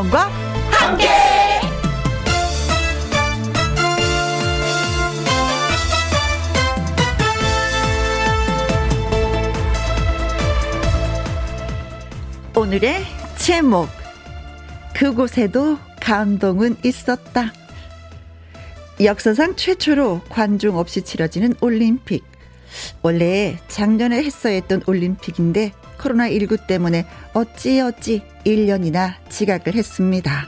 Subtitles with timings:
[0.00, 0.28] 김혜영과
[0.70, 1.08] 함께.
[12.56, 13.04] 오늘의
[13.36, 13.88] 제목
[14.94, 17.52] 그곳에도 감동은 있었다.
[19.02, 22.24] 역사상 최초로 관중 없이 치러지는 올림픽.
[23.02, 30.46] 원래 작년에 했어야 했던 올림픽인데 코로나19 때문에 어찌어찌 1년이나 지각을 했습니다.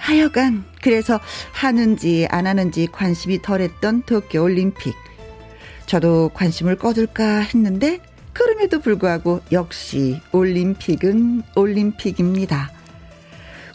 [0.00, 1.18] 하여간 그래서
[1.52, 4.94] 하는지 안 하는지 관심이 덜했던 도쿄 올림픽.
[5.86, 8.00] 저도 관심을 꺼둘까 했는데
[8.32, 12.70] 그럼에도 불구하고 역시 올림픽은 올림픽입니다.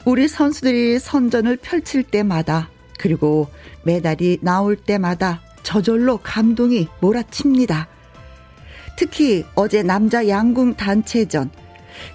[0.06, 3.50] 우리 선수들이 선전을 펼칠 때마다 그리고
[3.84, 7.88] 메달이 나올 때마다 저절로 감동이 몰아칩니다.
[8.98, 11.50] 특히 어제 남자 양궁 단체전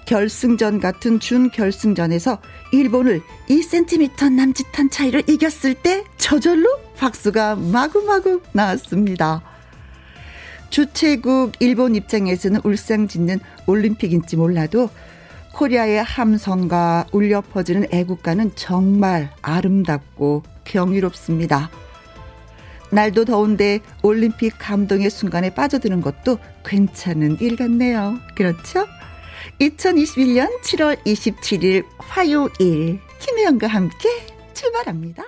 [0.05, 2.39] 결승전 같은 준결승전에서
[2.71, 9.41] 일본을 2cm 남짓한 차이로 이겼을 때 저절로 박수가 마구마구 나왔습니다.
[10.69, 14.89] 주최국 일본 입장에서는 울상 짓는 올림픽인지 몰라도
[15.53, 21.69] 코리아의 함성과 울려 퍼지는 애국가는 정말 아름답고 경이롭습니다.
[22.91, 28.17] 날도 더운데 올림픽 감동의 순간에 빠져드는 것도 괜찮은 일 같네요.
[28.35, 28.85] 그렇죠?
[29.59, 32.99] 2021년 7월 27일 화요일.
[33.19, 34.09] 김혜영과 함께
[34.53, 35.23] 출발합니다.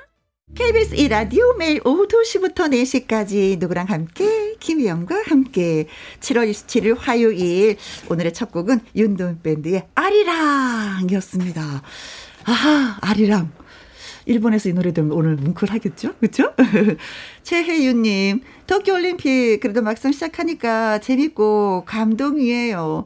[0.56, 4.56] KBS 1라디오 매일 오후 2시부터 4시까지 누구랑 함께?
[4.60, 5.88] 김희영과 함께.
[6.20, 7.78] 7월 27일 화요일.
[8.10, 11.84] 오늘의 첫 곡은 윤도현 밴드의 아리랑이었습니다.
[12.46, 13.52] 아하 아리랑
[14.28, 16.16] 일본에서 이 노래 들으면 오늘 뭉클하겠죠?
[16.20, 16.54] 그렇죠?
[17.44, 23.06] 최혜윤님 도쿄올림픽 그래도 막상 시작하니까 재밌고 감동이에요.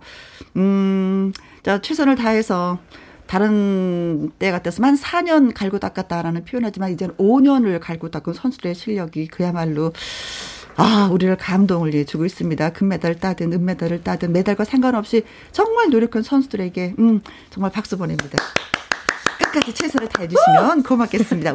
[0.58, 1.32] 음,
[1.64, 2.80] 자 최선을 다해서
[3.28, 9.94] 다른 때 같았으면 한 4년 갈고 닦았다라는 표현하지만 이제는 5년을 갈고 닦은 선수들의 실력이 그야말로
[10.76, 12.74] 아, 우리를 감동을 주고 있습니다.
[12.74, 17.22] 금메달을 따든 은메달을 따든 메달과 상관없이 정말 노력한 선수들에게 음,
[17.52, 18.38] 정말 박수 보냅니다.
[19.52, 21.54] 끝까지 최선을 다해주시면 고맙겠습니다.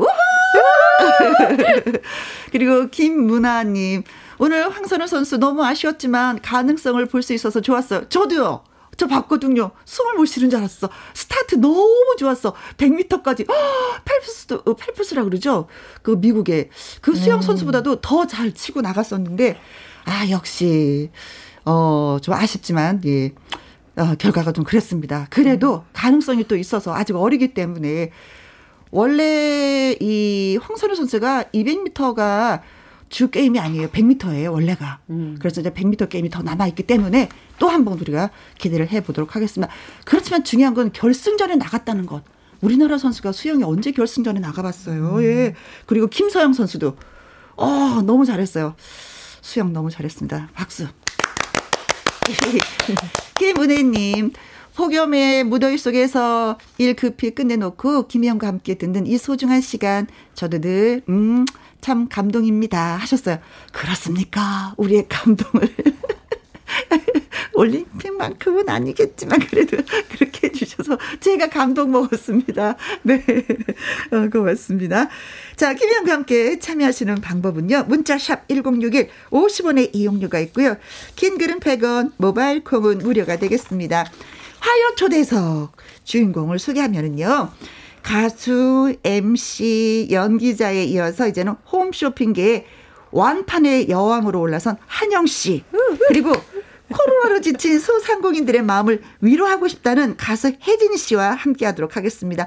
[2.52, 4.02] 그리고 김문아님,
[4.38, 8.08] 오늘 황선우 선수 너무 아쉬웠지만 가능성을 볼 수 있어서 좋았어요.
[8.08, 8.62] 저도요.
[8.98, 9.72] 저 봤거든요.
[9.84, 10.88] 숨을 못 쉬는 줄 알았어.
[11.12, 12.54] 스타트 너무 좋았어.
[12.78, 13.46] 100m까지.
[14.04, 15.66] 팔푸스도, 어, 팔푸스라 그러죠?
[16.02, 16.70] 그 미국의.
[17.02, 17.42] 그 수영 음.
[17.42, 19.58] 선수보다도 더 잘 치고 나갔었는데,
[20.06, 21.10] 아, 역시,
[21.66, 23.32] 어, 좀 아쉽지만, 예.
[23.96, 25.26] 어, 결과가 좀 그랬습니다.
[25.30, 28.10] 그래도 가능성이 또 있어서 아직 어리기 때문에
[28.90, 32.60] 원래 이 황선우 선수가 200m가
[33.08, 33.88] 주 게임이 아니에요.
[33.88, 34.98] 100m예요, 원래가.
[35.10, 35.36] 음.
[35.38, 39.34] 그래서 이제 100m 게임이 더 남아 있기 때문에 또 한 번 우리가 기대를 해 보도록
[39.36, 39.72] 하겠습니다.
[40.04, 42.22] 그렇지만 중요한 건 결승전에 나갔다는 것.
[42.60, 45.16] 우리나라 선수가 수영이 언제 결승전에 나가봤어요.
[45.16, 45.22] 음.
[45.22, 45.54] 예.
[45.86, 46.96] 그리고 김서영 선수도,
[47.56, 48.74] 어, 너무 잘했어요.
[49.40, 50.48] 수영 너무 잘했습니다.
[50.54, 50.86] 박수.
[53.46, 54.32] 김은혜님,
[54.74, 61.44] 폭염의 무더위 속에서 일 급히 끝내놓고 김희영과 함께 듣는 이 소중한 시간 저도 늘, 음,
[61.80, 62.96] 참 감동입니다.
[62.96, 63.38] 하셨어요.
[63.72, 64.74] 그렇습니까?
[64.78, 65.68] 우리의 감동을.
[67.54, 69.76] 올림픽만큼은 아니겠지만 그래도
[70.10, 72.76] 그렇게 해주셔서 제가 감동 먹었습니다.
[73.02, 73.24] 네.
[74.12, 75.08] 어, 고맙습니다.
[75.56, 77.84] 자, 김현과 함께 참여하시는 방법은요.
[77.88, 80.76] 문자샵 1061 50원의 이용료가 있고요.
[81.14, 84.04] 긴 글은 100원, 모바일 콩은 무료가 되겠습니다.
[84.60, 87.50] 화요 초대석 주인공을 소개하면은요.
[88.02, 92.64] 가수, MC, 연기자에 이어서 이제는 홈쇼핑계의
[93.16, 95.64] 완판의 여왕으로 올라선 한영 씨.
[96.08, 96.32] 그리고
[96.92, 102.46] 코로나로 지친 소상공인들의 마음을 위로하고 싶다는 가수 혜진 씨와 함께 하도록 하겠습니다.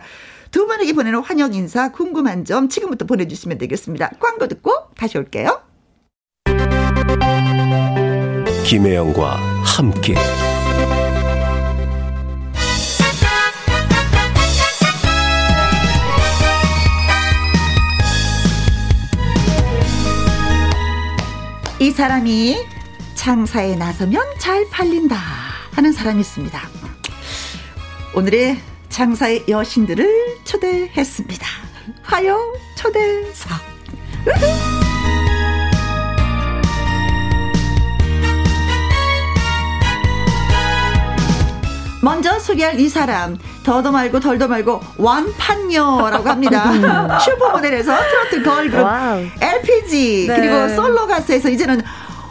[0.51, 4.11] 두 분에게 보내는 환영 인사 궁금한 점 지금부터 보내주시면 되겠습니다.
[4.19, 5.61] 광고 듣고 다시 올게요.
[8.65, 10.15] 김혜영과 함께
[21.81, 22.57] 이 사람이
[23.15, 25.15] 장사에 나서면 잘 팔린다
[25.71, 26.59] 하는 사람이 있습니다.
[28.13, 28.57] 오늘의
[28.89, 31.47] 장사의 여신들을 초대했습니다.
[32.01, 32.37] 하여
[32.75, 33.59] 초대석.
[42.01, 47.19] 먼저 소개할 이 사람 더도 말고 덜도 말고 완판녀라고 합니다.
[47.19, 49.25] 슈퍼모델에서 트로트 걸그룹 wow.
[49.41, 50.35] LPG 네.
[50.35, 51.81] 그리고 솔로 가수에서 이제는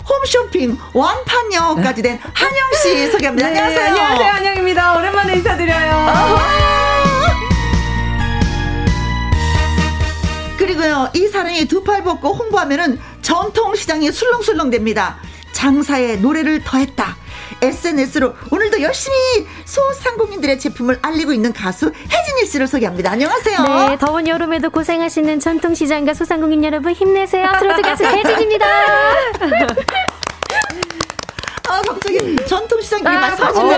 [0.08, 3.50] 홈쇼핑 완판녀까지 된 한영 씨 소개합니다.
[3.50, 3.58] 네.
[3.60, 3.84] 안녕하세요.
[3.88, 4.32] 안녕하세요.
[4.32, 4.96] 한영입니다.
[4.96, 5.92] 오랜만에 인사드려요.
[5.92, 6.38] 아,
[10.56, 15.16] 그리고요, 이 사람이 두 팔 벗고 홍보하면은 전통시장이 술렁술렁 됩니다.
[15.52, 17.16] 장사에 노래를 더했다.
[17.60, 19.16] SNS로 오늘도 열심히
[19.64, 23.10] 소상공인들의 제품을 알리고 있는 가수 혜진일 씨를 소개합니다.
[23.12, 23.88] 안녕하세요.
[23.88, 27.52] 네, 더운 여름에도 고생하시는 전통시장과 소상공인 여러분 힘내세요.
[27.58, 28.66] 트로트 가수 혜진입니다.
[31.68, 33.74] 아, 갑자기 전통시장 얘기 아, 말씀하시는데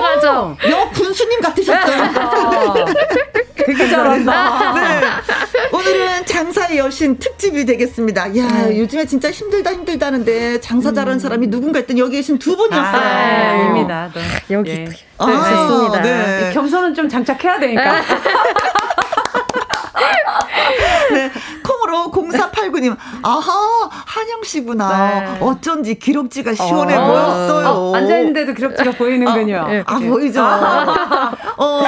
[0.71, 2.13] 여 군수님 같으셨어요.
[3.67, 4.73] 되게 잘한다.
[4.75, 5.01] 네.
[5.73, 8.37] 오늘은 장사의 여신 특집이 되겠습니다.
[8.37, 8.79] 야 네.
[8.79, 11.19] 요즘에 진짜 힘들다 힘들다는데 장사 잘하는 음.
[11.19, 13.01] 사람이 누군가 했더니 여기 계신 두 분이었어요.
[13.03, 14.11] 아, 입니다.
[14.51, 14.87] 여기 예.
[15.19, 16.03] 아, 좋습니다.
[16.03, 16.51] 네.
[16.53, 18.01] 겸손은 좀 장착해야 되니까.
[21.13, 21.31] 네.
[22.09, 25.21] 콩으로 0489님, 아하, 한영 씨구나.
[25.21, 25.39] 네.
[25.41, 27.07] 어쩐지 기록지가 시원해 어.
[27.07, 27.69] 보였어요.
[27.69, 29.57] 어, 앉아있는데도 기록지가 보이는군요.
[29.57, 29.83] 아, 네.
[29.87, 30.43] 아 보이죠.
[30.43, 31.83] 어,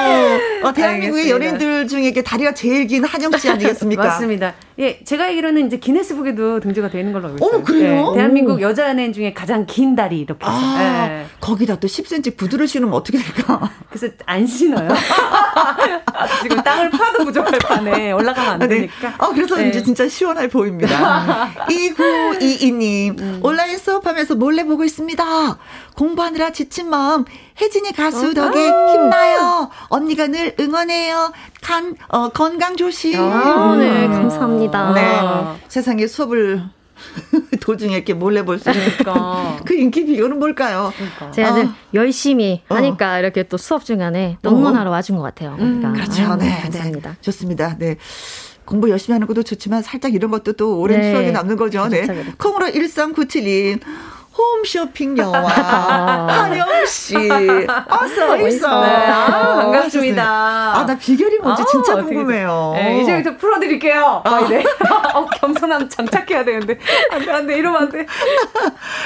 [0.63, 4.03] 어, 대한민국의 연예인들 중에 다리가 제일 긴 한영 씨 아니겠습니까?
[4.03, 4.53] 맞습니다.
[4.79, 7.59] 예, 제가 알기로는 이제 기네스북에도 등재가 되는 걸로 알고 있어요.
[7.59, 8.11] 어, 그래요?
[8.11, 10.55] 네, 대한민국 여자 연예인 중에 가장 긴 다리 이렇게 해서.
[10.55, 11.25] 아, 네.
[11.39, 13.69] 거기다 또 10cm 구두를 신으면 어떻게 될까?
[13.89, 14.89] 그래서 안 신어요.
[16.41, 18.67] 지금 땅을 파도 부족할 판에 올라가면 안 네.
[18.67, 19.13] 되니까.
[19.19, 19.69] 아, 그래서 네.
[19.69, 21.51] 이제 진짜 시원해 보입니다.
[21.69, 23.39] 2922님, 음.
[23.43, 25.57] 온라인 수업하면서 몰래 보고 있습니다.
[25.95, 27.25] 공부하느라 지친 마음,
[27.59, 28.33] 혜진이 가수 어?
[28.33, 29.69] 덕에 힘나요.
[29.89, 31.31] 언니가 늘 응원해요.
[31.61, 33.19] 간, 어, 건강 조심.
[33.19, 34.93] 아, 네, 감사합니다.
[34.93, 35.59] 네.
[35.67, 36.63] 세상에 수업을
[37.61, 40.93] 도중에 이렇게 몰래 볼 수 있으니까 그 인기 비결은 뭘까요?
[40.95, 41.31] 그러니까.
[41.31, 41.75] 제가 아.
[41.93, 42.75] 열심히 어.
[42.75, 43.19] 하니까 어.
[43.19, 45.55] 이렇게 또 수업 중간에 또 응원하러 와준 것 같아요.
[45.57, 45.89] 그러니까.
[45.89, 46.23] 음, 그렇죠.
[46.23, 47.09] 아유, 네, 감사합니다.
[47.09, 47.15] 네.
[47.21, 47.75] 좋습니다.
[47.77, 47.97] 네.
[48.65, 51.11] 공부 열심히 하는 것도 좋지만 살짝 이런 것도 또 오랜 네.
[51.11, 51.87] 추억이 남는 거죠.
[51.87, 52.05] 네.
[52.37, 53.79] 콩으로 1397님.
[54.35, 58.81] 홈쇼핑 여왕 한영 씨 어서 있어.
[58.81, 58.87] 네.
[58.89, 60.23] 아, 반갑습니다.
[60.75, 62.71] 아 나 비결이 뭔지 아, 진짜 궁금해요.
[62.75, 64.23] 네, 이제부터 풀어드릴게요.
[64.25, 64.63] 아, 네.
[65.13, 66.79] 어, 겸손함 장착해야 되는데
[67.11, 68.07] 안돼 안돼 이러면 안 돼.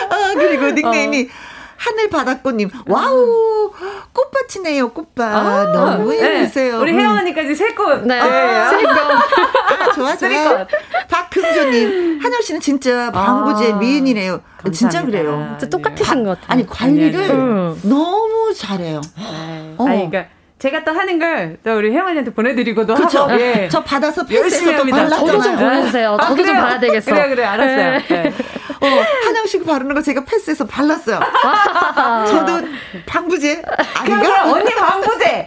[0.10, 1.57] 아 그리고 닉네임이 어.
[1.78, 3.72] 하늘 바닷꽃님, 와우,
[4.14, 5.20] 꽃밭이네요, 꽃밭.
[5.20, 6.74] 아, 너무 예쁘세요.
[6.74, 6.78] 네.
[6.80, 8.04] 우리 혜원이까 이제 새꽃.
[8.06, 8.20] 네.
[8.22, 8.70] 네.
[8.70, 8.98] 새꽃.
[8.98, 10.68] 아, 좋아, 좋아.
[11.10, 14.42] 박금조님, 한영 씨는 진짜 방부제 아, 미인이네요.
[14.58, 14.72] 감사합니다.
[14.78, 15.56] 진짜 그래요.
[15.60, 16.48] 진짜 똑같으신 것 같아요.
[16.48, 17.82] 아니, 관리를 아니, 아니.
[17.84, 19.02] 너무 잘해요.
[19.18, 19.76] 네.
[19.78, 19.88] 어.
[19.88, 23.20] 아니, 그러니까 제가 또 하는 걸 또 우리 혜원이한테 보내드리고도 그쵸?
[23.24, 23.68] 하고 예.
[23.72, 25.08] 저 받아서 열심히 합니다.
[25.10, 26.18] 저도 좀 보내주세요.
[26.20, 27.12] 저도 아, 좀 봐야 되겠어.
[27.14, 27.92] 그래 그래 알았어요.
[27.92, 28.06] 네.
[28.08, 28.34] 네.
[28.82, 28.88] 어,
[29.26, 31.20] 한영식 바르는 거 제가 패스해서 발랐어요.
[32.30, 32.68] 저도
[33.06, 33.62] 방부제
[33.96, 34.52] 아닌가?
[34.52, 35.46] 언니 방부제.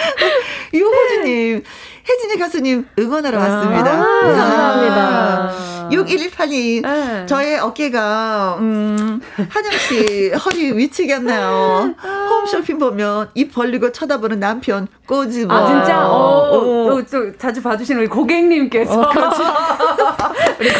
[0.74, 1.62] 유호주님
[2.10, 3.92] 혜진이 가수님 응원하러 아, 왔습니다.
[3.92, 5.70] 아, 감사합니다.
[5.90, 7.26] 6118님, 네.
[7.26, 11.94] 저의 어깨가, 음, 한영씨 허리 위치겠나요?
[12.30, 15.52] 홈쇼핑 보면 입 벌리고 쳐다보는 남편 꼬집어.
[15.52, 16.06] 아, 진짜?
[16.06, 16.94] 어, 어.
[16.94, 17.02] 어.
[17.10, 19.00] 또 자주 봐주시는 우리 고객님께서.
[19.00, 19.10] 어,
[20.60, 20.70] 우리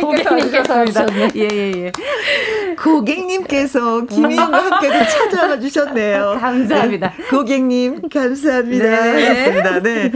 [0.00, 0.30] 고객님께서.
[0.30, 1.06] 고객님께서
[1.36, 1.92] 예, 예, 예.
[2.82, 6.38] 고객님께서 김희영과 함께도 찾아와 주셨네요.
[6.40, 7.12] 감사합니다.
[7.16, 7.24] 네.
[7.24, 8.84] 고객님, 감사합니다.
[8.84, 9.44] 네.
[9.44, 10.12] 습니다 네.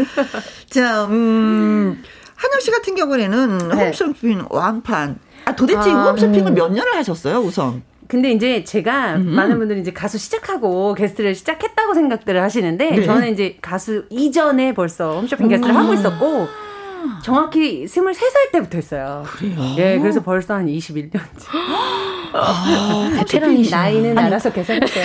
[0.71, 2.03] 자, 음,
[2.35, 3.85] 한영 씨 같은 경우에는 네.
[3.87, 5.19] 홈쇼핑 완판.
[5.45, 6.55] 아, 도대체 아, 홈쇼핑을 음.
[6.55, 7.83] 몇 년을 하셨어요, 우선?
[8.07, 9.29] 근데 이제 제가 음.
[9.31, 13.03] 많은 분들이 이제 가수 시작하고 게스트를 시작했다고 생각들을 하시는데 네.
[13.03, 15.81] 저는 이제 가수 이전에 벌써 홈쇼핑 게스트를 음.
[15.81, 16.49] 하고 있었고
[17.23, 19.25] 정확히 23살 때부터 했어요.
[19.27, 19.57] 그래요?
[19.79, 21.21] 예, 그래서 벌써 한 21년째.
[22.37, 25.05] 아, 베테랑이 나이는 아니, 알아서 계산했어요.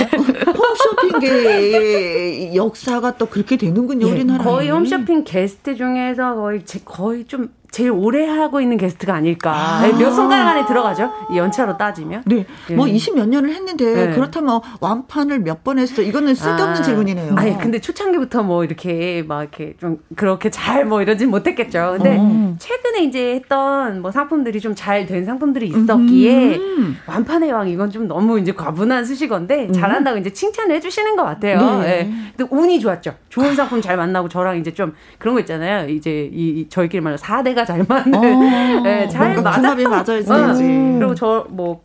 [1.19, 4.43] 홈쇼핑계의 역사가 또 그렇게 되는군요, 예, 우리나라.
[4.43, 9.51] 거의 홈쇼핑 게스트 중에서 거의 제, 거의 좀 제일 오래 하고 있는 게스트가 아닐까.
[9.53, 11.11] 아~ 몇 손가락 안에 들어가죠?
[11.31, 12.23] 이 연차로 따지면.
[12.25, 12.45] 네.
[12.69, 12.73] 예.
[12.75, 14.13] 뭐 20몇 년을 했는데 네.
[14.15, 16.01] 그렇다면 완판을 몇 번 했어?
[16.01, 17.35] 이거는 쓸데없는 아~ 질문이네요.
[17.35, 21.95] 아니, 근데 초창기부터 뭐 이렇게 막 이렇게 좀 그렇게 잘 뭐 이러진 못했겠죠.
[21.97, 22.55] 근데 어.
[22.57, 28.07] 최근에 이제 했던 뭐 상품들이 좀 잘 된 상품들이 있었기에 음~ 완판의 왕 이건 좀
[28.07, 29.73] 너무 이제 과분한 수식어인데 음.
[29.73, 31.79] 잘한다고 이제 칭찬을 해주시는 것 같아요.
[31.81, 32.03] 네.
[32.03, 32.11] 네.
[32.37, 33.13] 근데 운이 좋았죠.
[33.29, 35.87] 좋은 상품 잘 만나고 저랑 이제 좀 그런 거 있잖아요.
[35.89, 38.21] 이제 이 저희끼리 말로 4대가 사이가 잘 맞는, 어,
[38.83, 39.83] 네, 잘 맞았던.
[39.83, 40.31] 맞아야지.
[40.31, 41.81] 어, 그리고 저 뭐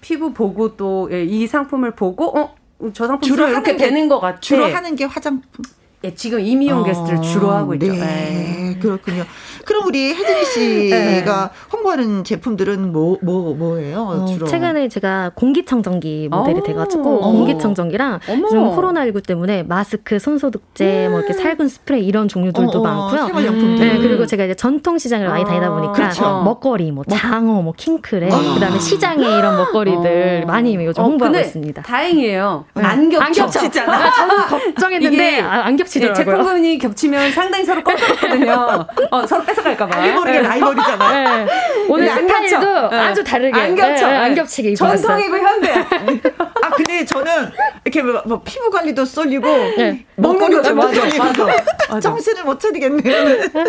[0.00, 2.54] 피부 보고 또이 예, 상품을 보고 어.
[2.92, 4.38] 저 상품 주로 이렇게 되는 것 같아.
[4.40, 5.64] 주로 하는 게 화장품.
[6.04, 7.86] 예, 지금 이미용 어, 게스트를 주로 하고 있죠.
[7.92, 8.78] 네, 네.
[8.80, 9.24] 그렇군요.
[9.66, 11.24] 그럼 우리 혜진이 씨가 네.
[11.72, 14.02] 홍보하는 제품들은 뭐, 뭐, 뭐예요?
[14.02, 14.46] 어, 주로?
[14.46, 16.62] 최근에 제가 공기청정기 모델이 어.
[16.62, 17.32] 돼가지고, 어.
[17.32, 21.10] 공기청정기랑 요즘 코로나19 때문에 마스크, 손소독제, 음.
[21.10, 23.26] 뭐 이렇게 살균 스프레이 이런 종류들도 어, 어, 많고요.
[23.26, 23.88] 생활용품들.
[23.88, 26.42] 네, 그리고 제가 이제 전통 시장을 많이 다니다 보니까, 그렇죠.
[26.44, 31.82] 먹거리, 뭐 장어, 뭐 킹크랩, 그 다음에 시장에 이런 먹거리들 많이 요즘 홍보하고 있습니다.
[31.82, 32.64] 다행이에요.
[32.74, 32.82] 네.
[32.82, 33.06] 안.
[33.16, 34.12] 안 겹치잖아.
[34.12, 35.86] 저는 걱정했는데, 안 겹쳐.
[35.86, 36.36] 겹치더라고요.
[36.36, 38.52] 제품군이 겹치면 상당히 서로 껄끄럽거든요.
[38.52, 39.96] 어, 어 서로 뺏 어갈까봐.
[39.96, 41.46] 알게 모르게 라이벌이잖아요.
[41.46, 41.52] 네.
[41.88, 42.96] 오늘 스타일도 네.
[42.96, 44.06] 아주 다르게 안 겹쳐.
[44.06, 44.74] 네, 안 겹치게.
[44.74, 45.72] 전통이고 현대.
[45.74, 47.50] 아 근데 저는
[47.84, 49.46] 이렇게 뭐, 뭐 피부 관리도 쏠리고
[49.76, 50.04] 네.
[50.16, 52.00] 먹는 맞아, 맞아.
[52.00, 53.16] 정신을 못 차리겠네요.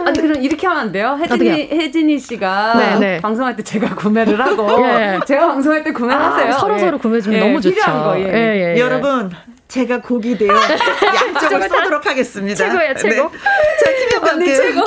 [0.06, 1.17] 아니 그럼 이렇게 하면 안 돼요?
[1.22, 3.22] 혜진이 혜진이 씨가 네, 네.
[3.22, 5.20] 방송할 때 제가 구매를 하고 예.
[5.25, 6.50] 제가 방송할 때 구매하세요.
[6.50, 6.79] 아, 서로 예.
[6.79, 7.44] 서로 구매 주면 예.
[7.46, 7.75] 너무 좋죠.
[7.75, 8.24] 필요한 거, 예.
[8.24, 8.79] 예, 예, 예.
[8.79, 9.32] 여러분
[9.67, 12.55] 제가 곡이 되어 양쪽을 쏘도록 하겠습니다.
[12.55, 13.29] 최고야 최고.
[13.29, 13.38] 네.
[13.83, 14.39] 자 김영광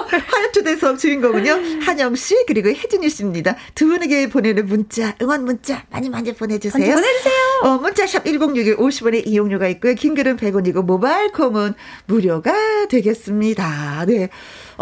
[0.08, 3.56] 그 화요초대석 주인공은요 한영 씨 그리고 혜진이 씨입니다.
[3.74, 6.94] 두 분에게 보내는 문자 응원 문자 많이 많이 보내주세요.
[6.94, 7.34] 보내주세요.
[7.62, 9.94] 어, 문자샵 1061 50원의 이용료가 있고요.
[9.94, 11.74] 긴 글은 100원이고 모바일 콤은
[12.06, 12.52] 무료가
[12.88, 14.04] 되겠습니다.
[14.06, 14.28] 네.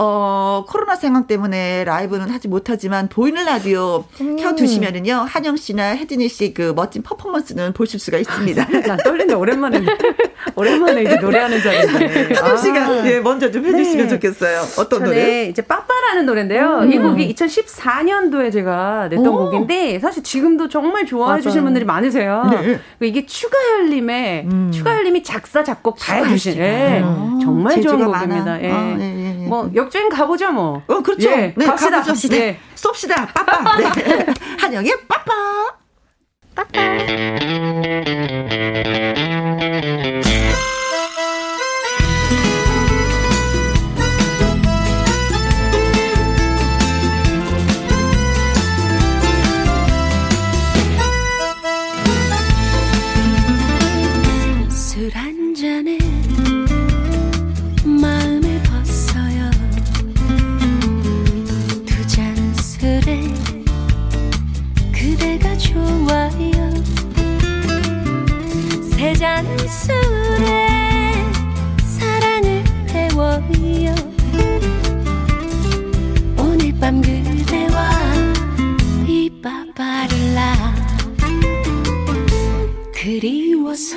[0.00, 4.36] 어, 코로나 상황 때문에 라이브는 하지 못하지만 보이는 라디오 음.
[4.36, 8.64] 켜두시면은요, 한영 씨나 혜진이 씨 그 멋진 퍼포먼스는 보실 수가 있습니다.
[8.86, 9.80] 나 떨린다, 오랜만에.
[10.54, 12.34] 오랜만에 이제 노래하는 자리인데.
[12.34, 13.06] 한영 씨가 아.
[13.06, 14.08] 예, 먼저 좀 해주시면 네.
[14.08, 14.60] 좋겠어요.
[14.78, 15.46] 어떤 노래?
[15.46, 16.80] 이제 빠빠라는 노래인데요.
[16.82, 16.92] 음.
[16.92, 19.50] 이 곡이 2014년도에 제가 냈던 오.
[19.50, 22.48] 곡인데, 사실 지금도 정말 좋아해 주시는 분들이 많으세요.
[22.50, 22.80] 네.
[23.06, 24.70] 이게 추가열님의, 음.
[24.72, 27.02] 추가열님이 작사, 작곡 다 해주신, 예,
[27.42, 28.62] 정말 좋은 곡입니다.
[28.62, 28.70] 예.
[28.70, 29.46] 아, 예, 예, 예.
[29.46, 30.82] 뭐, 역 주행 가보죠, 뭐.
[30.86, 31.30] 어, 그렇죠.
[31.30, 32.02] 예, 네, 갑시다.
[32.02, 32.28] 네.
[32.28, 32.60] 네.
[32.74, 33.32] 쏩시다.
[33.32, 33.76] 빠빠.
[33.78, 34.26] 네.
[34.58, 35.32] 한영의 빠빠.
[36.54, 36.80] 빠빠.
[69.68, 71.12] 술에
[71.84, 73.94] 사랑을 태워요.
[76.38, 77.90] 오늘 밤 그대와
[79.06, 80.74] 이빠빠를라
[82.94, 83.96] 그리워서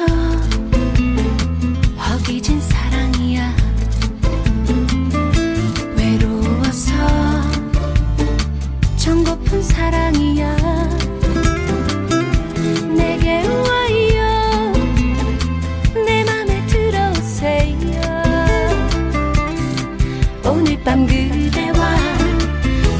[20.92, 21.96] 밤 그대와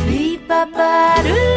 [0.08, 1.51] 윗바바를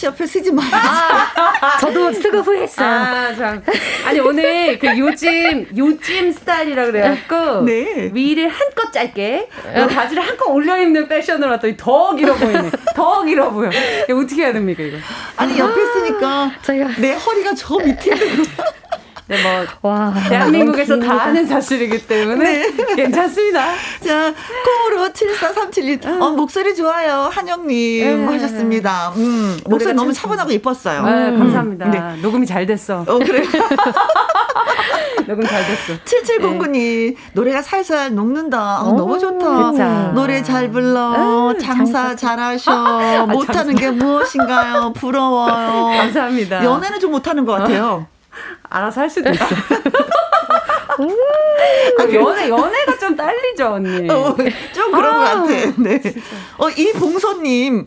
[0.00, 0.62] 씨 옆에 쓰지 마.
[0.72, 2.88] 아, 저도 쓰고 후회했어요.
[2.88, 3.62] 아, 참.
[4.06, 7.60] 아니, 오늘 그 요즘, 요즘 스타일이라 그래갖고.
[7.68, 8.10] 네.
[8.14, 12.70] 위를 한껏 짧게, 어, 바지를 한껏 올려 입는 패션으로 왔더니 더 길어 보이네.
[12.96, 13.68] 더 길어 보여.
[13.68, 14.96] 어떻게 해야 됩니까, 이거?
[15.36, 18.59] 아니, 옆에 있으니까 저희가- 내 허리가 저 밑에 있는 거.
[19.30, 19.36] 네,
[19.80, 19.92] 뭐.
[19.92, 20.12] 와.
[20.28, 23.64] 대한민국에서 다 아는 사실이기 때문에 괜찮습니다.
[24.04, 24.34] 자,
[24.64, 26.20] 콩으로 7437님.
[26.20, 27.30] 어, 목소리 좋아요.
[27.32, 28.32] 한영님 네.
[28.32, 29.12] 하셨습니다.
[29.16, 31.04] 음, 목소리 너무 차분하고 예뻤어요.
[31.04, 31.86] 네, 감사합니다.
[31.86, 32.16] 네.
[32.20, 33.04] 녹음이 잘 됐어.
[33.06, 33.42] 어, 그래.
[35.28, 35.92] 녹음 잘 됐어.
[36.04, 38.58] 7709님, 노래가 살살 녹는다.
[38.80, 39.70] 아, 너무 좋다.
[39.70, 40.12] 그쵸.
[40.12, 41.54] 노래 잘 불러.
[41.60, 43.26] 장사 잘하셔.
[43.28, 44.92] 못하는 게 무엇인가요?
[44.94, 45.84] 부러워요.
[45.98, 46.64] 감사합니다.
[46.64, 48.06] 연애는 좀 못하는 것 같아요.
[48.68, 49.44] 알아서 할 수도 있어.
[51.98, 54.10] 아, 연애, 연애가 좀 딸리죠, 언니.
[54.10, 54.36] 어,
[54.74, 55.46] 좀 그런 것 같아.
[55.78, 56.00] 네.
[56.58, 57.86] 어, 이 봉선님.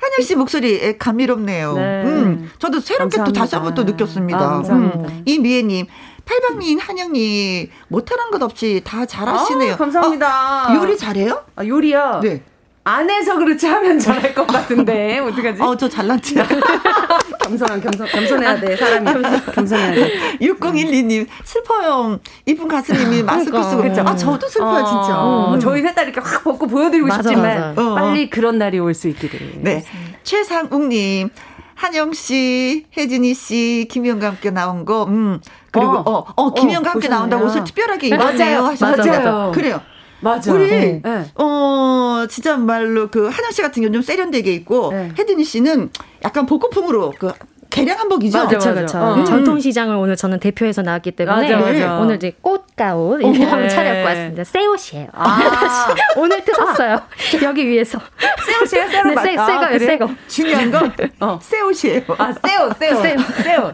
[0.00, 1.74] 한영 씨 목소리 감미롭네요.
[1.74, 2.02] 네.
[2.04, 3.40] 음, 저도 새롭게 또 감사합니다.
[3.40, 4.38] 다시 한번 또 느꼈습니다.
[4.38, 4.62] 아.
[4.70, 5.86] 음, 이 미애님.
[6.24, 9.72] 팔방미인 한영님 못하는 것 없이 다 잘하시네요.
[9.72, 10.68] 아, 감사합니다.
[10.70, 11.42] 어, 요리 잘해요?
[11.56, 12.20] 아, 요리요?
[12.22, 12.42] 네.
[12.88, 15.60] 안 해서 그렇지 하면 잘할 것 같은데, 어떡하지?
[15.62, 16.36] 어, 저 잘났지.
[17.44, 19.10] 겸손한, 겸손, 겸손해야 돼, 사람이.
[19.54, 20.38] 겸손해야 돼.
[20.40, 22.18] 6012님, 슬퍼요.
[22.46, 23.70] 이쁜 가수님이 마스크 그러니까.
[23.70, 23.82] 쓰고.
[23.82, 24.02] 그쵸.
[24.06, 25.18] 아, 저도 슬퍼요, 진짜.
[25.22, 25.60] 어, 음.
[25.60, 27.82] 저희 셋다 이렇게 확 벗고 보여드리고 맞아, 싶지만, 맞아.
[27.82, 27.94] 어.
[27.94, 29.52] 빨리 그런 날이 올 수 있기를.
[29.56, 29.84] 네.
[30.22, 31.28] 최상욱님,
[31.74, 35.40] 한영 씨, 혜진이 씨, 김희영과 함께 나온 거, 음.
[35.72, 36.18] 그리고, 어.
[36.20, 37.18] 어, 어, 김희영과 어, 함께 보셨네요.
[37.18, 38.62] 나온다고 옷을 특별하게 입었네요.
[38.62, 38.64] 맞아요.
[38.72, 39.30] 하셨습니다.
[39.30, 39.52] 맞아요.
[39.52, 39.80] 그래요.
[40.20, 40.52] 맞아.
[40.52, 40.68] 우리,
[41.02, 41.24] 네.
[41.36, 45.12] 어, 진짜 말로 그 한영 씨 같은 경우는 좀 세련되게 입고, 네.
[45.18, 45.90] 혜진이 씨는
[46.24, 47.32] 약간 복고풍으로 그,
[47.70, 48.38] 개량 한복이죠?
[48.38, 48.72] 맞아, 맞아.
[48.74, 48.98] 그렇죠.
[48.98, 49.24] 어.
[49.24, 51.98] 전통시장을 오늘 저는 대표해서 나왔기 때문에 맞아, 맞아.
[51.98, 53.68] 오늘 이제 꽃가옷 이렇게 어, 한번 네.
[53.68, 54.44] 차려입고 왔습니다.
[54.44, 55.08] 새 옷이에요.
[55.12, 55.94] 아.
[56.16, 56.98] 오늘 뜯었어요.
[57.44, 57.98] 여기 위에서.
[58.46, 58.88] 새우 씨요?
[58.88, 59.78] 새우 네, 새, 맞- 아?
[59.78, 60.08] 새거.
[60.28, 61.38] 중요한 건, 어.
[61.42, 62.02] 새 옷이에요.
[62.16, 63.02] 아, 새우, 새우.
[63.02, 63.18] 새우.
[63.42, 63.72] 새우.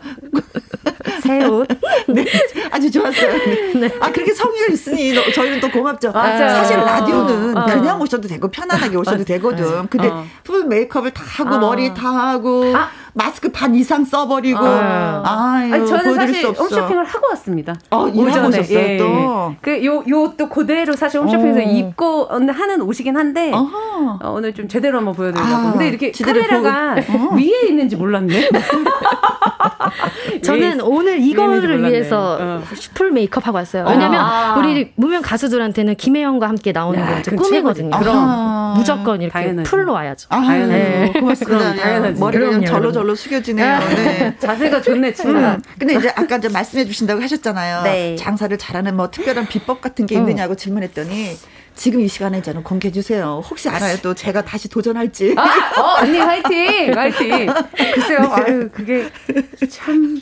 [1.23, 1.68] 새 옷.
[2.08, 2.25] 네,
[2.70, 3.33] 아주 좋았어요.
[3.74, 3.90] 네.
[4.00, 6.12] 아 그렇게 성의가 있으니 너- 저희는 또 고맙죠.
[6.12, 6.48] 맞아요.
[6.55, 7.64] 사실 라디오는 어.
[7.66, 9.87] 그냥 오셔도 되고 편안하게 오셔도 되거든.
[9.88, 10.24] 근데 어.
[10.42, 11.59] full 메이크업을 다 하고 어.
[11.59, 12.88] 머리 다 하고 아.
[13.16, 15.22] 마스카라 반 이상 써버리고 어.
[15.24, 16.62] 아유 아니, 저는 사실 수 없어.
[16.64, 17.74] 홈쇼핑을 하고 왔습니다.
[17.90, 19.55] 어, 일하고 오셨어요, 또?
[19.61, 21.62] 그, 요, 요 또 그대로 사실 홈쇼핑에서 어.
[21.62, 24.18] 입고 하는 옷이긴 한데, 어허.
[24.20, 25.55] 어, 오늘 좀 제대로 한번 보여드리려고.
[25.55, 27.35] 아, 근데 이렇게 카메라가 보고- 어.
[27.38, 28.48] 위에 있는지 몰랐네.
[30.42, 31.85] 저는 위에 오늘 이거를.
[31.85, 32.62] 위해서 어.
[32.94, 33.85] full 메이크업 하고 왔어요.
[33.88, 34.57] 왜냐면 아.
[34.59, 37.90] 우리 무명 가수들한테는 김혜영과 함께 나오는 야, 게 이제 그건 꿈이거든요.
[37.98, 38.74] 그럼.
[38.77, 39.70] 무조건 이렇게 당연하지.
[39.70, 40.27] full로 와야죠.
[40.31, 40.68] 아, 당연하지.
[40.72, 41.12] 네.
[41.20, 41.59] 고맙습니다.
[41.59, 42.18] 그럼 당연하지.
[42.20, 43.78] 좀 그럼요, 절로 절로 숙여지네요.
[43.80, 44.36] 네.
[44.40, 45.56] 자세가 좋네, 친구야.
[45.56, 45.62] 음.
[45.78, 47.82] 근데 이제 아까 이제 말씀해 주신다고 하셨잖아요.
[47.82, 48.16] 네.
[48.16, 51.36] 장사를 잘하는 뭐 특별한 비법 같은 게 있느냐고 질문했더니
[51.74, 53.42] 지금 이 시간에 저는 공개해 주세요.
[53.50, 53.96] 혹시 알아요?
[54.02, 55.34] 또 제가 다시 도전할지.
[55.37, 55.42] 아,
[55.80, 56.92] 어, 언니 화이팅!
[56.96, 57.46] 화이팅!
[57.94, 59.08] 글쎄요, 아유, 그게
[59.68, 60.20] 참.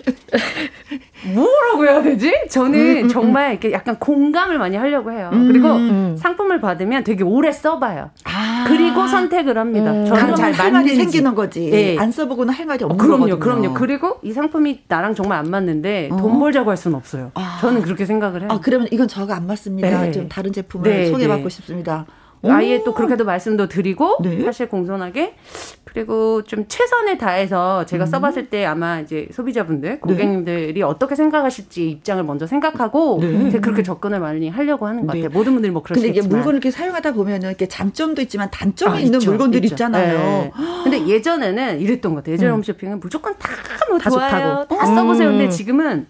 [1.35, 2.33] 뭐라고 해야 되지?
[2.51, 5.31] 저는 정말 이렇게 약간 공감을 많이 하려고 해요.
[5.33, 6.17] 그리고 음.
[6.19, 8.11] 상품을 받으면 되게 오래 써봐요.
[8.25, 8.65] 아.
[8.67, 9.93] 그리고 선택을 합니다.
[9.93, 10.07] 음.
[10.07, 10.97] 저는 그럼 잘할 말이.
[10.97, 11.71] 생기는 거지.
[11.73, 11.97] 예.
[11.99, 13.39] 안 써보고는 할 말이 어, 없는 그럼요, 거거든요.
[13.41, 13.75] 그럼요.
[13.75, 16.17] 그리고 이 상품이 나랑 정말 안 맞는데 어.
[16.17, 17.31] 돈 벌자고 할 수는 없어요.
[17.35, 17.59] 아.
[17.61, 18.49] 저는 그렇게 생각을 해요.
[18.51, 20.03] 아, 그러면 이건 저가 안 맞습니다.
[20.03, 20.13] 네.
[20.13, 21.51] 좀 다른 제품을 네, 소개받고 네.
[21.51, 22.07] 싶습니다.
[22.45, 24.43] 아예 또 그렇게도 말씀도 드리고 네.
[24.43, 25.37] 사실 공손하게
[25.85, 27.87] 그리고 좀 최선을 다해서 음.
[27.87, 33.61] 제가 써봤을 때 아마 이제 소비자분들 고객님들이 어떻게 생각하실지 입장을 먼저 생각하고 네.
[33.61, 35.23] 그렇게 접근을 많이 하려고 하는 것 네.
[35.23, 35.39] 같아요.
[35.39, 36.37] 모든 분들이 뭐 근데 이게 그러시겠지만.
[36.39, 39.75] 물건을 이렇게 사용하다 보면은 이렇게 장점도 있지만 단점이 아, 있는 있죠, 물건들이 있죠.
[39.75, 40.19] 있잖아요.
[40.19, 40.53] 네.
[40.83, 42.33] 근데 예전에는 이랬던 것 같아요.
[42.35, 42.57] 예전에 음.
[42.57, 44.65] 홈쇼핑은 무조건 다뭐 다 좋아요.
[44.67, 44.79] 좋다고.
[44.79, 45.29] 다 써보세요.
[45.29, 45.51] 근데 음.
[45.51, 46.07] 지금은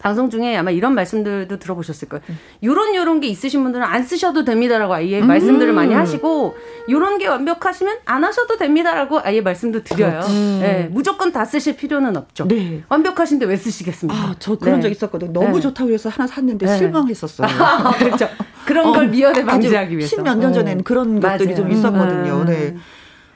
[0.00, 2.22] 방송 중에 아마 이런 말씀들도 들어보셨을 거예요.
[2.64, 6.56] 요런 요런 게 있으신 분들은 안 쓰셔도 됩니다라고 아예 말씀들을 많이 하시고
[6.88, 10.22] 요런 게 완벽하시면 안 하셔도 됩니다라고 아예 말씀도 드려요.
[10.60, 12.48] 네, 무조건 다 쓰실 필요는 없죠.
[12.48, 12.82] 네.
[12.88, 14.18] 완벽하신데 왜 쓰시겠습니까?
[14.18, 14.82] 아, 저 그런 네.
[14.84, 15.32] 적 있었거든요.
[15.34, 15.60] 너무 네.
[15.60, 16.78] 좋다고 해서 하나 샀는데 네.
[16.78, 17.46] 실망했었어요.
[17.60, 18.26] 아, 그렇죠.
[18.64, 20.16] 그런 걸 미연에 방지하기 위해서.
[20.16, 21.56] 십몇 년 전에는 그런 것들이 맞아요.
[21.56, 22.40] 좀 있었거든요.
[22.40, 22.46] 음.
[22.46, 22.74] 네.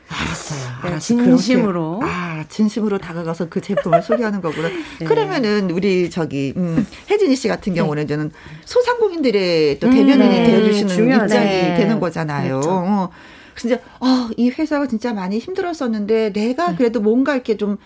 [0.08, 0.60] 알았어요.
[0.82, 0.98] 네, 알았어요.
[0.98, 1.98] 진심으로.
[1.98, 4.68] 그렇게, 아, 진심으로 다가가서 그 제품을 소개하는 거구나.
[5.06, 8.30] 그러면은 우리 저기 음, 혜진이 씨 같은 경우는 저는
[8.64, 10.44] 소상공인들의 또 대변인이 네.
[10.44, 11.24] 되어주시는 중요하죠.
[11.24, 11.74] 입장이 네.
[11.76, 12.60] 되는 거잖아요.
[12.64, 13.10] 어.
[13.56, 17.78] 진짜 어, 이 회사가 진짜 많이 힘들었었는데 내가 그래도 뭔가 이렇게 좀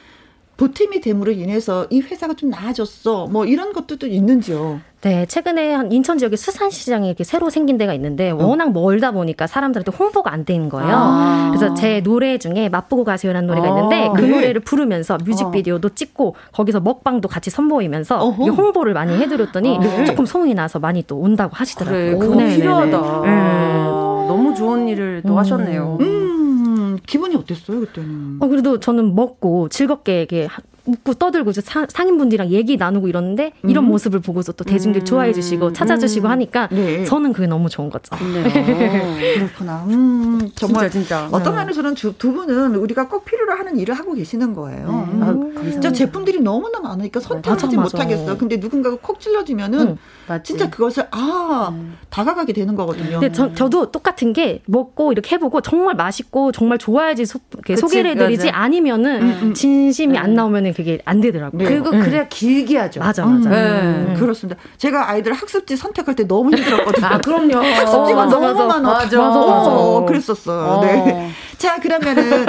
[0.59, 3.29] 보탬이 됨으로 인해서 이 회사가 좀 나아졌어.
[3.29, 4.81] 뭐 이런 것들도 있는지요.
[5.03, 9.93] 네, 최근에 한 인천 지역에 수산시장이 이렇게 새로 생긴 데가 있는데 워낙 멀다 보니까 사람들한테
[9.97, 10.91] 홍보가 안 되는 거예요.
[10.93, 11.53] 아.
[11.55, 14.29] 그래서 제 노래 중에 맛보고 가세요라는 노래가 있는데 어, 그 네.
[14.29, 20.05] 노래를 부르면서 뮤직비디오도 찍고 거기서 먹방도 같이 선보이면서 홍보를 많이 해드렸더니 네.
[20.05, 22.19] 조금 소문이 나서 많이 또 온다고 그래, 하시더라고요.
[22.19, 22.57] 그거 네네네.
[22.57, 23.23] 필요하다.
[23.23, 24.09] 음.
[24.27, 25.99] 너무 좋은 일을 또 하셨네요.
[26.01, 26.58] 음,
[27.07, 28.37] 기분이 어땠어요, 그때는?
[28.41, 33.53] 어, 그래도 저는 먹고 즐겁게 이게 하- 웃고 떠들고 이제 사, 상인분들이랑 얘기 나누고 이러는데
[33.65, 33.89] 이런 음.
[33.89, 35.05] 모습을 보고서 또 대중들이 음.
[35.05, 36.31] 좋아해 주시고 찾아주시고 음.
[36.31, 37.05] 하니까 네.
[37.05, 38.17] 저는 그게 너무 좋은 거죠.
[38.33, 39.35] 네.
[39.35, 39.85] 그렇구나.
[39.89, 41.37] 음, 정말 진짜, 진짜.
[41.37, 41.61] 어떤 네.
[41.61, 44.87] 면에서는 두, 두 분은 우리가 꼭 필요로 하는 일을 하고 계시는 거예요.
[44.89, 44.93] 네.
[45.29, 45.55] 음.
[45.59, 48.39] 아, 진짜 제품들이 너무나 많으니까 선택하지 못하겠어요.
[48.39, 49.99] 근데 누군가가 콕 찔러주면은
[50.43, 51.73] 진짜 그것을 아
[52.11, 53.21] 다가가게 되는 거거든요.
[53.21, 57.39] 근데 저, 저도 똑같은 게 먹고 이렇게 해보고 정말 맛있고 정말 좋아야지 소,
[57.77, 59.55] 소개를 해드리지 아니면은 음, 음.
[59.55, 60.23] 진심이 음.
[60.23, 61.63] 안 나오면은 그게 안 되더라고요.
[61.63, 61.69] 네.
[61.69, 63.01] 그리고 그래야 길게 하죠.
[63.01, 63.49] 맞아, 맞아.
[63.49, 64.15] 네.
[64.19, 64.61] 그렇습니다.
[64.77, 67.07] 제가 아이들 학습지 선택할 때 너무 힘들었거든요.
[67.07, 67.57] 아, 그럼요.
[67.57, 68.65] 학습지가 어, 너무 맞아.
[68.65, 68.89] 많아.
[68.89, 69.41] 맞아, 맞아.
[69.41, 70.65] 어, 그랬었어요.
[70.65, 70.85] 어.
[70.85, 71.31] 네.
[71.59, 72.47] 자, 그러면은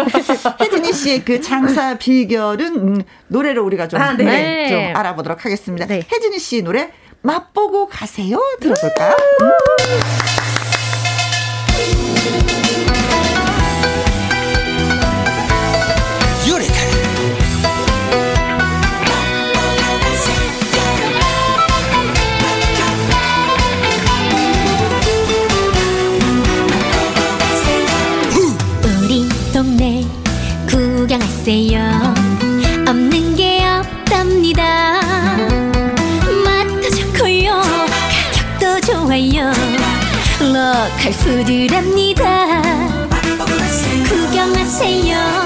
[0.62, 4.24] 혜진이 씨의 그 장사 비결은 음, 노래를 우리가 좀, 아, 네.
[4.24, 4.70] 네.
[4.70, 5.88] 좀 알아보도록 하겠습니다.
[5.88, 6.04] 네.
[6.12, 8.40] 혜진이 씨 노래 맛보고 가세요.
[8.60, 9.16] 들어볼까요?
[9.42, 10.30] 음.
[31.10, 31.89] 구경하세요
[41.10, 42.62] 로컬 푸드랍니다.
[43.38, 45.39] 구경하세요 구경하세요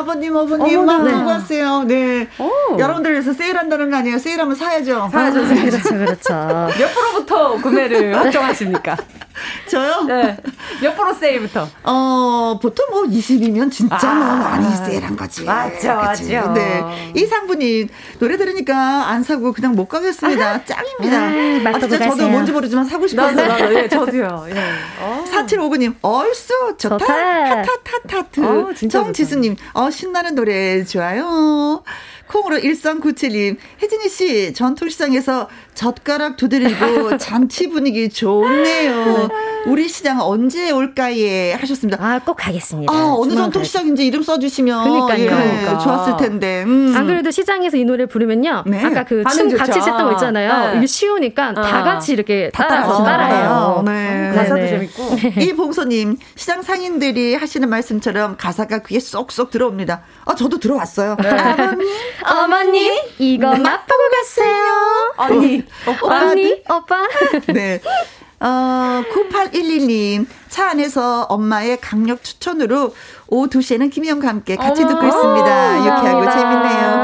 [0.00, 0.86] 아버님, 어머님.
[0.86, 1.12] 막 네.
[1.14, 1.84] 보고 왔어요.
[1.84, 2.26] 네.
[2.38, 2.78] 오.
[2.78, 4.18] 여러분들 위해서 세일한다는 거 아니에요?
[4.18, 5.08] 세일하면 사야죠.
[5.12, 5.78] 사야죠, 사야죠.
[5.78, 6.34] 그렇죠, 그렇죠.
[6.78, 8.96] 몇 프로부터 구매를 확정하십니까?
[9.68, 10.04] 저요?
[10.06, 10.36] 네.
[10.80, 11.68] 몇 프로 세일부터?
[11.84, 14.14] 어, 보통 뭐 20이면 진짜 아.
[14.14, 15.44] 뭐 많이 세일한 거지.
[15.44, 16.34] 맞죠, 그치?
[16.34, 16.52] 맞죠.
[16.52, 17.12] 네.
[17.14, 17.88] 이 상분이
[18.18, 20.64] 노래 들으니까 안 사고 그냥 못 가겠습니다.
[20.64, 21.18] 짱입니다.
[21.18, 21.30] 아, 아,
[21.64, 22.28] 맛보고 진짜 저도 가세요.
[22.28, 23.46] 뭔지 모르지만 사고 싶었어요.
[23.46, 24.46] 나도, 예, 저도요.
[24.50, 24.54] 예.
[25.02, 25.24] 어.
[25.30, 26.98] 4759님, 얼쑤, 좋다.
[26.98, 27.62] 좋다.
[27.62, 28.40] 타타타타트.
[28.44, 31.82] 어, 정지수님, 어, 신나는 노래 좋아요.
[32.26, 35.48] 콩으로 1397님, 혜진이 씨, 전통시장에서
[35.80, 39.30] 젓가락 두드리고 잔치 분위기 좋네요.
[39.66, 41.54] 우리 시장 언제 올까예?
[41.54, 41.96] 하셨습니다.
[42.04, 42.92] 아, 꼭 가겠습니다.
[42.92, 44.84] 아, 어느 조만간 전통시장인지 이름 써주시면.
[44.84, 45.22] 그러니까요.
[45.24, 45.78] 예, 그러니까.
[45.78, 46.64] 좋았을 텐데.
[46.66, 46.92] 음.
[46.94, 48.64] 안 그래도 시장에서 이 노래 부르면요.
[48.66, 48.84] 네.
[48.84, 49.80] 아까 그 춤 같이.
[49.80, 50.72] 췄던 거 있잖아요.
[50.72, 50.78] 네.
[50.78, 51.84] 이게 쉬우니까 다 어.
[51.84, 53.48] 같이 이렇게 다 따라서 따라해요.
[53.48, 53.82] 봐요.
[53.86, 54.32] 네.
[54.34, 54.68] 가사도 네네.
[54.68, 55.40] 재밌고.
[55.40, 60.02] 이 봉소님 시장 상인들이 하시는 말씀처럼 가사가 귀에 쏙쏙 들어옵니다.
[60.26, 61.16] 아 저도 들어왔어요.
[61.18, 65.12] 아버님 어머님, 이거 맛보고 가세요.
[65.16, 66.30] 언니, 오빠.
[66.30, 67.06] 언니, 오빠.
[67.52, 67.80] 네.
[68.42, 72.94] 어, 9811님, 차 안에서 엄마의 강력 추천으로
[73.28, 75.78] 오후 2시에는 김희영과 함께 같이 어머, 듣고 있습니다.
[75.80, 76.32] 유쾌하고 감사합니다.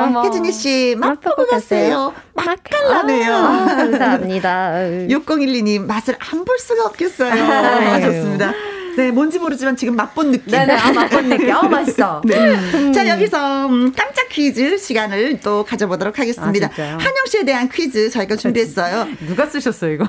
[0.08, 0.22] 재밌네요.
[0.24, 2.14] 혜진이 씨, 맛보고 맛보고 가세요.
[2.34, 3.34] 맛깔나네요.
[3.34, 4.72] 아, 감사합니다.
[5.12, 7.32] 6012님, 맛을 안 볼 수가 없겠어요.
[7.52, 8.00] 아.
[8.00, 8.52] 좋습니다.
[8.96, 10.52] 네, 뭔지 모르지만 지금 맛본 느낌.
[10.52, 11.50] 네네, 아, 맛본 느낌.
[11.54, 12.22] 어, 맛있어.
[12.24, 12.92] 네.
[12.92, 16.66] 자, 여기서 음, 깜짝 퀴즈 시간을 또 가져보도록 하겠습니다.
[16.68, 16.82] 아?
[16.98, 19.06] 한영 씨에 대한 퀴즈 저희가 준비했어요.
[19.26, 20.06] 누가 쓰셨어요, 이거?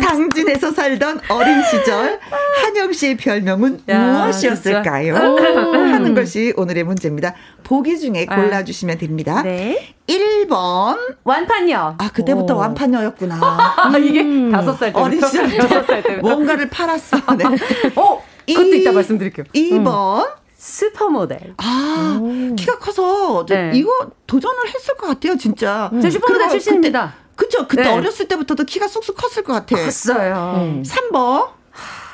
[0.00, 2.18] 당진에서 살던 어린 시절
[2.62, 5.14] 한영 씨의 별명은 야, 무엇이었을까요?
[5.16, 7.34] 하는 것이 오늘의 문제입니다.
[7.66, 8.36] 보기 중에 아.
[8.36, 9.42] 골라주시면 됩니다.
[9.42, 9.94] 네.
[10.06, 11.16] 1번.
[11.24, 11.96] 완판이요.
[11.98, 12.58] 아, 그때부터 오.
[12.58, 13.36] 완판녀였구나.
[13.42, 15.04] 아, 이게 다섯 살 때부터.
[15.04, 15.50] 어린 시절
[16.04, 16.16] 때부터.
[16.20, 17.16] 뭔가를 팔았어.
[17.36, 17.44] 네.
[17.96, 19.46] 어, 그것도 이- 이따 말씀드릴게요.
[19.52, 20.30] 2번.
[20.56, 21.54] 슈퍼모델.
[21.58, 22.20] 아,
[22.56, 23.72] 키가 커서 저 네.
[23.74, 23.90] 이거
[24.28, 25.90] 도전을 했을 것 같아요, 진짜.
[26.00, 27.14] 저 슈퍼모델 그리고 출신입니다.
[27.34, 27.66] 그쵸.
[27.68, 27.92] 그때 네.
[27.92, 29.76] 어렸을 때부터도 키가 쑥쑥 컸을 것 같아.
[29.76, 30.80] 컸어요.
[30.84, 31.48] 3번.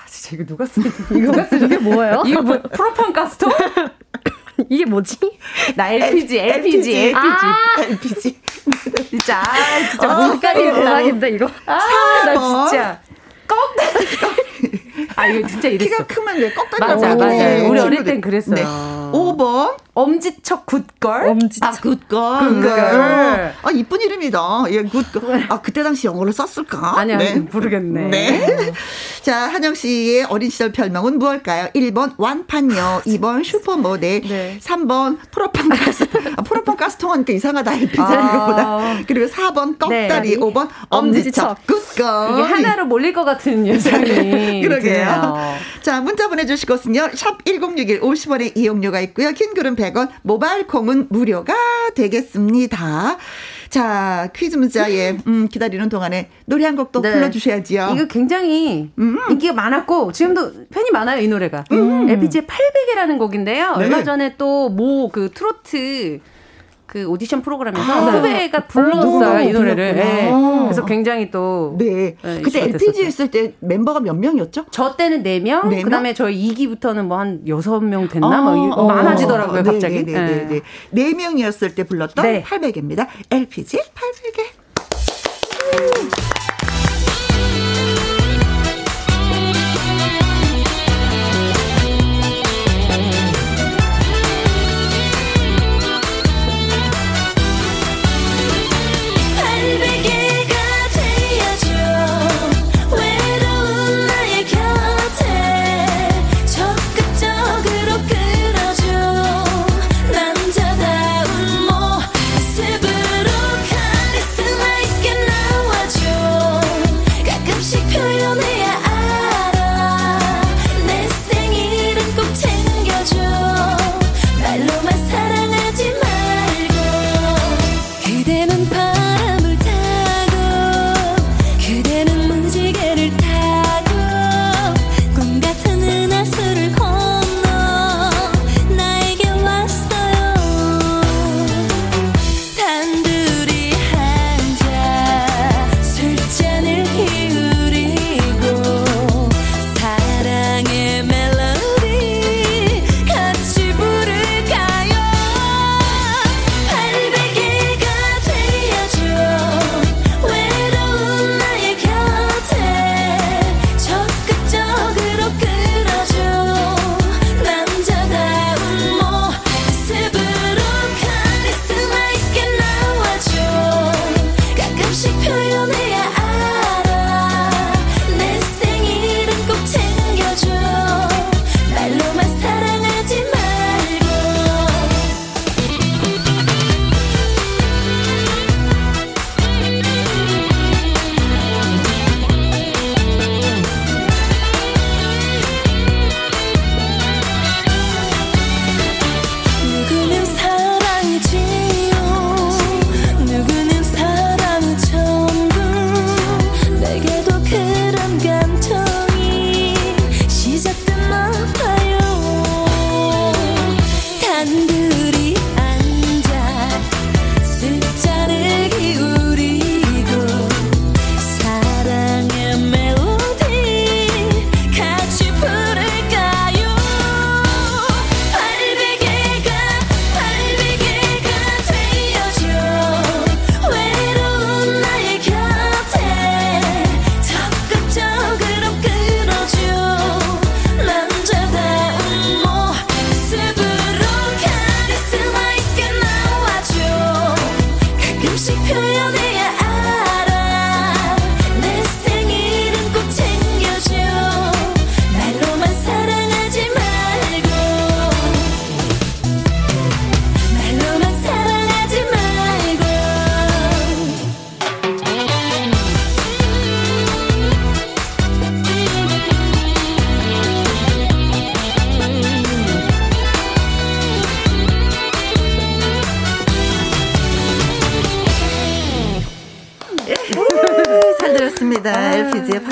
[0.09, 0.81] 진짜 이거 누가 쓰
[1.13, 2.23] 누가 쓰 이게 뭐예요?
[2.27, 3.49] 이거 뭐 프로판 가스토?
[4.71, 5.17] 이게 뭐지?
[5.77, 7.15] 나 LPG, LPG, LPG.
[7.15, 8.37] 아, LPG.
[9.11, 11.51] 진짜, 아, 진짜 어, 헷갈리다 대박인데, 이거.
[11.67, 11.79] 아,
[12.25, 13.01] 나 진짜
[13.53, 14.83] 꺽다리.
[15.17, 15.85] 아, 이거 진짜 이랬어.
[15.91, 17.69] 키가 크면 왜 꺽다리라고 맞아, 맞아.
[17.69, 18.05] 우리 어릴.
[18.05, 18.55] 땐 그랬어요.
[18.55, 18.65] 네.
[18.65, 19.77] 5번.
[19.95, 21.29] 엄지척 굿걸.
[21.29, 21.69] 엄지척.
[21.69, 22.49] 아, 굿걸.
[22.49, 23.55] 굿걸.
[23.63, 24.65] 아, 이쁜 이름이다.
[24.71, 25.47] 예, 굿걸.
[25.51, 26.99] 아, 그때 당시 영어를 썼을까?
[26.99, 27.19] 아니야,
[27.53, 28.09] 모르겠네.
[28.09, 28.73] 네.
[29.21, 31.69] 자, 한영 씨의 어린 시절 별명은 무엇일까요?
[31.75, 34.59] 1번 완판녀, 2번 슈퍼모델, 네.
[34.63, 36.05] 3번 프로판 가스.
[36.37, 37.73] 아, 프로판 가스통 하니까 이상하다.
[37.75, 38.99] LPG 아.
[39.07, 40.37] 그리고 4번 꺽다리, 네.
[40.37, 41.67] 5번 엄지척.
[41.67, 42.33] 굿걸.
[42.33, 44.63] 이게 하나로 몰릴 것 같은 예상이.
[44.63, 45.57] 그러게요.
[45.83, 47.11] 자, 문자 보내주실 곳은요.
[47.15, 49.33] 샵 1061 50원의 이용료가 있고요.
[49.33, 51.55] 킹글은 100원, 모바일 콩은 무료가
[51.95, 53.17] 되겠습니다.
[53.69, 57.13] 자, 퀴즈 문자에 음, 기다리는 동안에 노래 한곡또 네.
[57.13, 57.93] 불러주셔야지요.
[57.95, 58.91] 이거 굉장히
[59.31, 63.85] 인기가 많았고 지금도 팬이 많아요 이 노래가 LPG의 800이라는 곡인데요 네.
[63.85, 66.21] 얼마 전에 또 모 그 트로트
[66.93, 69.97] 그 오디션 프로그램에서 아, 후배가 누구가 불렀어요 이 노래를.
[69.97, 70.31] 예.
[70.65, 72.17] 그래서 굉장히 또 네.
[72.23, 73.03] 네, 그때 LPG.
[73.07, 74.67] 했을 때 멤버가 몇 명이었죠?
[74.71, 75.85] 저 때는 4명, 네 명?
[75.85, 78.27] 그다음에 저희 2기부터는 뭐 한 6명 됐나?
[78.39, 78.85] 아, 뭐 이- 어.
[78.87, 80.05] 많아지더라고요, 네, 갑자기.
[80.05, 80.61] 네, 네, 네, 네.
[80.91, 82.43] 네 명이었을 때 불렀던 네.
[82.43, 83.07] 800입니다.
[83.31, 84.63] LPG 800에.
[85.73, 86.12] 발베개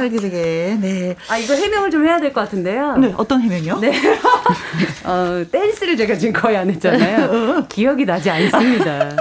[0.05, 0.79] LPG의 팔기르게.
[0.81, 1.17] 네.
[1.29, 2.97] 아 이거 해명을 좀 해야 될 것 같은데요.
[2.97, 3.79] 네, 어떤 해명이요?
[3.81, 3.93] 네.
[5.05, 7.67] 어, 댄스를 제가 지금 거의 안 했잖아요.
[7.69, 9.17] 기억이 나지 않습니다.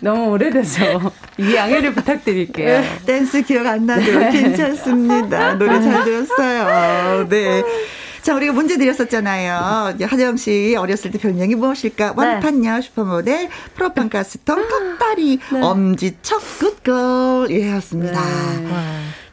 [0.00, 0.82] 너무 오래돼서
[1.38, 2.82] 이 양해를 부탁드릴게요.
[3.04, 4.30] 댄스 기억 안 나도 네.
[4.30, 5.54] 괜찮습니다.
[5.54, 7.28] 노래 잘 들었어요.
[7.28, 7.62] 네.
[8.22, 9.94] 자, 우리가 문제 드렸었잖아요.
[10.02, 12.06] 하정 씨 어렸을 때 별명이 무엇일까?
[12.08, 12.12] 네.
[12.16, 14.66] 완판녀 슈퍼모델, 프로판 가스통,
[14.98, 17.50] 턱다리, 엄지척, 굿걸.
[17.52, 18.20] 예, 였습니다.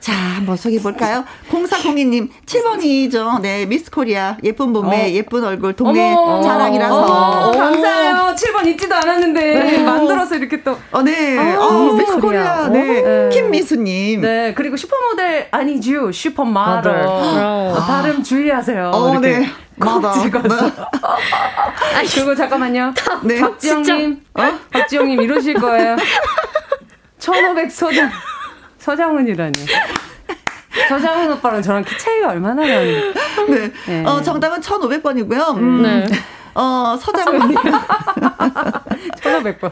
[0.03, 1.23] 자, 한번 소개해 볼까요?
[1.49, 3.39] 0402님, 7번이죠.
[3.39, 4.35] 네, 미스 코리아.
[4.43, 7.05] 예쁜 몸매, 예쁜 얼굴, 동네 어머, 자랑이라서.
[7.05, 7.51] 어머, 오.
[7.57, 8.35] 감사해요.
[8.35, 10.77] 7번 잊지도 않았는데 만들어서 이렇게 또.
[10.91, 11.37] 어, 네.
[11.39, 12.67] 아, 어, 미스 미스 코리아.
[12.67, 12.67] 코리아.
[12.67, 13.01] 네.
[13.01, 13.29] 네.
[13.31, 14.19] 김미수님.
[14.19, 16.11] 네, 그리고 슈퍼모델 아니죠.
[16.12, 16.91] super mother.
[16.91, 17.71] mother.
[17.71, 18.91] 어, 발음 주의하세요.
[18.93, 19.49] 어, 이렇게 네.
[19.79, 20.21] 콕 mother.
[20.21, 20.69] 찍어서.
[22.13, 22.93] 그리고 잠깐만요.
[23.23, 23.39] 네.
[23.39, 24.43] 박지영님, 어?
[24.69, 25.95] 박지영님 이러실 거예요.
[27.19, 28.11] 1500 서장,
[28.84, 29.54] 서장훈이라니.
[30.89, 33.13] 서장훈 오빠랑 저랑 키 차이가 얼마나 나는데.
[33.48, 33.72] 네.
[33.88, 34.04] 네.
[34.06, 35.56] 어, 정답은 1,500번이고요.
[35.58, 35.82] 음.
[35.84, 36.06] 네.
[36.54, 37.56] 어, 서장훈님,
[39.22, 39.72] 1500번.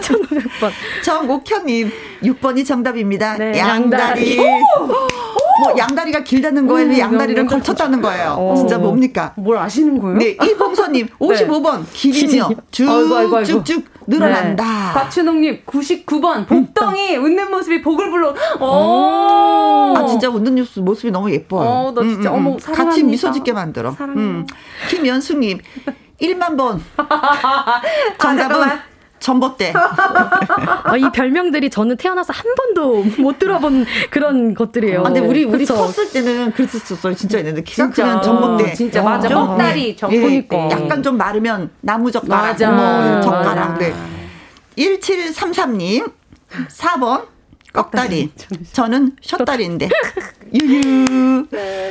[0.00, 0.70] 1500번.
[1.04, 3.36] 정옥현님, 6번이 정답입니다.
[3.36, 4.38] 네, 양다리.
[4.38, 6.88] 뭐, 양다리가 길다는 거예요?
[6.88, 8.30] 음, 양다리를 걸쳤다는 거예요?
[8.38, 8.54] 어.
[8.56, 9.34] 진짜 뭡니까?
[9.36, 10.18] 뭘 아시는 거예요?
[10.18, 12.48] 네, 이봉서님, 55번, 길이며.
[12.72, 14.64] 쭉쭉쭉 늘어난다.
[14.64, 14.92] 네.
[14.94, 18.34] 박춘홍님 99번 복덩이 웃는 모습이 복을 불러.
[18.60, 19.94] 오.
[19.96, 21.68] 아, 진짜 웃는 뉴스 모습이 너무 예뻐요.
[21.68, 23.06] 어, 나 진짜, 어머, 같이 사랑합니다.
[23.06, 23.92] 미소 짓게 만들어.
[23.92, 24.24] 사랑해요.
[24.24, 24.46] 음.
[24.90, 25.60] 김연숙님,
[26.20, 26.82] 1만 번.
[28.18, 28.80] 정답은 잠깐만.
[29.20, 29.72] 전봇대.
[30.84, 35.00] 아, 이 별명들이 저는 태어나서 한 번도 못 들어본 그런 것들이에요.
[35.00, 35.74] 아, 근데 우리 우리 그쵸?
[35.74, 37.14] 컸을 때는 그랬었어요.
[37.14, 37.90] 진짜 있는데 키가.
[37.90, 38.70] 크면 전봇대.
[38.70, 39.28] 어, 진짜 맞아.
[39.28, 39.96] 좀, 꺽다리, 네.
[39.96, 40.48] 전봇대.
[40.52, 42.70] 예, 약간 좀 마르면 나무 젓가락, 맞아.
[42.70, 43.72] 뭐 젓가락.
[43.72, 43.78] 맞아.
[43.78, 43.94] 네.
[44.76, 46.12] 1733님
[46.68, 47.26] 4번
[47.72, 48.30] 꺽다리.
[48.72, 49.88] 저는 셔다리인데.
[50.54, 51.46] 유유.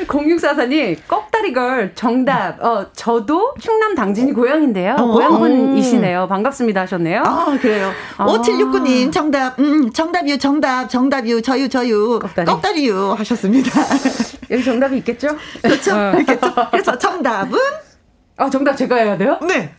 [0.07, 2.63] 0644님 꺽 다리 걸 정답.
[2.63, 4.95] 어 저도 충남 당진이 고향인데요.
[4.99, 5.11] 어.
[5.13, 6.27] 고향분이시네요.
[6.27, 7.23] 반갑습니다 하셨네요.
[7.25, 7.91] 아, 그래요.
[8.17, 8.25] 아.
[8.27, 12.45] 5769님, 정답, 음, 정답이요, 정답, 정답이요, 저유, 저유, 꺽다리.
[12.45, 13.71] 꺽다리요, 하셨습니다.
[14.51, 15.29] 여기 정답이 있겠죠?
[15.61, 15.91] 그렇죠?
[15.95, 16.11] 어.
[16.11, 16.53] 그렇겠죠?
[16.69, 17.59] 그래서 정답은?
[18.37, 19.39] 아 정답 제가 해야 돼요?
[19.41, 19.73] 네.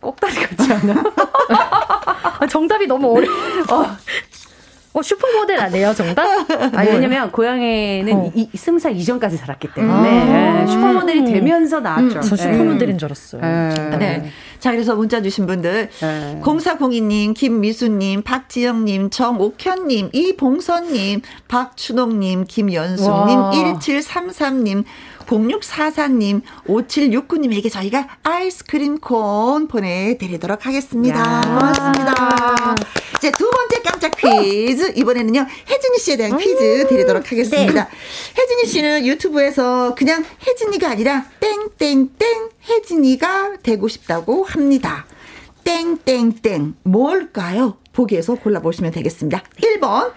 [0.00, 1.02] 꺽다리 같지 않아요?
[2.40, 3.30] 아, 정답이 너무 어려.
[3.70, 3.86] 워
[4.94, 6.24] 어, 슈퍼모델 아니에요, 정답?
[6.76, 8.32] 아 왜냐면 고향에는 어.
[8.34, 10.62] 이, 스무 살 이전까지 살았기 때문에 아.
[10.62, 12.20] 예, 슈퍼모델이 되면서 나왔죠.
[12.20, 13.40] 저 슈퍼모델인 줄 알았어요.
[13.42, 13.96] 예.
[13.96, 14.30] 네.
[14.62, 15.88] 자, 그래서 문자 주신 분들.
[16.00, 16.40] 네.
[16.40, 23.50] 0402님, 김미수님, 박지영님, 정옥현님, 이봉선님, 박춘옥님, 김연숙님, 와.
[23.50, 24.84] 1733님,
[25.32, 31.18] 0644님, 5769님에게 저희가 아이스크림 콘 보내드리도록 하겠습니다.
[31.18, 31.40] 야.
[31.40, 32.74] 고맙습니다.
[33.16, 34.92] 이제 두 번째 깜짝 퀴즈.
[34.96, 37.88] 이번에는요, 혜진이 씨에 대한 퀴즈 드리도록 하겠습니다.
[38.36, 45.06] 혜진이 씨는 유튜브에서 그냥 혜진이가 아니라 땡땡땡 혜진이가 되고 싶다고 합니다.
[45.64, 47.78] 땡땡땡 뭘까요?
[47.92, 49.42] 보기에서 골라보시면 되겠습니다.
[49.62, 50.12] 1번,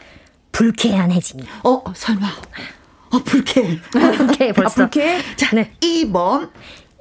[0.51, 1.43] 불쾌한 혜진이.
[1.63, 2.27] 어, 설마.
[3.15, 3.79] 어, 불쾌.
[3.91, 4.83] 불쾌해, 벌써.
[4.83, 5.19] 아, 불쾌해?
[5.35, 5.71] 자, 네.
[5.81, 6.49] 2번,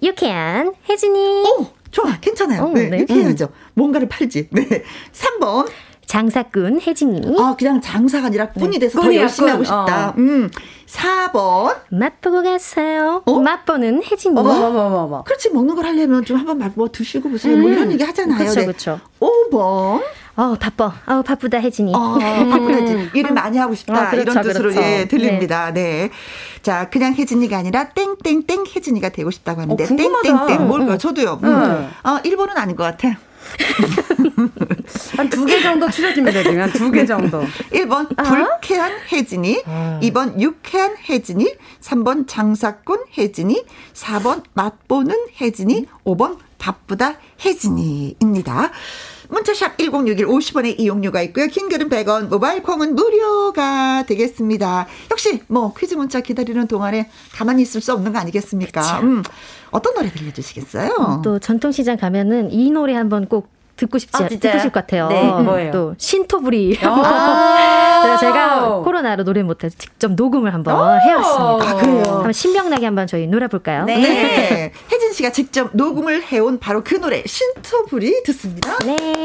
[0.02, 1.44] 유쾌한 혜진이.
[1.44, 2.64] 오, 좋아, 괜찮아요.
[2.64, 2.96] 어, 네, 네.
[2.98, 3.48] 이렇게 해야죠.
[3.74, 4.48] 뭔가를 팔지.
[4.50, 4.82] 네.
[5.12, 5.68] 3번,
[6.06, 7.34] 장사꾼 혜진이.
[7.38, 9.64] 아, 그냥 장사가 아니라 꾼이 돼서 더 꾼이야, 열심히 하고 꾼.
[9.64, 10.08] 싶다.
[10.10, 10.14] 어.
[10.18, 10.50] 음.
[10.86, 13.22] 4번, 맛보고 갔어요.
[13.24, 13.40] 어?
[13.40, 14.38] 맛보는 혜진이.
[14.38, 15.24] 어머머머머.
[15.24, 17.56] 그렇지, 먹는 걸 하려면 좀 한번 맛보 드시고 보세요.
[17.56, 18.38] 뭐 이런 얘기 하잖아요.
[18.46, 18.66] 그쵸, 네.
[18.66, 19.00] 그쵸.
[19.20, 20.02] 5번,
[20.36, 20.92] 어, 바빠.
[21.06, 21.92] 아우, 바쁘다, 혜진이.
[21.94, 23.10] 어, 바쁘지.
[23.14, 23.94] 일을 많이 하고 싶다.
[24.08, 24.82] 아, 그렇죠, 이런 뜻으로 그렇죠.
[24.82, 25.72] 예, 들립니다.
[25.72, 26.10] 네.
[26.62, 29.86] 자, 그냥 혜진이가 아니라 땡땡땡 혜진이가 되고 싶다고 하는데 어.
[29.86, 30.98] 땡땡땡 뭘까요?
[30.98, 31.40] 저도요.
[31.42, 31.48] 음.
[31.48, 31.90] 응.
[32.02, 33.16] 어, 1번은 아닌 것 같아.
[35.16, 36.60] 한두 개 정도 추려집니다, 지금.
[36.62, 37.42] 한두 개 정도.
[37.72, 39.62] 1번 불쾌한 혜진이,
[40.02, 47.14] 2번 유쾌한 혜진이, 3번 장사꾼 혜진이, 4번 맛보는 혜진이, 5번 바쁘다
[47.44, 48.70] 혜진이입니다.
[49.28, 51.46] 문자샵 1061 50원의 이용료가 있고요.
[51.46, 54.86] 긴 글은 100원, 모바일 콩은 무료가 되겠습니다.
[55.10, 59.00] 역시 뭐 퀴즈 문자 기다리는 동안에 가만히 있을 수 없는 거 아니겠습니까?
[59.00, 59.22] 음,
[59.70, 61.22] 어떤 노래 들려주시겠어요?
[61.24, 64.28] 또 전통시장 가면은 이 노래 한번 꼭 듣고 싶지 아?
[64.28, 65.08] 듣고 싶을 것 같아요.
[65.08, 65.72] 네, 뭐예요?
[65.72, 66.78] 또 신토부리.
[66.82, 68.00] 아.
[68.04, 71.70] 그래서 제가 코로나로 노래 못해서 직접 녹음을 한번 해왔습니다.
[71.70, 72.02] 아, 그래요?
[72.06, 73.84] 한번 신명나게 한번 저희 노래 볼까요?
[73.84, 73.96] 네.
[73.96, 74.72] 네.
[74.92, 78.76] 혜진 씨가 직접 녹음을 해온 바로 그 노래 신토불이 듣습니다.
[78.84, 79.24] 네.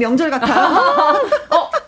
[0.00, 1.14] 명절 같아.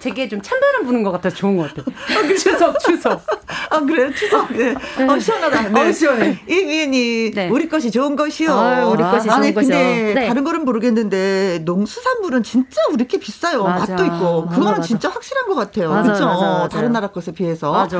[0.00, 1.94] 되게 좀 찬바람 부는 것 같아서 좋은 것 같아요.
[2.36, 3.20] 추석, 추석.
[3.68, 4.50] 아 그래요 추석.
[4.52, 4.72] 네.
[5.06, 5.68] 어 시원하다.
[5.70, 5.88] 네.
[5.88, 6.38] 어, 시원해.
[6.48, 7.48] 이미연이 네.
[7.48, 8.52] 우리 것이 좋은 것이요.
[8.56, 9.76] 아유, 우리 것이 아니, 좋은 것이요.
[9.76, 10.28] 근데 네.
[10.28, 13.64] 다른 거는 모르겠는데 농수산물은 진짜 우리 게 비싸요.
[13.64, 13.92] 맞아.
[13.92, 14.82] 맛도 있고 맞아, 그거는 맞아.
[14.82, 15.90] 진짜 확실한 것 같아요.
[15.90, 16.68] 그렇죠.
[16.70, 17.72] 다른 나라 것에 비해서.
[17.72, 17.98] 맞아.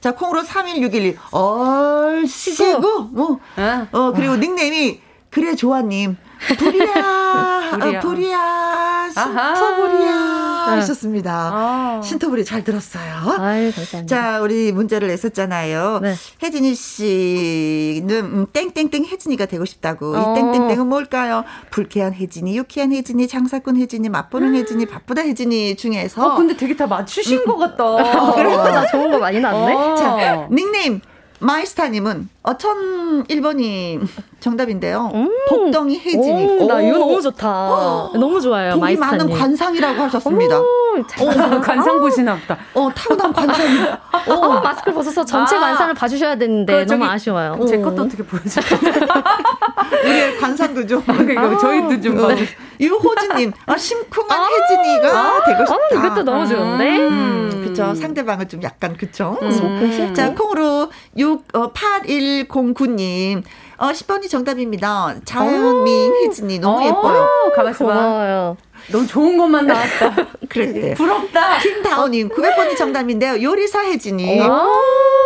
[0.00, 3.88] 자 콩으로 3161일 얼씨구 뭐 아.
[3.92, 5.00] 어, 그리고 닉네임이
[5.30, 6.16] 그래 조아님
[6.58, 8.82] 불이야 불이야.
[9.12, 9.12] 어.
[9.12, 10.76] 신토불이야 네.
[10.76, 11.50] 하셨습니다.
[11.52, 12.00] 아.
[12.02, 13.36] 신토불이 잘 들었어요.
[13.38, 14.06] 아유, 감사합니다.
[14.06, 16.00] 자, 우리 문제를 냈었잖아요.
[16.02, 16.14] 네.
[16.42, 20.16] 혜진이 씨는 음, 땡땡땡 혜진이가 되고 싶다고.
[20.16, 20.32] 어.
[20.32, 21.44] 이 땡땡땡은 뭘까요?
[21.70, 26.86] 불쾌한 혜진이, 유쾌한 혜진이, 장사꾼 혜진이, 맛보는 혜진이, 바쁘다 혜진이 중에서 어, 근데 되게 다
[26.86, 27.84] 맞추신 것 같다.
[27.84, 29.74] 어, 좋은 거 많이 나왔네.
[29.74, 29.94] 어.
[29.96, 31.00] 자, 닉네임
[31.42, 34.00] 마이스타님은 어, 1001번이
[34.40, 35.10] 정답인데요.
[35.14, 35.28] 음.
[35.48, 36.58] 복덩이 혜진이.
[36.60, 37.48] 오, 나 이거 너무 좋다.
[37.48, 38.10] 어.
[38.14, 38.74] 너무 좋아요.
[38.78, 40.60] 복이 많은 관상이라고 하셨습니다.
[40.60, 42.58] 오, 어, 관상 보시나 보다.
[42.74, 43.98] 어, 타고난 관상.
[44.28, 45.60] 어, 어, 마스크 벗어서 전체 아.
[45.60, 47.58] 관상을 봐주셔야 되는데 너무 아쉬워요.
[47.68, 48.80] 제 것도 어떻게 보여줄까요?
[50.04, 51.02] 우리의 관상도 좀.
[51.02, 52.28] 그러니까 저희도 좀.
[52.28, 52.46] 네.
[52.80, 55.74] 유호진님, 아, 심쿵한 아, 혜진이가 아, 되고 싶다.
[55.74, 56.98] 아, 이것도 너무 좋은데?
[56.98, 57.92] 음, 음.
[57.92, 57.94] 그쵸.
[57.94, 59.38] 상대방을 좀 약간, 그쵸.
[59.42, 60.14] 음.
[60.14, 63.42] 자, 콩으로 6, 어, 8109님.
[63.78, 65.16] 어, 10번이 정답입니다.
[65.24, 67.26] 자연민 혜진이 너무 예뻐요.
[67.56, 67.94] 가만있어 봐.
[67.94, 68.56] 고마워요.
[68.90, 70.26] 너무 좋은 것만 나왔다.
[70.48, 70.94] 그래.
[70.94, 71.58] 부럽다.
[71.58, 73.42] 김다오님, 900번이 정답인데요.
[73.42, 74.40] 요리사 혜진이.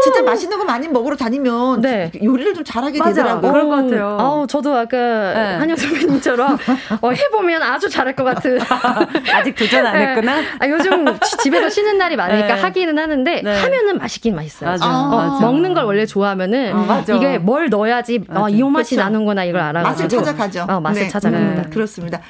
[0.04, 2.12] 진짜 맛있는 거 많이 먹으러 다니면 네.
[2.22, 3.50] 요리를 좀 잘하게 맞아, 되더라고요.
[3.52, 4.16] 그런 것 같아요.
[4.20, 5.56] 아우, 저도 아까 네.
[5.56, 6.58] 한영 선배님처럼
[7.00, 8.58] 어, 해보면 아주 잘할 것 같은.
[9.34, 10.06] 아직 도전 안 네.
[10.08, 10.42] 했구나?
[10.60, 11.06] 아, 요즘
[11.42, 12.60] 집에서 쉬는 날이 많으니까 네.
[12.60, 13.60] 하기는 하는데 네.
[13.60, 14.70] 하면은 맛있긴 맛있어요.
[14.70, 14.86] 맞아.
[14.86, 15.46] 어, 맞아.
[15.46, 18.96] 먹는 걸 원래 좋아하면은 어, 이게 뭘 넣어야지 어, 이 맛이 그렇죠.
[18.96, 20.02] 나는구나 이걸 알아가지고.
[20.04, 20.66] 맛을 찾아가죠.
[20.68, 21.08] 어, 맛을 네.
[21.08, 21.62] 찾아갑니다.
[21.62, 22.20] 음, 그렇습니다.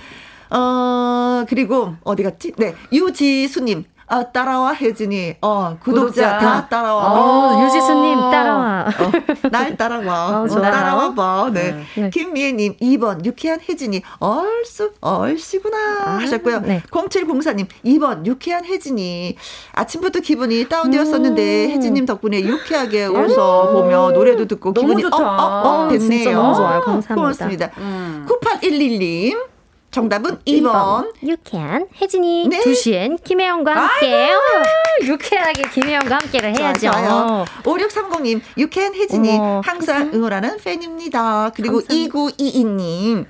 [0.51, 2.53] 어, 그리고 어디 갔지?
[2.57, 2.75] 네.
[2.93, 3.85] 유지수님.
[4.09, 5.37] 아, 따라와, 혜진이.
[5.43, 6.39] 어, 구독자, 구독자.
[6.39, 7.13] 다 따라와.
[7.13, 8.85] 어, 유지수님, 따라와.
[8.87, 10.43] 어, 날 따라와.
[10.47, 11.51] 어, 따라와 봐.
[11.53, 11.83] 네.
[11.97, 12.11] 네.
[12.11, 14.03] 김미애님, 2번, 유쾌한 혜진이.
[14.21, 15.77] 얼쑤, 얼씨구나.
[16.05, 16.61] 아, 하셨고요.
[16.61, 16.83] 네.
[16.89, 19.37] 0704님, 2번, 유쾌한 혜진이.
[19.73, 21.71] 아침부터 기분이 다운되었었는데, 음.
[21.73, 26.09] 혜진님 덕분에 유쾌하게 웃어 보며 노래도 듣고 기분이 up, up, up 됐네요.
[26.09, 26.81] 진짜 너무 좋아요.
[26.81, 27.15] 감사합니다.
[27.17, 27.71] 고맙습니다.
[27.79, 28.27] 음.
[28.29, 29.56] 9811님.
[29.97, 30.63] 정답은 2번.
[30.63, 31.13] 2번.
[31.27, 32.61] 유쾌한 혜진이 네.
[32.61, 34.31] 2시엔 김혜영과 함께
[35.09, 36.91] 유쾌하게 김혜영과 함께를 해야죠.
[36.91, 37.45] 좋아요.
[37.63, 41.51] 5630님 유쾌한 혜진이 어머, 항상 응원하는 팬입니다.
[41.55, 42.15] 그리고 감사합니다.
[42.15, 43.27] 2922님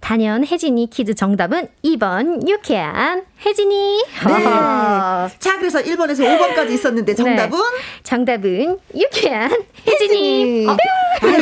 [0.00, 4.04] 단연 혜진이 퀴즈 정답은 2번 유쾌한 혜진이.
[4.26, 4.44] 네.
[5.38, 7.58] 자, 그래서 1번에서 5번까지 있었는데 정답은?
[7.58, 8.02] 네.
[8.02, 9.50] 정답은 유쾌한
[9.86, 10.66] 혜진이.
[10.66, 10.68] 혜진이.
[10.68, 10.76] 아,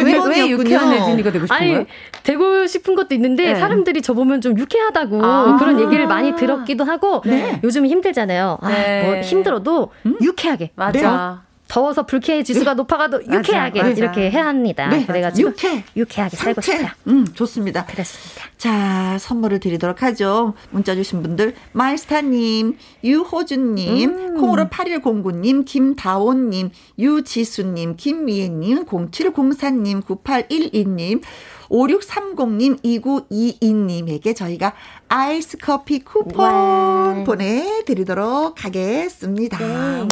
[0.05, 1.87] 왜, 왜 유쾌한 혜진이가 되고 싶은 거예요?
[2.23, 3.55] 되고 싶은 것도 있는데 네.
[3.55, 7.61] 사람들이 저 보면 좀 유쾌하다고 아~ 그런 얘기를 많이 들었기도 하고 네.
[7.65, 8.59] 요즘 힘들잖아요.
[8.61, 9.03] 아, 네.
[9.05, 10.17] 뭐 힘들어도 음?
[10.21, 10.73] 유쾌하게.
[10.75, 11.48] 맞아.
[11.69, 12.77] 더워서 불쾌 지수가 네.
[12.77, 14.03] 높아가도 유쾌하게 맞아, 맞아.
[14.03, 14.89] 이렇게 해야 합니다.
[14.89, 15.05] 네.
[15.05, 16.89] 그래가지고 유쾌, 유쾌하게 살고 싶어요.
[17.07, 17.85] 음, 좋습니다.
[17.85, 18.43] 그렇습니다.
[18.57, 20.55] 자, 선물을 드리도록 하죠.
[20.71, 24.41] 문자 주신 분들 마이스타님, 유호준님, 음.
[24.41, 31.23] 콩으로 8109님, 김다온님, 유지수님, 김미애님, 0704님, 9812님,
[31.69, 34.73] 5630님, 2922님에게 저희가
[35.09, 37.25] 아이스 커피 쿠폰 와.
[37.27, 39.59] 보내드리도록 하겠습니다.
[39.59, 40.09] 네.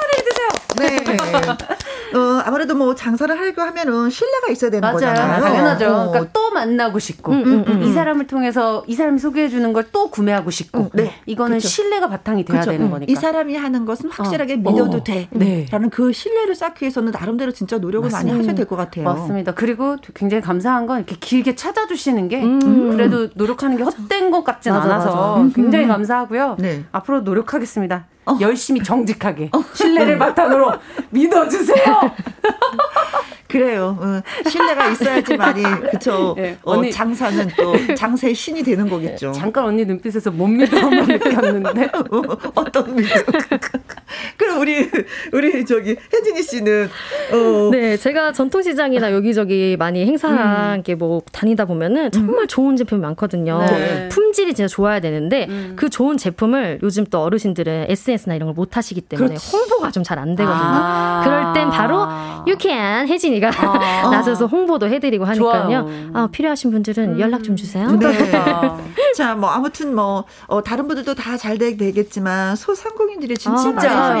[0.00, 0.76] 음.
[0.78, 0.96] 네.
[2.14, 4.94] 어, 아무래도 뭐 장사를 하려고 하면은 신뢰가 있어야 되는 맞아요.
[4.94, 5.42] 거잖아요.
[5.42, 5.86] 당연하죠.
[5.86, 6.10] 어.
[6.10, 7.82] 그러니까 또 만나고 싶고, 음, 음, 음.
[7.82, 11.12] 이 사람을 통해서 이 사람이 소개해 주는 걸 또 구매하고 싶고, 음, 네.
[11.26, 11.68] 이거는 그쵸.
[11.68, 12.70] 신뢰가 바탕이 돼야 그쵸.
[12.70, 13.10] 되는 거니까.
[13.10, 14.56] 이 사람이 하는 것은 확실하게 어.
[14.58, 15.04] 믿어도 어.
[15.04, 15.28] 돼.
[15.30, 15.66] 네.
[15.70, 18.32] 라는 그 신뢰를 쌓기 위해서는 나름대로 진짜 노력을 맞습니다.
[18.34, 19.04] 많이 하셔야 될 것 같아요.
[19.04, 19.52] 맞습니다.
[19.52, 22.92] 그리고 굉장히 감사한 건 이렇게 길게 찾아주시는 게 음.
[22.92, 25.50] 그래도 노력하는 게 헛된 것 같진 맞아, 않아서 맞아.
[25.54, 26.56] 굉장히 감사하고요.
[26.58, 26.84] 네.
[26.92, 28.06] 앞으로 노력하겠습니다.
[28.24, 28.38] 어.
[28.40, 29.64] 열심히 정직하게 어.
[29.74, 30.72] 신뢰를 바탕으로
[31.10, 31.84] 믿어주세요.
[33.52, 33.96] 그래요.
[34.00, 36.34] 어, 신뢰가 있어야지만이 그쵸.
[36.36, 39.32] 네, 어, 언니 장사는 또 장사의 신이 되는 거겠죠.
[39.32, 41.90] 네, 잠깐 언니 눈빛에서 못 믿어만 느꼈는데
[42.54, 43.10] 어, 떤 믿음?
[44.36, 44.88] 그럼 우리
[45.32, 46.88] 우리 저기 혜진이 씨는
[47.32, 47.70] 어.
[47.70, 50.98] 네 제가 전통시장이나 여기저기 많이 행사한 음.
[50.98, 52.46] 뭐 다니다 보면은 정말 음.
[52.48, 53.58] 좋은 제품이 많거든요.
[53.70, 54.08] 네.
[54.08, 55.72] 품질이 진짜 좋아야 되는데 음.
[55.76, 59.50] 그 좋은 제품을 요즘 또 어르신들은 SNS나 이런 걸 못 하시기 때문에 그렇지.
[59.56, 60.54] 홍보가 좀 잘 안 되거든요.
[60.62, 61.22] 아.
[61.24, 62.06] 그럴 땐 바로
[62.46, 64.08] 유쾌한 혜진이 저희가 아.
[64.10, 65.88] 나서서 홍보도 해드리고 하니까요.
[66.14, 67.20] 아, 필요하신 분들은 음.
[67.20, 67.90] 연락 좀 주세요.
[67.90, 68.30] 네.
[69.16, 74.20] 자, 뭐 아무튼 뭐 어, 다른 분들도 다 잘 되겠지만 소상공인들이 진짜 아,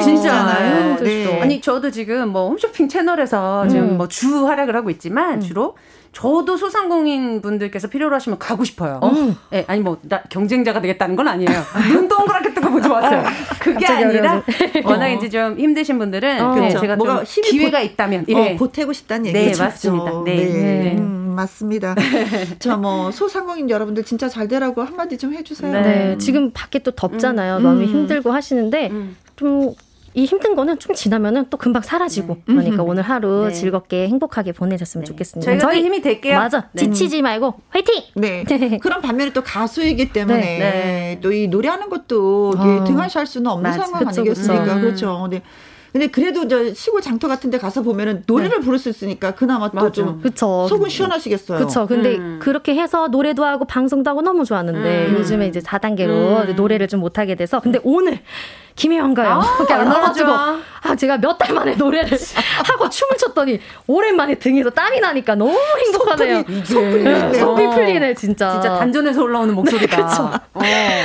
[1.52, 3.68] 니 저도 지금 뭐 홈쇼핑 채널에서 음.
[3.68, 5.40] 지금 뭐 주 활약을 하고 있지만 음.
[5.40, 5.76] 주로
[6.12, 9.00] 저도 소상공인 분들께서 필요로 하시면 가고 싶어요.
[9.02, 9.12] 어.
[9.50, 11.50] 네, 아니 뭐 나 경쟁자가 되겠다는 건 아니에요.
[11.90, 13.22] 눈 동그랗게 뜨고 보지 마세요.
[13.60, 14.42] 그게 아니라
[14.84, 18.34] 워낙 이제 좀 힘드신 분들은 어, 네, 제가 좀 기회가 보, 있다면 예.
[18.34, 19.58] 어, 보태고 싶다는 얘기죠.
[19.62, 20.10] 네, 맞습니다.
[20.26, 20.34] 네.
[20.36, 20.44] 네.
[20.52, 20.96] 네.
[20.98, 21.94] 음, 맞습니다.
[22.58, 25.72] 저 뭐 소상공인 여러분들 진짜 잘 되라고 한마디 좀 해주세요.
[25.72, 25.82] 네.
[25.82, 26.18] 네.
[26.18, 27.56] 지금 밖에 또 덥잖아요.
[27.58, 27.62] 음.
[27.62, 29.16] 너무 힘들고 하시는데 음.
[29.36, 29.72] 좀
[30.14, 32.42] 이 힘든 거는 좀 지나면은 또 금방 사라지고 네.
[32.54, 33.52] 그러니까 오늘 하루 네.
[33.52, 35.08] 즐겁게 행복하게 보내셨으면 네.
[35.10, 35.50] 좋겠습니다.
[35.50, 36.38] 저희가 저희 힘이 될게요.
[36.38, 36.68] 맞아.
[36.72, 36.84] 네.
[36.84, 38.02] 지치지 말고 화이팅.
[38.16, 38.44] 네.
[38.82, 40.58] 그런 반면에 또 가수이기 때문에 네.
[40.58, 41.18] 네.
[41.22, 42.84] 또이 노래하는 것도 어.
[42.84, 43.84] 등한시할 수는 없는 맞아.
[43.84, 44.64] 상황 그쵸, 아니겠습니까?
[44.64, 44.80] 그쵸.
[44.80, 45.28] 그렇죠.
[45.30, 45.42] 네.
[45.92, 48.64] 근데 그래도 저 시골 장터 같은 데 가서 보면은 노래를 네.
[48.64, 51.58] 부를 수 있으니까 그나마 또 좀 속은 시원하시겠어요.
[51.58, 51.86] 그렇죠.
[51.86, 52.38] 근데 음.
[52.42, 55.14] 그렇게 해서 노래도 하고 방송도 하고 너무 좋았는데 음.
[55.18, 56.56] 요즘에 이제 4단계로 음.
[56.56, 58.20] 노래를 좀 못 하게 돼서 근데 오늘
[58.76, 59.28] 김혜영가요.
[59.30, 60.56] 아, 얼마나 좋아.
[60.84, 62.18] 아 제가 몇 달 만에 노래를
[62.66, 66.42] 하고 춤을 췄더니 오랜만에 등에서 땀이 나니까 너무 행복하네요.
[66.64, 68.50] 소풀이, 소풀이 풀리네 진짜.
[68.52, 69.96] 진짜 단전에서 올라오는 목소리다.
[69.96, 70.22] 네, 그렇죠.
[70.54, 70.60] 어.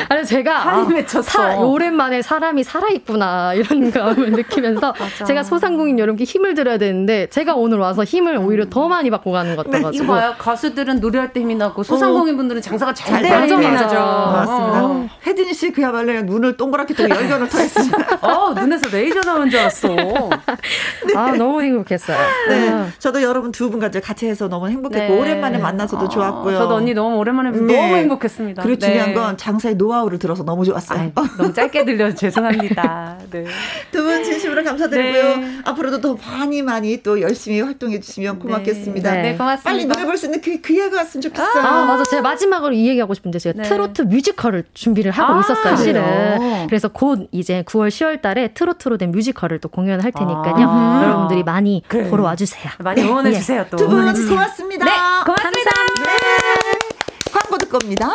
[0.10, 1.22] 아니 제가 맺혔어.
[1.22, 4.94] 사, 오랜만에 사람이 살아 있구나 이런 감을 느끼면서
[5.28, 9.56] 제가 소상공인 여러분께 힘을 드려야 되는데 제가 오늘 와서 힘을 오히려 더 많이 받고 가는
[9.56, 9.92] 것 같아가지고.
[9.92, 10.34] 네, 이거 봐요.
[10.40, 13.94] 가수들은 노래할 때 힘이 나고 소상공인 분들은 장사가 잘 돼야 힘이 나죠.
[13.96, 14.84] 맞습니다.
[14.86, 15.08] 어.
[15.26, 17.92] 혜진 씨 그야말로 눈을 동그랗게 뜨고 열변을 토했어요.
[18.22, 19.88] 어 눈에서 레이저 나온 줄 알았어.
[19.90, 21.14] 네.
[21.16, 22.18] 아 너무 행복했어요.
[22.50, 22.88] 네, 아.
[23.00, 25.20] 저도 여러분 두 분과 같이 해서 너무 행복했고 네.
[25.20, 26.58] 오랜만에 만나서도 아, 좋았고요.
[26.58, 27.58] 저도 언니 너무 오랜만에 네.
[27.60, 28.64] 너무 행복했습니다.
[28.64, 31.00] 그리고 중요한 건 장사의 노하우를 들어서 너무 좋았어요.
[31.00, 33.18] 아이, 너무 짧게 들려서 죄송합니다.
[33.32, 33.46] 네.
[33.92, 35.62] 두 분 진심으로 감사드리고요.
[35.66, 39.12] 앞으로도 더 많이 많이 또 열심히 활동해 주시면 고맙겠습니다.
[39.12, 39.70] 네, 고맙습니다.
[39.70, 41.64] 빨리 노래 볼 수 있는 그, 그 얘기가 왔으면 좋겠어요.
[41.64, 42.04] 아, 맞아.
[42.06, 46.68] 제가 마지막으로 이 얘기하고 싶은데 제가 트로트 뮤지컬을 준비를 하고 아, 있었어요, 실은.
[46.68, 50.68] 그래서 곧 이제 9월 10월 달에 트로트로 된 뮤지컬을 또 공연할 테니까요.
[50.70, 52.10] 아, 여러분들이 많이 그래.
[52.10, 52.70] 보러 와 주세요.
[52.80, 53.78] 많이 응원해 주세요, 또.
[53.78, 54.84] 두분 고맙습니다.
[54.84, 54.92] 네,
[55.24, 55.72] 고맙습니다.
[56.04, 57.32] 네.
[57.32, 58.12] 광고 듣고 옵니다.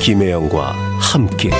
[0.00, 1.50] 김혜영과 함께.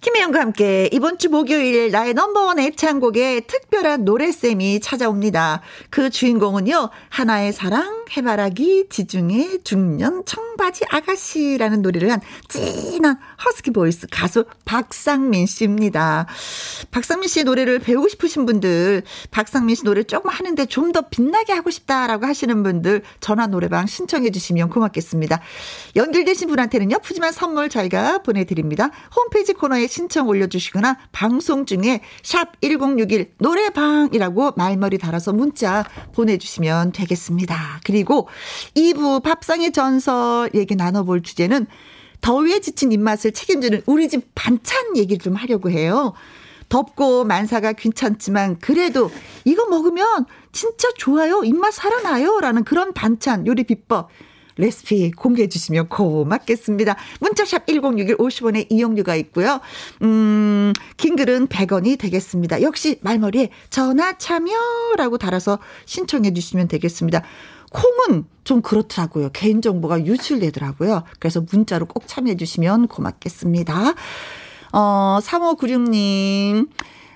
[0.00, 5.60] 김혜영과 함께 이번 주 목요일 나의 넘버원 애창곡에 특별한 노래쌤이 찾아옵니다.
[5.90, 14.46] 그 주인공은요, 하나의 사랑, 해바라기, 지중해, 중년, 청바지 아가씨라는 노래를 한 찐한 허스키 보이스 가수
[14.64, 16.26] 박상민 씨입니다.
[16.90, 21.70] 박상민 씨의 노래를 배우고 싶으신 분들, 박상민 씨 노래 조금 하는데 좀 더 빛나게 하고
[21.70, 25.40] 싶다라고 하시는 분들 전화 노래방 신청해 주시면 고맙겠습니다.
[25.94, 28.90] 연결되신 분한테는요, 푸짐한 선물 저희가 보내드립니다.
[29.14, 35.84] 홈페이지 코너에 신청 올려주시거나 방송 중에 샵 1061 노래방이라고 말머리 달아서 문자
[36.14, 37.80] 보내주시면 되겠습니다.
[37.84, 38.28] 그리고
[38.74, 41.66] 2부 밥상의 전설 얘기 나눠볼 주제는
[42.20, 46.12] 더위에 지친 입맛을 책임지는 우리 집 반찬 얘기를 좀 하려고 해요.
[46.68, 49.10] 덥고 만사가 귀찮지만 그래도
[49.44, 51.42] 이거 먹으면 진짜 좋아요.
[51.42, 52.38] 입맛 살아나요.
[52.40, 54.08] 라는 그런 반찬 요리 비법
[54.60, 56.96] 레시피 공개해 주시면 고맙겠습니다.
[57.20, 59.60] 문자샵 1061 50원의 이용료가 있고요.
[60.02, 62.62] 음, 긴 글은 100원이 되겠습니다.
[62.62, 67.22] 역시 말머리에 전화 참여라고 달아서 신청해 주시면 되겠습니다.
[67.70, 69.30] 콩은 좀 그렇더라고요.
[69.32, 71.04] 개인정보가 유출되더라고요.
[71.18, 73.94] 그래서 문자로 꼭 참여해 주시면 고맙겠습니다.
[74.72, 76.68] 어, 3596님.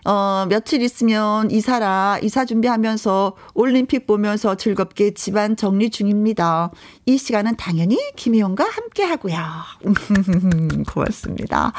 [0.04, 6.70] 어, 며칠 있으면 이사라, 이사 준비하면서 올림픽 보면서 즐겁게 집안 정리 중입니다.
[7.06, 9.36] 이 시간은 당연히 김희영과 함께 하고요.
[10.88, 11.72] 고맙습니다.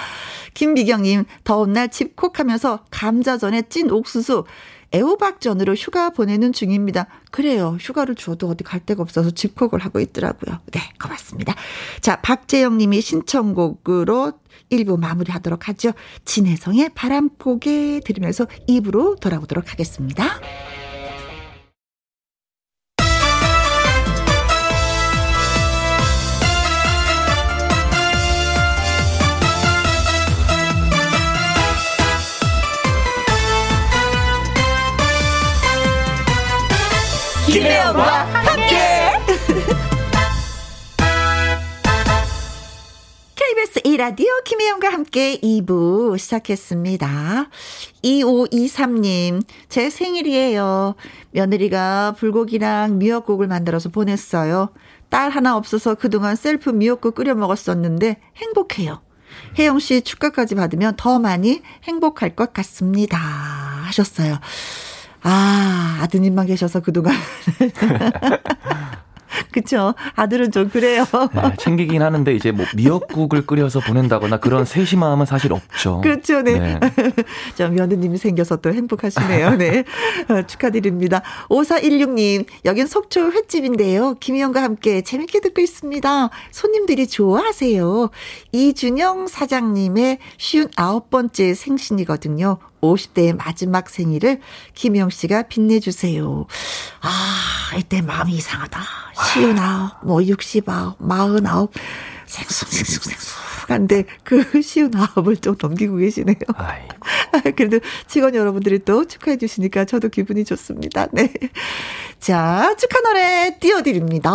[0.56, 4.46] 김미경님, 더운 날 집콕 하면서 감자전에 찐 옥수수,
[4.94, 7.08] 애호박전으로 휴가 보내는 중입니다.
[7.32, 7.78] 그래요.
[7.80, 10.60] 휴가를 줘도 어디 갈 데가 없어서 집콕을 하고 있더라고요.
[10.72, 11.54] 네, 고맙습니다.
[12.02, 14.34] 자, 박재영 님이 신청곡으로
[14.72, 15.92] 1부 마무리하도록 하죠.
[16.26, 20.40] 진혜성의 바람고개 들으면서 2부로 돌아오도록 하겠습니다.
[37.46, 38.55] 김혜영과
[43.82, 47.50] 2라디오 김혜영과 함께 2부 시작했습니다.
[48.04, 50.96] 2523님, 제 생일이에요.
[51.32, 54.70] 며느리가 불고기랑 미역국을 만들어서 보냈어요.
[55.10, 59.02] 딸 하나 없어서 그동안 셀프 미역국 끓여 먹었었는데 행복해요.
[59.58, 63.18] 혜영 씨 축가까지 받으면 더 많이 행복할 것 같습니다.
[63.18, 64.40] 하셨어요.
[65.22, 67.16] 아, 아드님만 계셔서 그동안.
[69.52, 69.94] 그쵸.
[70.16, 71.06] 아들은 좀 그래요.
[71.34, 76.02] 네, 챙기긴 하는데 이제 뭐 미역국을 끓여서 보낸다거나 그런 세심함은 사실 없죠.
[76.02, 76.42] 그렇죠.
[76.42, 76.60] 네.
[76.60, 76.80] 네.
[77.56, 79.56] 자, 며느님이 생겨서 또 행복하시네요.
[79.58, 79.84] 네.
[80.30, 81.22] 어, 축하드립니다.
[81.50, 84.16] 5416님, 여긴 속초 횟집인데요.
[84.20, 86.30] 김희영과 함께 재밌게 듣고 있습니다.
[86.52, 88.10] 손님들이 좋아하세요.
[88.52, 92.58] 이준영 사장님의 쉬운 아홉 번째 생신이거든요.
[92.94, 94.40] 50대의 마지막 생일을
[94.74, 96.46] 김영 씨가 빛내주세요.
[97.02, 98.82] 아, 이때 마음이 이상하다.
[99.34, 101.72] 시은 아홉, 뭐 육십 아홉, 마흔 아홉,
[102.26, 106.36] 생숭생숭생숭한데 그 시은 아홉을 좀 넘기고 계시네요.
[106.56, 106.96] 아이고.
[107.56, 111.08] 그래도 직원 여러분들이 또 축하해 주시니까 저도 기분이 좋습니다.
[111.12, 111.32] 네.
[112.20, 114.32] 자, 축하 노래 띄워드립니다.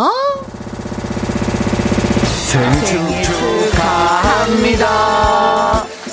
[2.51, 3.23] 생일
[3.71, 4.91] 축하합니다.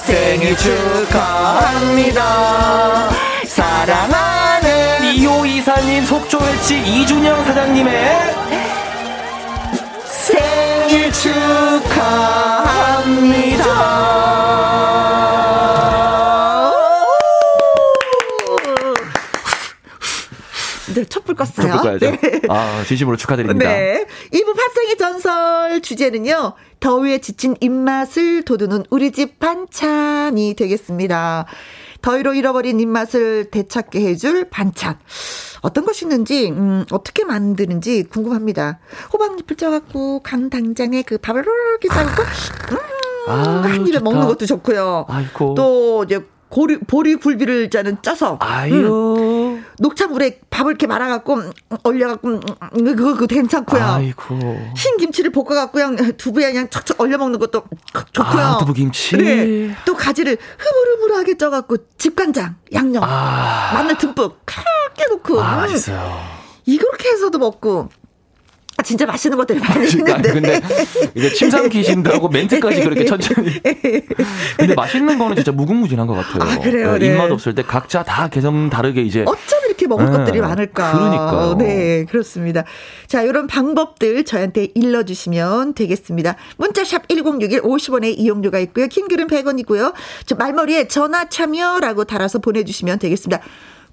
[0.08, 2.22] 생일 축하합니다.
[3.46, 8.34] 사랑하는 이호 이사님 속초 횟집 이준영 사장님의
[10.06, 12.38] 생일 축하합니다.
[21.44, 22.10] 촛불 꺼야죠.
[22.10, 22.40] 네.
[22.48, 23.68] 아, 진심으로 축하드립니다.
[23.70, 24.06] 네.
[24.32, 26.54] 2부 팝상의 전설 주제는요.
[26.80, 31.46] 더위에 지친 입맛을 돋우는 우리 집 반찬이 되겠습니다.
[32.02, 34.98] 더위로 잃어버린 입맛을 되찾게 해줄 반찬.
[35.62, 38.78] 어떤 것이 있는지, 음, 어떻게 만드는지 궁금합니다.
[39.12, 42.22] 호박잎을 쪄갖고 강 당장에 그 밥을 이렇게 싸고,
[42.72, 42.78] 음,
[43.28, 44.04] 아, 한 입에 좋다.
[44.04, 45.06] 먹는 것도 좋고요.
[45.08, 45.54] 아이고.
[45.54, 48.38] 또 이제 고리, 보리 굴비를 짜는 쪄서.
[48.40, 49.16] 아유.
[49.18, 52.40] 음, 녹차물에 밥을 이렇게 말아갖고, 음, 얼려갖고, 음,
[52.72, 53.82] 그거, 그거 괜찮고요.
[53.82, 54.34] 아이고.
[54.76, 57.64] 흰 김치를 볶아갖고, 그냥 두부에 그냥 척척 얼려 먹는 것도
[58.12, 58.42] 좋고요.
[58.42, 59.16] 아, 두부김치.
[59.18, 59.76] 네.
[59.84, 63.72] 또 가지를 흐물흐물하게 쪄갖고, 집간장, 양념, 아.
[63.74, 65.40] 마늘 듬뿍, 크게 넣고.
[65.42, 66.38] 아, 맛있어요.
[66.64, 67.88] 이렇게 해서도 먹고,
[68.78, 70.32] 아, 진짜 맛있는 것들이 많이 있는데.
[70.32, 70.60] 근데
[71.16, 73.60] 이제 침 삼키신다고 멘트까지 그렇게 천천히.
[74.56, 76.48] 근데 맛있는 거는 진짜 무궁무진한 것 같아요.
[76.48, 76.96] 아, 그래요.
[76.96, 77.06] 네.
[77.06, 79.22] 입맛 없을 때 각자 다 개성 다르게 이제.
[79.22, 80.12] 어쩜 이렇게 먹을 네.
[80.12, 80.92] 것들이 많을까.
[80.92, 81.56] 그러니까요.
[81.58, 82.62] 네, 그렇습니다.
[83.08, 86.36] 자, 이런 방법들 저한테 일러주시면 되겠습니다.
[86.58, 88.86] 문자샵 1061 50원의 이용료가 있고요.
[88.86, 89.92] 킹글은 100원이고요.
[90.24, 93.42] 저 말머리에 전화 참여라고 달아서 보내주시면 되겠습니다.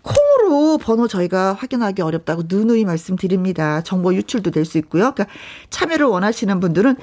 [0.06, 3.82] 콩으로 번호 저희가 확인하기 어렵다고 누누이 말씀드립니다.
[3.82, 5.12] 정보 유출도 될 수 있고요.
[5.14, 5.28] 그러니까
[5.70, 6.95] 참여를 원하시는 분들은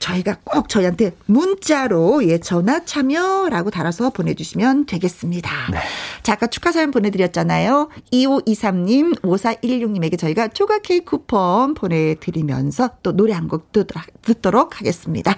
[0.00, 5.50] 저희가 꼭 저희한테 문자로 예 전화 참여라고 달아서 보내주시면 되겠습니다.
[5.70, 5.78] 네.
[6.22, 7.88] 자 아까 축하 사연 보내드렸잖아요.
[8.12, 15.34] 2523님 5416님에게 저희가 조각 케이크 쿠폰 보내드리면서 또 노래 한 곡 듣도록 하겠습니다.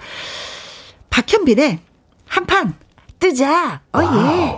[1.11, 1.79] 박현빈의
[2.25, 2.75] 한판
[3.19, 3.81] 뜨자.
[3.93, 4.57] 어예.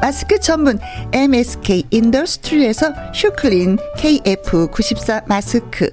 [0.00, 0.78] 마스크 전문
[1.12, 5.90] MSK 인더스트리에서 슈클린 KF94 마스크.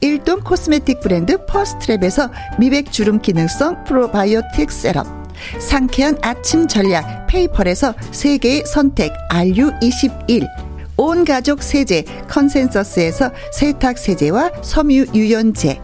[0.00, 5.06] 일동 코스메틱 브랜드 퍼스트랩에서 미백 주름 기능성 프로바이오틱 셋업.
[5.60, 10.46] 상쾌한 아침 전략 페이펄에서 세계의 선택 RU21.
[10.96, 15.80] 온 가족 세제 컨센서스에서 세탁 세제와 섬유 유연제.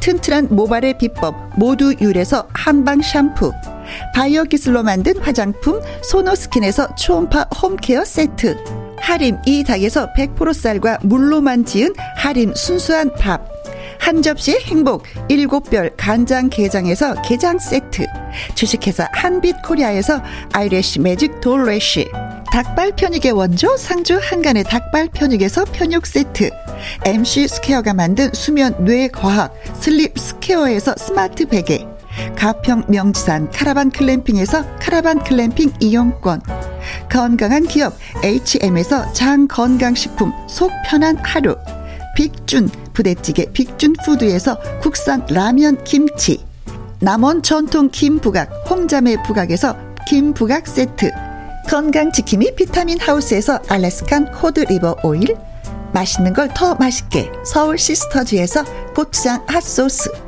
[0.00, 3.52] 튼튼한 모발의 비법 모두 유래서 한방 샴푸.
[4.14, 8.56] 바이오 기술로 만든 화장품 소노스킨에서 초음파 홈케어 세트.
[9.00, 13.46] 하림 e닭에서 100% 쌀과 물로만 지은 하림 순수한 밥.
[13.98, 18.06] 한 접시 행복 일곱 별 간장 게장에서 게장 세트.
[18.54, 20.22] 주식회사 한빛 코리아에서
[20.52, 22.08] eyelash magic 돌래쉬.
[22.52, 26.50] 닭발 편육의 원조 상주 한간의 닭발 편육에서 편육 세트.
[27.04, 31.97] MC 스퀘어가 만든 수면 뇌 과학 슬립 스퀘어에서 스마트 베개.
[32.36, 36.40] 가평 명지산 카라반 글램핑에서 카라반 글램핑 이용권.
[37.10, 41.56] 건강한 기업 HM에서 장 건강식품 속 편한 하루.
[42.16, 46.44] 빅준 부대찌개 빅준 푸드에서 국산 라면 김치.
[47.00, 49.76] 남원 전통 김부각 홍자매 부각에서
[50.08, 51.10] 김부각 세트.
[51.68, 55.36] 건강지킴이 비타민 하우스에서 Alaskan cod liver oil.
[55.92, 58.64] 맛있는 걸 더 맛있게 서울 시스터즈에서
[58.94, 60.27] 고추장 핫소스.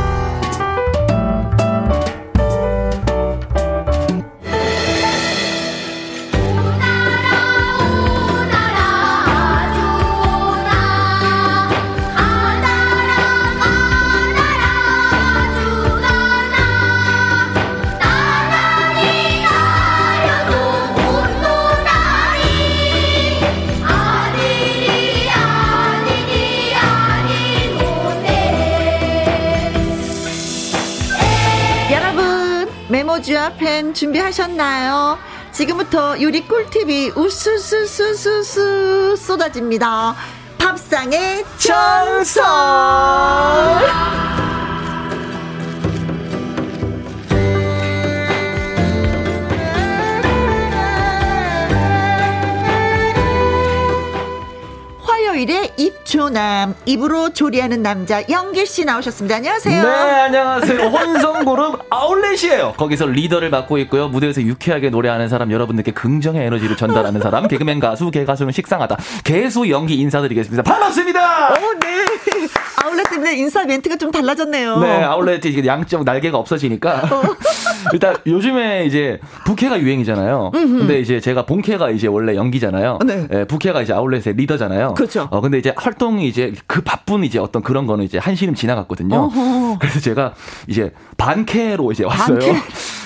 [33.21, 35.17] 메모주와 펜 준비하셨나요?
[35.51, 38.55] 지금부터 유리 꿀팁이 우수수수수수
[39.17, 40.15] 쏟아집니다.
[40.57, 42.43] 밥상의 전설!
[55.31, 59.37] 일요일에 입조남 입으로 조리하는 남자 영길 씨 나오셨습니다.
[59.37, 59.81] 안녕하세요.
[59.81, 60.87] 네, 안녕하세요.
[60.89, 62.73] 혼성 그룹 아울렛이에요.
[62.75, 64.09] 거기서 리더를 맡고 있고요.
[64.09, 68.97] 무대에서 유쾌하게 노래하는 사람, 여러분들께 긍정의 에너지를 전달하는 사람, 개그맨 가수, 개가수는 식상하다.
[69.23, 70.63] 개수 연기 인사드리겠습니다.
[70.63, 71.53] 반갑습니다.
[71.53, 71.91] 오, 네.
[72.83, 74.79] 아울렛 때문에 인사 멘트가 좀 달라졌네요.
[74.79, 77.07] 네, 아울렛이 양쪽 날개가 없어지니까.
[77.09, 77.21] 어.
[77.93, 80.51] 일단 요즘에 이제 부캐가 유행이잖아요.
[80.51, 82.99] 근데 이제 제가 본캐가 이제 원래 연기잖아요.
[83.05, 83.27] 네.
[83.27, 84.93] 네 부캐가 이제 아울렛의 리더잖아요.
[84.93, 85.27] 그렇죠.
[85.31, 89.15] 어 근데 이제 활동이 이제 그 바쁜 이제 어떤 그런 거는 이제 한시름 지나갔거든요.
[89.15, 89.77] 어허.
[89.79, 90.33] 그래서 제가
[90.67, 92.39] 이제 반캐로 이제 왔어요.
[92.39, 92.55] 반캐?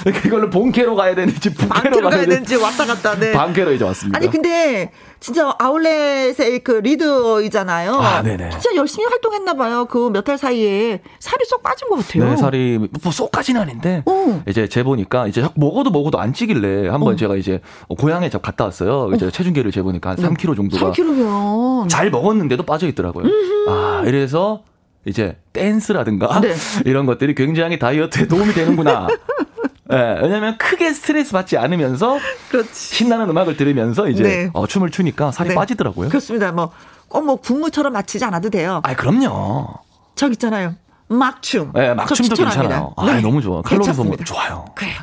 [0.27, 3.15] 이걸로 본캐로 가야 되는지 부캐로 가야 되는지 왔다 갔다.
[3.17, 3.31] 네.
[3.33, 4.17] 반캐로 이제 왔습니다.
[4.17, 7.93] 아니 근데 진짜 아울렛의 그 리더이잖아요.
[7.93, 8.49] 아, 네네.
[8.51, 9.85] 진짜 열심히 활동했나 봐요.
[9.85, 12.29] 그 몇 달 사이에 살이 쏙 빠진 것 같아요.
[12.29, 14.43] 네, 살이 뭐 쏙까지는 아닌데 어.
[14.47, 17.15] 이제 재보니까 이제 먹어도 먹어도 안 찌길래 한번 어.
[17.15, 17.61] 제가 이제
[17.97, 19.11] 고향에 저 갔다 왔어요.
[19.15, 19.29] 이제 어.
[19.31, 23.25] 체중계를 재보니까 한 3kg 정도가 3kg면 잘 먹었는데도 빠져 있더라고요.
[23.25, 23.69] 음흠.
[23.69, 24.63] 아, 이래서
[25.05, 26.53] 이제 댄스라든가 네.
[26.85, 29.07] 이런 것들이 굉장히 다이어트에 도움이 되는구나.
[29.87, 32.17] 네, 왜냐면 크게 스트레스 받지 않으면서
[32.49, 32.95] 그렇지.
[32.95, 34.49] 신나는 음악을 들으면서 이제 네.
[34.53, 35.55] 어, 춤을 추니까 살이 네.
[35.55, 36.09] 빠지더라고요.
[36.09, 36.51] 그렇습니다.
[36.51, 36.71] 뭐,
[37.07, 38.81] 꼭뭐 군무처럼 맞추지 않아도 돼요.
[38.83, 39.67] 아, 그럼요.
[40.15, 40.75] 저기 있잖아요.
[41.07, 41.71] 막춤.
[41.73, 42.93] 네, 막춤도 괜찮아요.
[42.97, 43.21] 아, 네.
[43.21, 43.61] 너무 좋아.
[43.61, 44.65] 칼로리 소모 좋아요.
[44.75, 44.95] 그래요.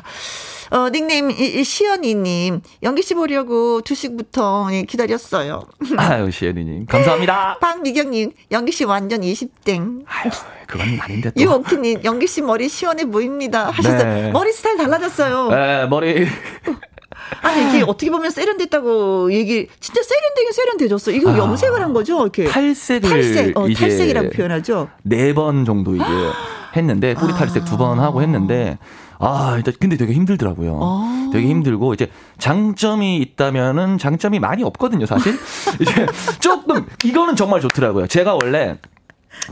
[0.73, 5.63] 어, 닉네임 이, 시연이님 연기 씨 보려고 2시부터 기다렸어요.
[5.97, 7.59] 아유 시연이님 감사합니다.
[7.61, 10.03] 박미경님 연기 씨 완전 20땡.
[10.07, 10.31] 아유
[10.65, 11.41] 그건 아닌데 또.
[11.41, 13.69] 유옥희님 연기 씨 머리 시원해 보입니다.
[13.69, 14.03] 하셨어요.
[14.03, 14.31] 네.
[14.31, 15.49] 머리 스타일 달라졌어요.
[15.51, 16.25] 네 머리.
[17.43, 21.11] 아니 이게 어떻게 보면 세련됐다고 얘기 진짜 세련되긴 세련되졌어.
[21.11, 22.19] 이거 아, 염색을 한 거죠?
[22.21, 24.89] 이렇게 탈색을 탈색, 어, 탈색이라고 표현하죠.
[25.03, 26.03] 네 번 정도 이제
[26.75, 28.79] 했는데 뿌리 탈색 두번 하고 했는데
[29.25, 30.79] 아, 일단 근데 되게 힘들더라고요.
[30.81, 31.29] 아.
[31.31, 35.33] 되게 힘들고 이제 장점이 있다면은 장점이 많이 없거든요, 사실.
[35.81, 36.05] 이제
[36.39, 38.07] 조금 이거는 정말 좋더라고요.
[38.07, 38.77] 제가 원래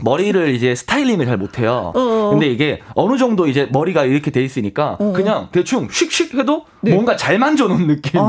[0.02, 1.92] 머리를 이제 스타일링을 잘 못해요.
[1.94, 6.64] 어 근데 이게 어느 정도 이제 머리가 이렇게 돼 있으니까 어 그냥 대충 씩씩 해도
[6.80, 6.92] 네.
[6.92, 8.20] 뭔가 잘 만져놓은 느낌.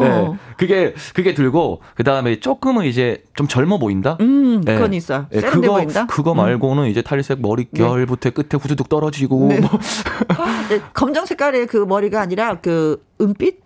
[0.00, 0.32] 네.
[0.56, 4.16] 그게 그게 들고 그 다음에 조금은 이제 좀 젊어 보인다.
[4.20, 4.74] 음, 네.
[4.74, 5.26] 그건 있어.
[5.30, 5.40] 네.
[5.40, 6.06] 그거 보인다?
[6.06, 6.36] 그거 음.
[6.38, 6.88] 말고는 음.
[6.88, 8.34] 이제 탈색 머릿결부터 네.
[8.34, 9.48] 끝에 후두둑 떨어지고.
[9.48, 9.60] 네.
[9.60, 9.70] 뭐.
[10.68, 13.60] 네, 검정 색깔의 그 머리가 아니라 그 은빛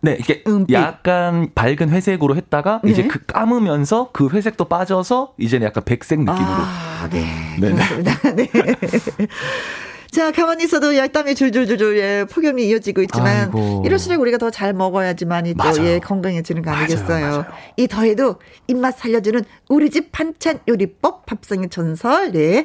[0.00, 0.74] 네, 이게 은빛.
[0.74, 2.90] 약간 밝은 회색으로 했다가 네.
[2.92, 6.40] 이제 그 감으면서 그 회색도 빠져서 이제는 약간 백색 느낌으로.
[6.44, 7.26] 아, 네.
[7.60, 7.72] 네.
[7.72, 8.12] 그렇습니다.
[8.34, 8.48] 네.
[10.10, 13.82] 자, 가만히 있어도 얄땀이 줄줄줄줄 예, 폭염이 이어지고 있지만 아이고.
[13.84, 17.06] 이럴수록 우리가 더 잘 먹어야지만이 또 예, 건강해지는 거 아니겠어요.
[17.08, 17.44] 맞아요, 맞아요.
[17.76, 18.36] 이 더해도
[18.68, 22.32] 입맛 살려주는 우리 집 반찬 요리법 밥상의 전설.
[22.32, 22.64] 네.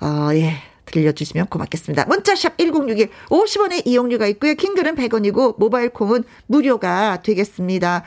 [0.00, 0.54] 어, 예.
[0.86, 2.06] 들려주시면 고맙겠습니다.
[2.06, 4.54] 문자샵 1061 50원의 이용료가 있고요.
[4.54, 8.04] 킹글은 100원이고 모바일 콩은 무료가 되겠습니다.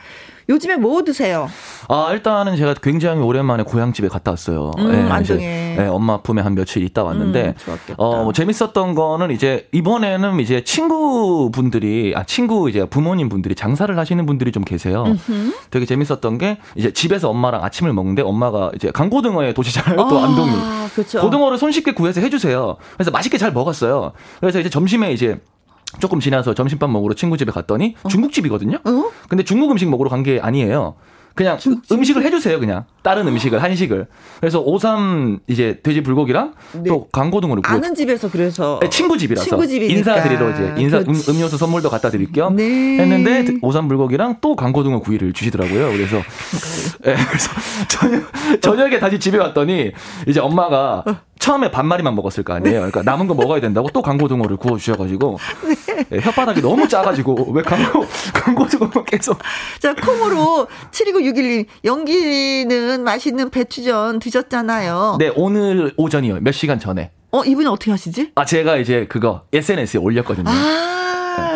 [0.50, 1.48] 요즘에 뭐 드세요?
[1.88, 4.72] 아, 일단은 제가 굉장히 오랜만에 고향집에 갔다 왔어요.
[4.78, 5.76] 음, 네, 안동에.
[5.78, 10.64] 네, 엄마 품에 한 며칠 있다 왔는데, 음, 어, 뭐 재밌었던 거는 이제 이번에는 이제
[10.64, 15.04] 친구분들이, 아, 친구 이제 부모님 분들이 장사를 하시는 분들이 좀 계세요.
[15.06, 15.52] 음흠.
[15.70, 19.96] 되게 재밌었던 게 이제 집에서 엄마랑 아침을 먹는데 엄마가 이제 강고등어의 도시잖아요.
[20.08, 20.52] 또 아, 안동이.
[20.94, 21.20] 그렇죠.
[21.20, 22.76] 고등어를 손쉽게 구해서 해주세요.
[22.94, 24.12] 그래서 맛있게 잘 먹었어요.
[24.40, 25.38] 그래서 이제 점심에 이제
[25.98, 28.08] 조금 지나서 점심밥 먹으러 친구 집에 갔더니 어?
[28.08, 28.78] 중국집이거든요.
[28.84, 29.10] 어?
[29.28, 30.94] 근데 중국 음식 먹으러 간 게 아니에요.
[31.34, 31.96] 그냥 중국집?
[31.96, 32.84] 음식을 해주세요, 그냥.
[33.02, 34.08] 다른 음식을, 한식을.
[34.40, 36.82] 그래서 오삼 이제 돼지 불고기랑 네.
[36.88, 37.76] 또 강고등어를 구워.
[37.76, 38.78] 아는 집에서 그래서.
[38.82, 39.48] 네, 친구 집이라서.
[39.48, 39.96] 친구 집이니까.
[39.98, 42.98] 인사드리러 이제 인사, 음, 음료수 선물도 갖다 드릴 겸 네.
[42.98, 45.92] 했는데 오삼 불고기랑 또 강고등어 구이를 주시더라고요.
[45.92, 46.16] 그래서,
[47.04, 47.50] 네, 그래서
[47.88, 49.92] 저녁, 저녁에 다시 집에 왔더니
[50.26, 51.04] 이제 엄마가
[51.40, 52.76] 처음에 반마리만 먹었을 거 아니에요.
[52.80, 56.04] 그러니까 남은 거 먹어야 된다고 또 강고등어를 구워 주셔가지고 네.
[56.10, 59.38] 네, 혓바닥이 너무 작아지고 왜 강고 강고등어 계속.
[59.80, 65.16] 자 콩으로 72961님 연기는 맛있는 배추전 드셨잖아요.
[65.18, 66.38] 네 오늘 오전이요.
[66.42, 67.10] 몇 시간 전에.
[67.32, 68.32] 어 이분이 어떻게 하시지?
[68.34, 70.48] 아 제가 이제 그거 SNS에 올렸거든요.
[70.50, 70.86] 아.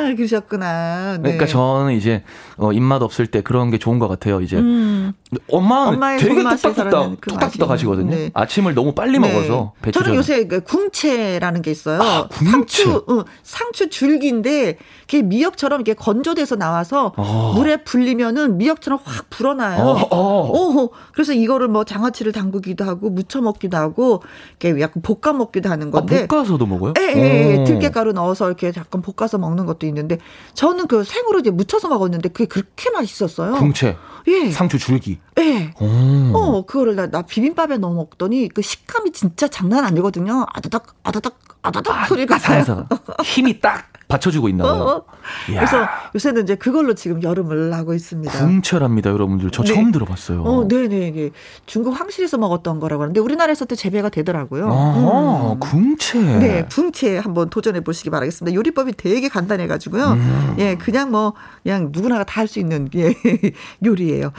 [0.07, 0.15] 네.
[0.15, 1.15] 그러셨구나.
[1.17, 1.23] 네.
[1.23, 2.23] 그러니까 저는 이제
[2.57, 4.41] 어, 입맛 없을 때 그런 게 좋은 것 같아요.
[4.41, 5.13] 이제 음.
[5.51, 8.11] 엄마는 되게 뚝딱뚝딱 그 뚝딱뚝딱 하시거든요.
[8.11, 8.31] 네.
[8.35, 9.29] 아침을 너무 빨리 네.
[9.29, 12.01] 먹어서 배추 저는 요새 그 궁채라는 게 있어요.
[12.01, 17.53] 아, 상추, 어, 상추 줄기인데 그게 미역처럼 이렇게 건조돼서 나와서 어.
[17.57, 19.85] 물에 불리면은 미역처럼 확 불어나요.
[19.85, 20.89] 어, 어.
[21.13, 24.23] 그래서 이거를 뭐 장아찌를 담그기도 하고 무쳐 먹기도 하고
[24.61, 26.23] 이렇게 약간 볶아 먹기도 하는 건데.
[26.23, 26.95] 아, 볶아서도 먹어요?
[26.99, 27.65] 예, 예, 예.
[27.65, 30.19] 들깨가루 넣어서 이렇게 약간 볶아서 먹는 것도 있는데
[30.55, 33.55] 저는 그 생으로 이제 무쳐서 먹었는데 그게 그렇게 맛있었어요.
[33.55, 33.97] 궁채.
[34.27, 34.51] 예.
[34.51, 35.19] 상추 줄기.
[35.39, 35.73] 예.
[35.81, 36.37] 오.
[36.37, 40.47] 어, 그거를 나, 나 비빔밥에 넣어 먹더니 그 식감이 진짜 장난 아니거든요.
[40.53, 42.89] 아다닥, 아다닥, 아다닥 아, 소리가 살서
[43.25, 44.75] 힘이 딱 받쳐주고 있나 봐요.
[44.83, 45.03] 어, 어.
[45.47, 48.33] 그래서 요새는 이제 그걸로 지금 여름을 하고 있습니다.
[48.47, 49.51] 궁철합니다, 여러분들.
[49.51, 49.73] 저 네.
[49.75, 50.43] 처음 들어봤어요.
[50.43, 51.11] 어, 네네.
[51.13, 51.31] 네.
[51.67, 54.69] 중국 황실에서 먹었던 거라고 하는데 우리나라에서도 재배가 되더라고요.
[54.71, 55.59] 아, 음.
[55.61, 56.19] 궁채.
[56.21, 58.55] 네, 궁채 한번 도전해 보시기 바라겠습니다.
[58.55, 60.13] 요리법이 되게 간단해 가지고요.
[60.13, 60.55] 음.
[60.59, 61.33] 예, 그냥 뭐
[61.63, 63.15] 그냥 누구나가 다 할 수 있는 예,
[63.83, 64.33] 요리예요.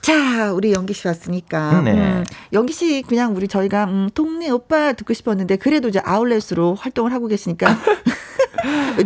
[0.00, 1.82] 자, 우리 연기 씨 왔으니까.
[1.82, 1.92] 네.
[1.92, 7.12] 음, 연기 씨 그냥 우리 저희가 음, 동네 오빠 듣고 싶었는데 그래도 이제 아울렛으로 활동을
[7.12, 7.66] 하고 계시니까.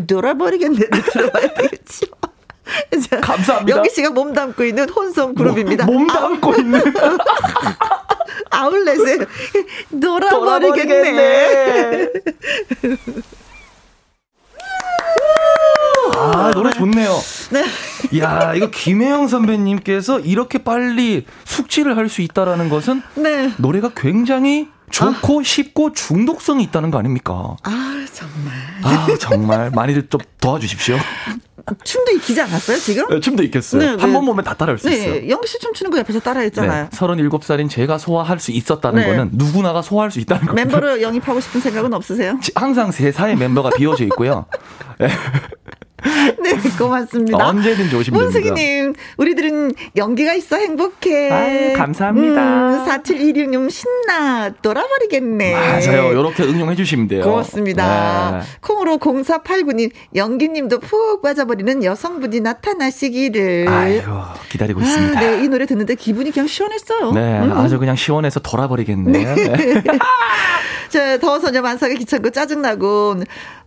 [0.06, 0.78] 놀아버리겠네.
[1.12, 2.06] 들어봐야 되겠죠.
[3.22, 3.76] 감사합니다.
[3.78, 5.86] 영기 씨가 몸 담고 있는 혼성 그룹입니다.
[5.86, 6.82] 몸, 담고 있는.
[8.50, 9.18] 아울렛에
[9.90, 12.08] 놀아버리겠네.
[16.16, 17.10] 아, 노래 좋네요.
[17.50, 17.64] 네.
[18.20, 23.52] 야, 이거 김혜영 선배님께서 이렇게 빨리 숙지를 할 수 있다라는 것은 네.
[23.58, 25.42] 노래가 굉장히 좋고 아.
[25.42, 27.56] 쉽고 중독성이 있다는 거 아닙니까?
[27.62, 28.54] 아 정말.
[28.82, 30.96] 아 정말 많이들 좀 도와주십시오.
[31.84, 33.06] 춤도 익히지 않았어요 지금?
[33.08, 33.80] 네, 춤도 익혔어요.
[33.82, 34.26] 네, 한번 네.
[34.26, 35.28] 보면 다 따라할 수 네, 있어요.
[35.28, 36.88] 영씨 춤추는 거 옆에서 따라했잖아요.
[36.90, 39.06] 네, 37살인 제가 소화할 수 있었다는 네.
[39.06, 40.54] 거는 누구나가 소화할 수 있다는 거예요.
[40.54, 42.38] 멤버를 영입하고 싶은 생각은 없으세요?
[42.54, 44.46] 항상 제 사의 멤버가 비워져 있고요.
[46.04, 46.36] 네.
[46.42, 47.48] 네, 고맙습니다.
[47.48, 48.40] 언제든 조심됩니다.
[48.40, 51.30] 문승희님, 우리들은 연기가 있어 행복해.
[51.30, 52.84] 아유, 감사합니다.
[52.84, 54.50] 음, 4716님, 신나.
[54.62, 55.52] 돌아버리겠네.
[55.52, 56.10] 맞아요.
[56.12, 57.24] 이렇게 응용해 주시면 돼요.
[57.24, 58.38] 고맙습니다.
[58.38, 58.46] 네.
[58.60, 63.68] 콩으로 0489님, 연기님도 푹 빠져버리는 여성분이 나타나시기를.
[63.68, 64.02] 아유,
[64.50, 65.18] 기다리고 있습니다.
[65.18, 67.12] 아, 네, 이 노래 듣는데 기분이 그냥 시원했어요.
[67.12, 67.52] 네, 음.
[67.52, 69.10] 아주 그냥 시원해서 돌아버리겠네.
[69.10, 69.34] 네.
[69.34, 69.82] 네.
[70.88, 73.16] 자, 더워서 만사가 귀찮고 짜증나고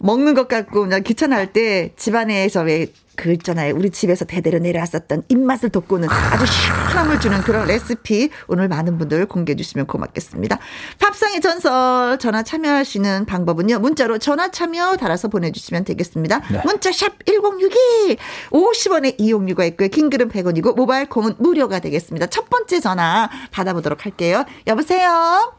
[0.02, 2.88] 먹는 것 같고 그냥 귀찮을 때 집안에서 왜
[3.22, 3.76] 그 있잖아요.
[3.76, 9.56] 우리 집에서 대대로 내려왔었던 입맛을 돋구는 아주 시원함을 주는 그런 레시피 오늘 많은 분들 공개해
[9.56, 10.58] 주시면 고맙겠습니다.
[11.00, 13.80] 밥상의 전설 전화 참여하시는 방법은요.
[13.80, 16.42] 문자로 전화 참여 달아서 보내주시면 되겠습니다.
[16.52, 16.62] 네.
[16.66, 18.18] 문자 샵 1061,
[18.50, 19.90] 50원의 이용료가 있고요.
[19.90, 22.28] 킹글은 100원이고 모바일 콩은 무료가 되겠습니다.
[22.28, 24.46] 첫 번째 전화 받아보도록 할게요.
[24.66, 25.54] 여보세요?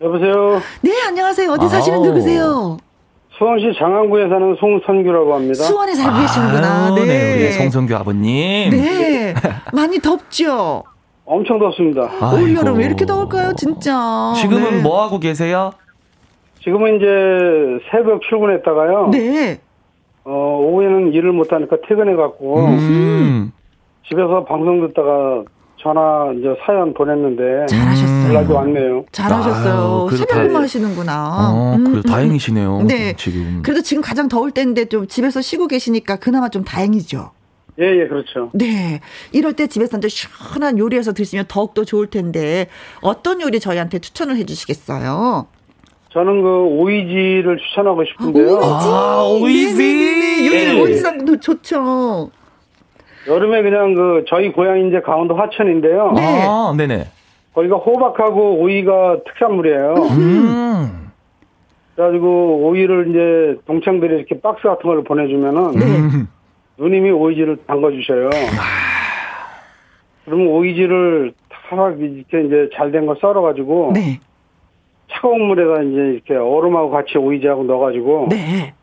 [0.00, 0.60] 여보세요.
[0.82, 1.52] 네, 안녕하세요.
[1.52, 2.78] 어디 사시는 누구세요?
[3.38, 5.54] 수원시 장안구에 사는 송선규라고 합니다.
[5.54, 6.94] 수원에 살고 계시는구나.
[6.94, 7.04] 네.
[7.04, 8.70] 네, 송선규 아버님.
[8.70, 9.34] 네.
[9.74, 10.84] 많이 덥죠?
[11.26, 12.02] 엄청 덥습니다.
[12.34, 14.32] 올 여름 왜 이렇게 더울까요, 진짜?
[14.36, 14.82] 지금은 네.
[14.82, 15.72] 뭐 하고 계세요?
[16.62, 19.08] 지금은 이제 새벽 출근했다가요.
[19.12, 19.60] 네.
[20.24, 22.58] 어, 오후에는 일을 못하니까 퇴근해갖고.
[22.66, 23.52] 음.
[24.08, 25.42] 집에서 방송 듣다가
[25.86, 28.34] 전화 이제 사연 보냈는데 잘하셨어요.
[28.34, 29.04] 연락이 왔네요.
[29.12, 30.08] 잘하셨어요.
[30.16, 31.52] 새벽 근무 하시는구나.
[31.52, 31.92] 어, 음.
[31.92, 32.82] 그래 다행이시네요.
[32.88, 33.12] 네.
[33.16, 33.62] 지금.
[33.62, 37.30] 그래도 지금 가장 더울 때인데 좀 집에서 쉬고 계시니까 그나마 좀 다행이죠.
[37.78, 38.50] 예, 예, 그렇죠.
[38.54, 39.00] 네.
[39.32, 42.66] 이럴 때 집에서 이제 시원한 요리해서 드시면 더욱더 좋을 텐데
[43.00, 45.46] 어떤 요리 저희한테 추천을 해 주시겠어요?
[46.12, 48.56] 저는 그 오이지를 추천하고 싶은데요.
[48.56, 48.88] 아, 오이지.
[48.88, 50.46] 아, 오이지.
[50.46, 50.80] 요즘 네.
[50.80, 52.30] 오이지도 좋죠.
[53.28, 56.12] 여름에 그냥 그 저희 고향 이제 강원도 화천인데요.
[56.12, 56.44] 네.
[56.46, 57.06] 아, 네네.
[57.54, 59.94] 거기가 호박하고 오이가 특산물이에요.
[59.94, 61.10] 음.
[61.94, 66.26] 그래가지고 오이를 이제 동창들이 이렇게 박스 같은 걸 보내주면은 네.
[66.78, 68.28] 누님이 오이지를 담가 주셔요.
[70.26, 74.20] 그러면 오이지를 탁 이렇게 이제 잘된거 썰어가지고 네.
[75.10, 78.74] 차가운 물에다 이제 이렇게 얼음하고 같이 오이지하고 넣어가지고 네.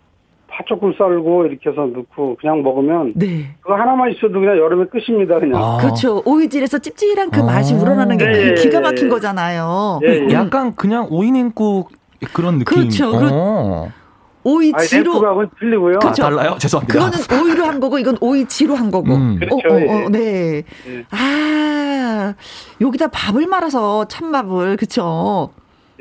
[0.54, 3.56] 파 조금 썰고 이렇게 해서 넣고 그냥 먹으면 네.
[3.60, 5.56] 그거 하나만 있어도 그냥 여름에 끝입니다 그냥.
[5.56, 5.78] 아.
[5.82, 6.22] 그렇죠.
[6.26, 7.44] 오이질에서 찝찝한 그 아.
[7.44, 8.54] 맛이 우러나는 게 네.
[8.54, 10.00] 기가 막힌 거잖아요.
[10.04, 10.32] 네.
[10.32, 11.90] 약간 그냥 오이 냉국
[12.34, 12.66] 그런 느낌.
[12.66, 13.12] 그렇죠.
[13.16, 13.92] 어.
[14.44, 16.00] 오이지로 냉국하고는 틀리고요.
[16.00, 16.24] 그렇죠.
[16.24, 16.56] 아, 달라요?
[16.60, 16.94] 죄송합니다.
[16.94, 19.16] 그거는 오이로 한 거고 이건 오이지로 한 거고.
[19.16, 19.40] 음.
[19.40, 19.70] 그렇죠.
[19.70, 20.64] 어, 어, 어, 네.
[20.86, 21.06] 네.
[21.10, 22.36] 아
[22.80, 25.50] 여기다 밥을 말아서 찬밥을 그렇죠.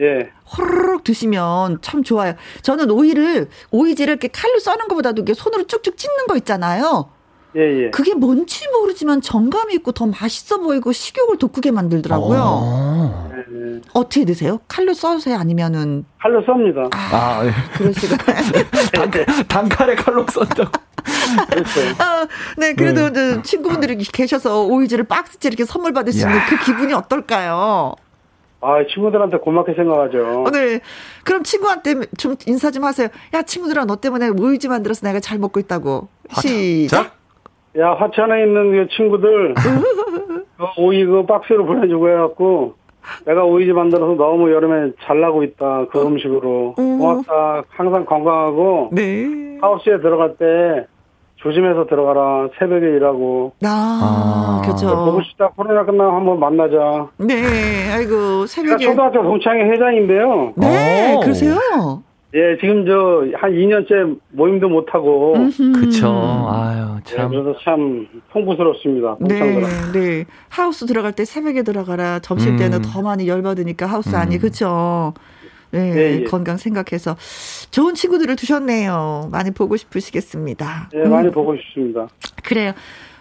[0.00, 0.30] 예.
[0.56, 2.34] 호로록 드시면 참 좋아요.
[2.62, 7.10] 저는 오이를 오이지를 이렇게 칼로 써는 것보다도 이게 손으로 쭉쭉 찢는 거 있잖아요.
[7.54, 7.90] 예, 예.
[7.90, 12.40] 그게 뭔지 모르지만 정감이 있고 더 맛있어 보이고 식욕을 돋구게 만들더라고요.
[12.42, 13.32] 어.
[13.92, 14.60] 어떻게 드세요?
[14.68, 15.36] 칼로 써세요?
[15.36, 16.88] 아니면은 칼로 썹니다.
[16.92, 17.52] 아, 아 예.
[17.74, 18.16] 그러시고
[19.48, 20.70] 단, 칼에 칼로 썼다고.
[21.50, 21.80] 그렇죠.
[21.98, 22.26] 아,
[22.56, 23.42] 네, 그래도 네.
[23.42, 27.94] 친구분들이 계셔서 오이지를 박스째 이렇게 선물 받으시는 그 기분이 어떨까요?
[28.62, 30.44] 아, 친구들한테 고맙게 생각하죠.
[30.46, 30.80] 어, 네.
[31.24, 33.08] 그럼 친구한테 좀 인사 좀 하세요.
[33.34, 36.08] 야, 친구들아, 너 때문에 오이지 만들어서 내가 잘 먹고 있다고.
[36.40, 37.16] 시작.
[37.78, 39.54] 야, 하천에 있는 그 친구들,
[40.56, 42.74] 그 오이 그 박스로 보내주고 해갖고,
[43.26, 45.86] 내가 오이지 만들어서 너무 여름에 잘 나고 있다.
[45.90, 46.76] 그 음식으로.
[46.78, 46.98] 음.
[46.98, 47.64] 고맙다.
[47.68, 48.90] 항상 건강하고.
[48.92, 49.58] 네.
[49.60, 50.86] 하우스에 들어갈 때
[51.42, 52.48] 조심해서 들어가라.
[52.58, 53.52] 새벽에 일하고.
[53.64, 54.86] 아, 아 그죠.
[55.04, 55.48] 보고 싶다.
[55.56, 57.08] 코로나 끝나면 한번 만나자.
[57.18, 58.84] 네, 아이고, 새벽에.
[58.84, 60.52] 초등학교 동창회 회장인데요.
[60.56, 61.20] 네, 오.
[61.20, 61.56] 그러세요?
[62.34, 62.92] 예, 지금 저
[63.38, 65.34] 한 2년째 모임도 못 하고.
[65.74, 66.08] 그쵸.
[66.48, 67.30] 아유 참.
[67.30, 69.16] 네, 그래서 참 송구스럽습니다.
[69.20, 69.60] 네,
[69.92, 70.24] 네.
[70.48, 72.20] 하우스 들어갈 때 새벽에 들어가라.
[72.20, 72.82] 점심 때는 음.
[72.86, 74.40] 더 많이 열받으니까 하우스 안이 음.
[74.40, 75.12] 그쵸.
[75.72, 76.24] 네, 예, 예.
[76.24, 77.16] 건강 생각해서
[77.70, 79.28] 좋은 친구들을 두셨네요.
[79.32, 80.90] 많이 보고 싶으시겠습니다.
[80.92, 81.32] 네, 많이 음.
[81.32, 82.08] 보고 싶습니다.
[82.44, 82.72] 그래요.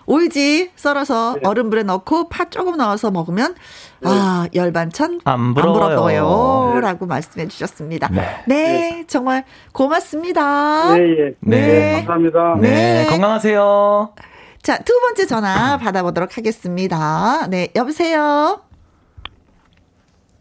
[0.06, 1.48] 오이지 썰어서 네.
[1.48, 3.54] 얼음물에 넣고 파 조금 넣어서 먹으면
[4.02, 4.10] 네.
[4.10, 6.72] 아 열반찬 안 부러워요.
[6.76, 6.82] 네.
[6.82, 8.10] 라고 말씀해 주셨습니다.
[8.10, 8.44] 네.
[8.48, 9.04] 네.
[9.08, 10.96] 정말 고맙습니다.
[10.96, 11.36] 네, 예.
[11.40, 11.68] 네.
[11.68, 11.94] 네.
[12.06, 12.58] 감사합니다.
[12.60, 14.14] 네, 건강하세요.
[14.62, 17.48] 자, 두 번째 전화 받아보도록 하겠습니다.
[17.50, 18.62] 네, 여보세요?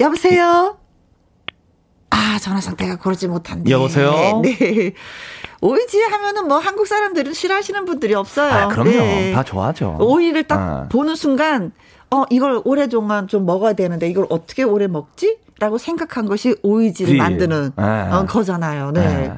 [0.01, 0.80] 여보세요?
[2.11, 3.71] 아, 전화 상태가 그러지 못한데.
[3.71, 4.41] 여보세요?
[4.43, 4.93] 네.
[5.61, 8.53] 오이지 하면은 뭐 한국 사람들은 싫어하시는 분들이 없어요.
[8.53, 8.91] 아, 그럼요.
[8.91, 9.33] 네.
[9.33, 9.99] 다 좋아하죠.
[10.01, 10.89] 오이를 딱 아.
[10.91, 11.73] 보는 순간
[12.11, 15.39] 어, 이걸 오래동안 좀 먹어야 되는데 이걸 어떻게 오래 먹지?
[15.61, 17.85] 라고 생각한 것이 오이지를 만드는 네.
[17.85, 18.93] 어, 거잖아요.
[18.93, 19.01] 네.
[19.07, 19.33] 네.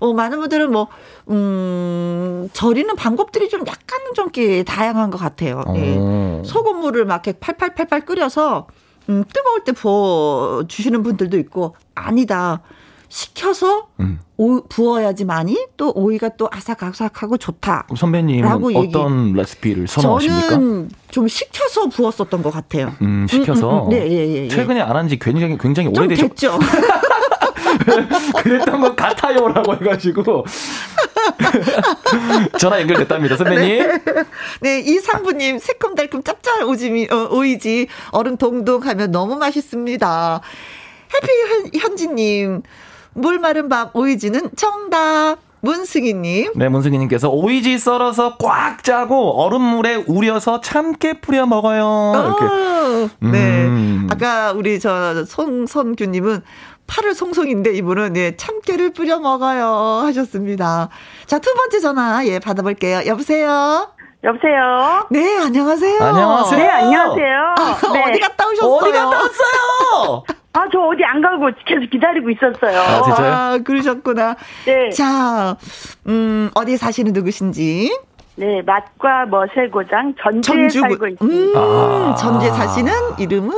[0.00, 0.88] 어, 많은 분들은 뭐,
[1.28, 4.28] 음, 절이는 방법들이 좀 약간은 좀
[4.64, 5.64] 다양한 것 같아요.
[5.72, 6.42] 네.
[6.44, 8.68] 소금물을 막 이렇게 팔팔팔팔 끓여서,
[9.08, 12.60] 음, 뜨거울 때 부어 주시는 분들도 있고, 아니다.
[13.10, 14.20] 식혀서 음.
[14.36, 17.86] 오, 부어야지만이 또 오이가 또 아삭아삭하고 좋다.
[17.96, 19.32] 선배님은 어떤.
[19.32, 20.48] 레시피를 선호하십니까?
[20.50, 22.92] 저는 좀 식혀서 부었었던 것 같아요.
[23.00, 23.70] 음, 식혀서.
[23.70, 23.88] 음, 음, 음.
[23.88, 24.48] 네, 예, 예, 예.
[24.48, 26.58] 최근에 안 한 지 굉장히 굉장히 오래되셨죠.
[28.42, 30.44] 그랬던 것 같아요라고 해가지고
[32.58, 33.78] 전화 연결됐답니다, 선배님.
[33.78, 34.24] 네,
[34.60, 40.40] 네 이상부님 새콤달콤 짭짤 오지미 어, 오이지 얼음 동동 하면 너무 맛있습니다.
[41.14, 42.62] 해피 현지님
[43.14, 45.38] 물 마른 밥 오이지는 정답.
[45.60, 46.52] 문승희님.
[46.54, 52.12] 네, 문승희님께서 오이지 썰어서 꽉 짜고 얼음물에 우려서 참깨 뿌려 먹어요.
[52.14, 52.44] 이렇게.
[52.44, 53.64] 어, 네.
[53.66, 54.08] 음.
[54.10, 56.42] 아까 우리 저 송선규님은
[56.88, 60.88] 팔을 송송인데 이분은 예, 참깨를 뿌려 먹어요 하셨습니다.
[61.26, 63.02] 자, 두 번째 전화 예, 받아볼게요.
[63.06, 63.88] 여보세요?
[64.24, 65.06] 여보세요?
[65.10, 66.00] 네, 안녕하세요.
[66.02, 66.58] 안녕하세요.
[66.58, 67.54] 네, 안녕하세요.
[67.56, 68.02] 아, 네.
[68.10, 68.74] 어디 갔다 오셨어요?
[68.74, 70.24] 어디 갔다 왔어요?
[70.54, 72.80] 아, 저 어디 안 가고 계속 기다리고 있었어요.
[72.80, 73.32] 아, 진짜요?
[73.32, 74.34] 아, 그러셨구나.
[74.64, 74.90] 네.
[74.90, 75.56] 자,
[76.08, 77.96] 음, 어디 사시는 누구신지?
[78.34, 81.60] 네, 맛과 멋의 고장 전주에 전주, 살고 있습니다.
[81.60, 82.14] 음, 아.
[82.16, 83.52] 전주에 사시는 이름은?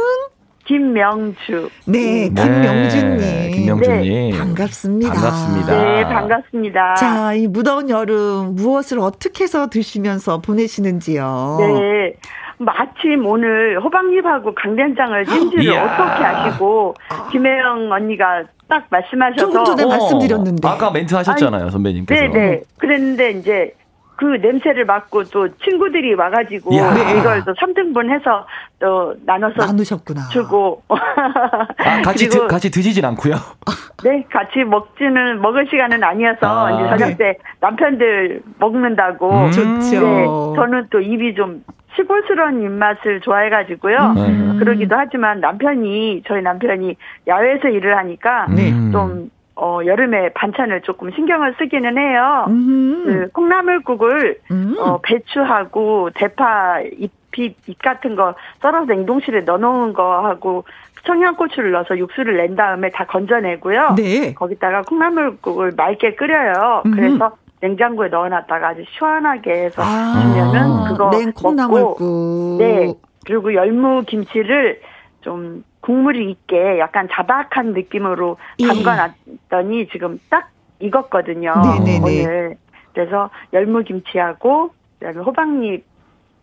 [0.70, 1.68] 김명주.
[1.86, 3.50] 네, 네, 김명주님.
[3.50, 4.30] 김명주님.
[4.30, 5.12] 네, 반갑습니다.
[5.12, 5.82] 반갑습니다.
[5.82, 6.94] 네, 반갑습니다.
[6.94, 11.56] 자, 이 무더운 여름 무엇을 어떻게 해서 드시면서 보내시는지요?
[11.58, 12.14] 네.
[12.58, 16.94] 마침 오늘 호박잎하고 강된장을 찜질을 어떻게 하시고
[17.32, 22.20] 김혜영 언니가 딱 말씀하셔서 조금 전에 어, 말씀드렸는데 아까 멘트 하셨잖아요 아니, 선배님께서.
[22.20, 22.60] 네네.
[22.78, 23.74] 그랬는데 이제
[24.20, 27.18] 그 냄새를 맡고 또 친구들이 와가지고 네.
[27.18, 28.46] 이걸 또 3등분 해서
[28.78, 30.28] 또 나눠서 나누셨구나.
[30.28, 33.34] 주고 아, 같이 드, 같이 드시진 않고요.
[34.04, 37.16] 네, 같이 먹지는 먹을 시간은 아니어서 아, 이제 저녁 네.
[37.16, 39.46] 때 남편들 먹는다고.
[39.46, 40.00] 음, 좋죠.
[40.06, 41.64] 네, 저는 또 입이 좀
[41.96, 43.96] 시골스러운 입맛을 좋아해가지고요.
[44.18, 44.56] 음.
[44.58, 46.94] 그러기도 하지만 남편이 저희 남편이
[47.26, 48.70] 야외에서 일을 하니까 네.
[48.92, 52.46] 좀 어, 여름에 반찬을 조금 신경을 쓰기는 해요.
[52.48, 53.05] 음.
[53.05, 54.76] 그 콩나물국을 음.
[54.78, 60.64] 어, 배추하고 대파 잎, 잎 같은 거 썰어서 냉동실에 넣어놓은 거 하고
[61.05, 63.94] 청양고추를 넣어서 육수를 낸 다음에 다 건져내고요.
[63.96, 64.34] 네.
[64.34, 66.82] 거기다가 콩나물국을 맑게 끓여요.
[66.86, 66.90] 음.
[66.92, 70.20] 그래서 냉장고에 넣어놨다가 아주 시원하게 해서 아.
[70.20, 72.92] 주면은 그거 먹고 네
[73.26, 74.80] 그리고 열무 김치를
[75.20, 78.66] 좀 국물이 있게 약간 자박한 느낌으로 예.
[78.66, 81.55] 담가놨더니 지금 딱 익었거든요.
[81.85, 82.01] 네네네.
[82.03, 82.57] 오늘
[82.93, 84.70] 그래서 열무김치하고
[85.03, 85.85] 호박잎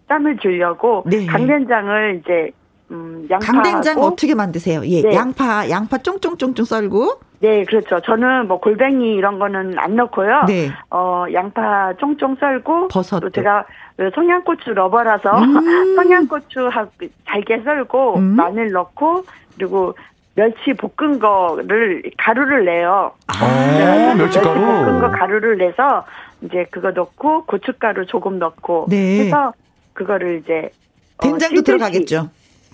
[0.07, 1.25] 쌈을 주려고 네.
[1.25, 2.51] 강된장을 이제
[2.91, 4.85] 음, 양파 강된장 어떻게 만드세요?
[4.85, 5.13] 예, 네.
[5.13, 7.19] 양파 양파 쫑쫑쫑쫑 썰고.
[7.39, 7.99] 네, 그렇죠.
[8.01, 10.45] 저는 뭐 골뱅이 이런 거는 안 넣고요.
[10.47, 10.71] 네.
[10.89, 13.65] 어, 양파 쫑쫑 썰고 버섯 또 제가
[14.15, 15.95] 성냥고추 러버라서 음.
[15.95, 16.91] 성냥고추하고
[17.25, 18.23] 잘게 썰고 음.
[18.35, 19.93] 마늘 넣고 그리고
[20.35, 23.11] 멸치 볶은 거를 가루를 내요.
[23.27, 24.59] 아, 멸치 가루.
[24.59, 26.05] 멸치 볶은 거 가루를 내서
[26.41, 29.25] 이제 그거 넣고 고춧가루 조금 넣고 네.
[29.25, 29.51] 해서
[29.93, 30.69] 그거를 이제
[31.17, 32.29] 어, 된장도 어, 들어가겠죠.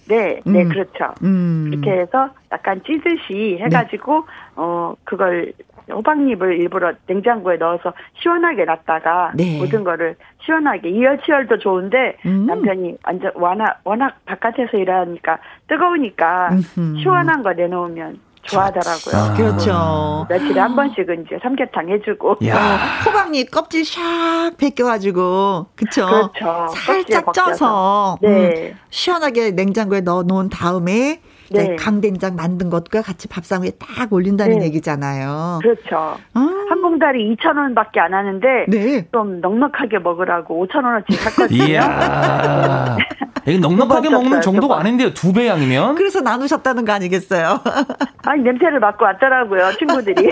[0.07, 0.69] 네, 네, 음.
[0.69, 1.13] 그렇죠.
[1.23, 1.69] 음.
[1.71, 4.25] 이렇게 해서 약간 찌듯이 해가지고, 네.
[4.55, 5.53] 어, 그걸
[5.89, 9.57] 호박잎을 일부러 냉장고에 넣어서 시원하게 놨다가 네.
[9.57, 12.45] 모든 거를 시원하게 이열치열도 좋은데 음.
[12.45, 16.99] 남편이 완전 워낙 워낙 바깥에서 일하니까 뜨거우니까 음흠.
[17.01, 19.15] 시원한 거 내놓으면 좋아하더라고요.
[19.15, 19.33] 아.
[19.33, 20.25] 그렇죠.
[20.29, 22.37] 며칠에 한 번씩은 이제 삼계탕 해주고.
[22.47, 22.55] 야.
[22.55, 26.05] 어, 호박잎 껍질 샥 벗겨가지고, 그쵸?
[26.05, 26.67] 그렇죠.
[26.75, 28.29] 살짝 쪄서, 네.
[28.29, 31.21] 음, 시원하게 냉장고에 넣어 놓은 다음에,
[31.57, 31.75] 네.
[31.75, 34.65] 강된장 만든 것과 같이 밥상 위에 딱 올린다는 네.
[34.65, 35.59] 얘기잖아요.
[35.61, 36.17] 그렇죠.
[36.33, 36.65] 아.
[36.69, 39.07] 한 봉다리 2천 원밖에 안 하는데 네.
[39.11, 41.63] 좀 넉넉하게 먹으라고 5천 원어치 샀거든요.
[41.65, 42.97] 이야.
[43.45, 45.13] 이게 넉넉하게 먹는 정도가 아닌데요.
[45.13, 45.95] 두 배 양이면.
[45.95, 47.59] 그래서 나누셨다는 거 아니겠어요?
[48.25, 50.29] 아니 냄새를 맡고 왔더라고요 친구들이.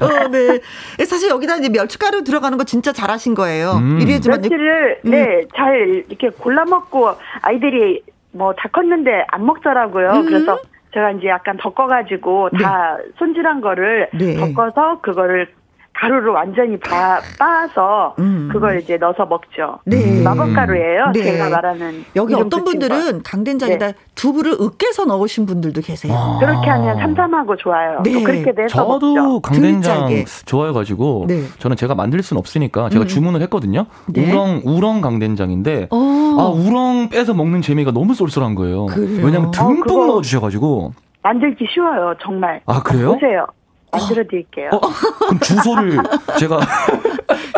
[0.00, 0.60] 어, 네.
[1.06, 3.72] 사실 여기다 이제 멸치가루 들어가는 거 진짜 잘하신 거예요.
[3.78, 3.98] 음.
[4.00, 5.10] 이래지만 멸치를 음.
[5.10, 7.10] 네잘 이렇게 골라 먹고
[7.42, 10.08] 아이들이 뭐 다 컸는데 안 먹더라고요.
[10.10, 10.26] 음.
[10.26, 10.58] 그래서
[10.92, 12.58] 제가 이제 약간 덮어가지고 네.
[12.58, 14.36] 다 손질한 거를 네.
[14.36, 15.48] 덮어서 그거를
[16.00, 18.48] 가루를 완전히 바, 빻아서 음.
[18.50, 19.80] 그걸 이제 넣어서 먹죠.
[19.84, 20.22] 네.
[20.22, 21.10] 마법가루예요.
[21.12, 21.22] 네.
[21.22, 23.94] 제가 말하는 여기 어떤 분들은 강된장에다 네.
[24.14, 26.14] 두부를 으깨서 넣으신 분들도 계세요.
[26.16, 26.38] 아.
[26.40, 28.00] 그렇게 하면 삼삼하고 좋아요.
[28.02, 28.22] 네.
[28.22, 29.40] 그렇게 내서 저도 먹죠.
[29.40, 30.08] 강된장
[30.46, 31.42] 좋아해가지고 네.
[31.58, 33.06] 저는 제가 만들 수는 없으니까 제가 음.
[33.06, 33.84] 주문을 했거든요.
[34.08, 34.32] 네.
[34.32, 35.96] 우렁 우렁 강된장인데 오.
[35.96, 36.36] 어.
[36.40, 38.86] 아 우렁 빼서 먹는 재미가 너무 쏠쏠한 거예요.
[38.86, 39.26] 그래요?
[39.26, 42.62] 왜냐하면 듬뿍 어, 넣어주셔가지고 만들기 쉬워요, 정말.
[42.64, 43.12] 아 그래요?
[43.12, 43.46] 보세요.
[43.92, 44.70] 만들어 드릴게요.
[44.72, 45.98] 어, 그럼 주소를
[46.38, 46.60] 제가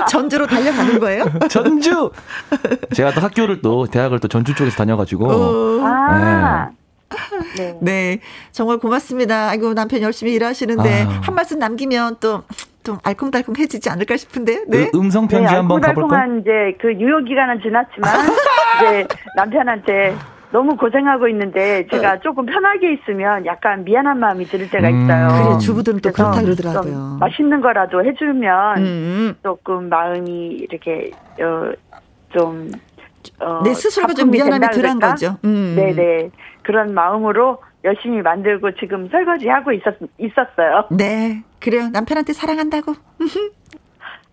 [0.08, 1.24] 전주로 달려가는 거예요?
[1.50, 2.10] 전주.
[2.94, 5.26] 제가 또 학교를 또 대학을 또 전주 쪽에서 다녀가지고.
[5.30, 5.80] 어.
[5.84, 6.70] 아.
[7.56, 7.78] 네.
[7.80, 8.20] 네.
[8.52, 9.50] 정말 고맙습니다.
[9.50, 11.20] 아이고 남편 열심히 일하시는데 아.
[11.22, 12.42] 한 말씀 남기면 또.
[12.84, 14.64] 좀 알콩달콩 해지지 않을까 싶은데.
[14.66, 14.90] 네.
[14.90, 16.20] 그 음성 편지 네, 한번 가볼까요?
[16.20, 18.26] 알콩달콩한 이제 그 유효 기간은 지났지만
[18.82, 19.06] 이제
[19.36, 20.16] 남편한테
[20.52, 22.20] 너무 고생하고 있는데 제가 네.
[22.22, 25.02] 조금 편하게 있으면 약간 미안한 마음이 들 때가 음.
[25.02, 25.26] 있어요.
[25.26, 27.16] 음, 그래 주부들은 또 그렇다 그러더라고요.
[27.18, 29.34] 맛있는 거라도 해주면 음.
[29.42, 31.10] 조금 마음이 이렇게
[31.40, 31.72] 어,
[32.36, 32.70] 좀
[33.40, 35.38] 어, 내 스스로가 좀 미안함이 덜한 거죠.
[35.44, 35.74] 음.
[35.74, 36.30] 네네
[36.62, 40.86] 그런 마음으로 열심히 만들고 지금 설거지 하고 있었 있었어요.
[40.90, 42.94] 네 그래요 남편한테 사랑한다고.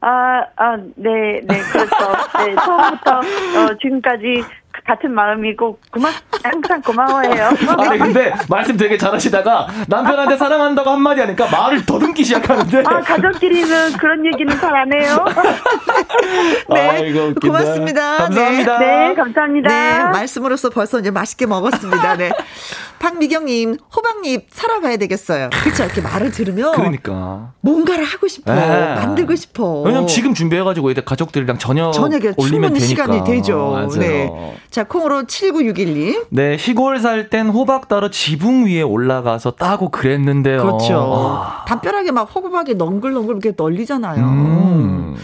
[0.01, 2.45] 아, 아, 네, 네, 그렇죠.
[2.45, 4.43] 네, 처음부터, 어, 지금까지
[4.89, 6.09] 같은 마음이고 고마
[6.43, 7.49] 항상 고마워해요.
[7.77, 12.83] 아니 근데 말씀 되게 잘하시다가 남편한테 사랑한다고 한마디 하니까 말을 더듬기 시작하는데.
[12.87, 15.25] 아 가족끼리는 그런 얘기는 잘 안 해요.
[16.73, 18.17] 네, 아이고, 고맙습니다.
[18.17, 18.79] 감사합니다.
[18.79, 19.69] 네, 네, 감사합니다.
[19.69, 22.15] 네, 말씀으로서 벌써 이제 맛있게 먹었습니다.
[22.17, 22.31] 네.
[22.99, 25.49] 박미경님 호박잎 사러 가야 되겠어요.
[25.63, 25.85] 그렇죠.
[25.85, 28.95] 이렇게 말을 들으면 그러니까 뭔가를 하고 싶어, 네.
[28.95, 29.81] 만들고 싶어.
[29.81, 32.85] 왜냐면 지금 준비해가지고 이제 가족들이랑 저녁 저녁에 올리면 되니까.
[32.85, 33.71] 시간이 되죠.
[33.71, 33.87] 맞아요.
[33.99, 34.55] 네.
[34.80, 36.27] 자 콩으로 7961님.
[36.30, 40.61] 네 시골 살 땐 호박 따러 지붕 위에 올라가서 따고 그랬는데요.
[40.61, 40.95] 그렇죠.
[41.14, 41.65] 아.
[41.68, 44.23] 담벼락에 막 호박이 넝글넝글 이렇게 널리잖아요.
[44.23, 45.18] 음.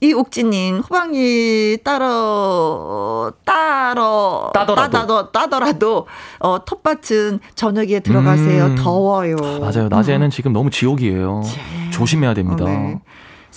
[0.00, 6.06] 이옥지님 호박이 따러 따러 따더라도 따더, 따더라도
[6.38, 8.66] 어 텃밭은 저녁에 들어가세요.
[8.66, 8.76] 음.
[8.76, 9.34] 더워요.
[9.60, 9.88] 맞아요.
[9.88, 10.30] 낮에는 음.
[10.30, 11.42] 지금 너무 지옥이에요.
[11.44, 11.60] 제...
[11.90, 12.64] 조심해야 됩니다.
[12.64, 13.00] 어, 네.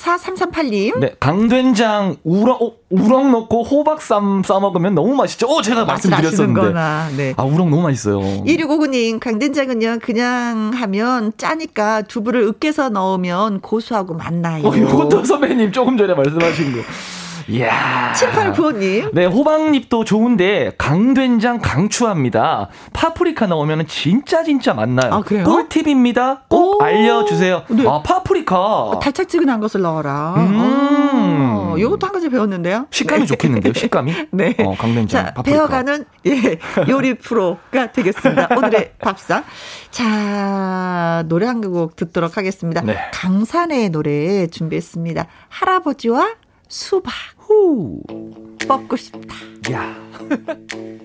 [0.03, 0.99] 4338님.
[0.99, 5.47] 네, 강된장 우렁 어, 우렁 넣고 호박쌈 싸 먹으면 너무 맛있죠.
[5.47, 6.73] 어, 제가 말씀드렸었는데.
[7.15, 7.33] 네.
[7.37, 8.19] 아, 우렁 너무 맛있어요.
[8.19, 14.67] 1659님, 강된장은요, 그냥 하면 짜니까 두부를 으깨서 넣으면 고소하고 맛나요.
[14.67, 16.79] 어, 이것도 선배님 조금 전에 말씀하신 거.
[17.49, 18.13] 이야.
[18.15, 19.09] 7895님.
[19.13, 22.69] 네, 호박잎도 좋은데 강된장 강추합니다.
[22.93, 25.13] 파프리카 넣으면 진짜 진짜 맛나요.
[25.13, 25.43] 아, 그래요?
[25.43, 26.43] 꿀팁입니다.
[26.47, 26.83] 꼭 오.
[26.83, 27.63] 알려주세요.
[27.69, 27.87] 네.
[27.87, 28.99] 아, 파프리카.
[29.01, 30.35] 달짝지근한 것을 넣어라.
[30.37, 30.59] 음.
[31.73, 32.87] 아, 이것도 한 가지 배웠는데요.
[32.91, 33.25] 식감이 네.
[33.27, 34.13] 좋겠는데요, 식감이?
[34.31, 34.55] 네.
[34.59, 35.25] 어, 강된장.
[35.25, 35.43] 자, 파프리카.
[35.57, 36.59] 배워가는 예,
[36.89, 38.49] 요리 프로가 되겠습니다.
[38.55, 39.43] 오늘의 밥상.
[39.91, 42.81] 자, 노래 한 곡 듣도록 하겠습니다.
[42.81, 42.97] 네.
[43.13, 45.27] 강산의 노래 준비했습니다.
[45.49, 46.31] 할아버지와
[46.67, 47.11] 수박.
[47.37, 48.01] 후.
[48.67, 49.35] 먹고 싶다.
[49.71, 49.95] 야.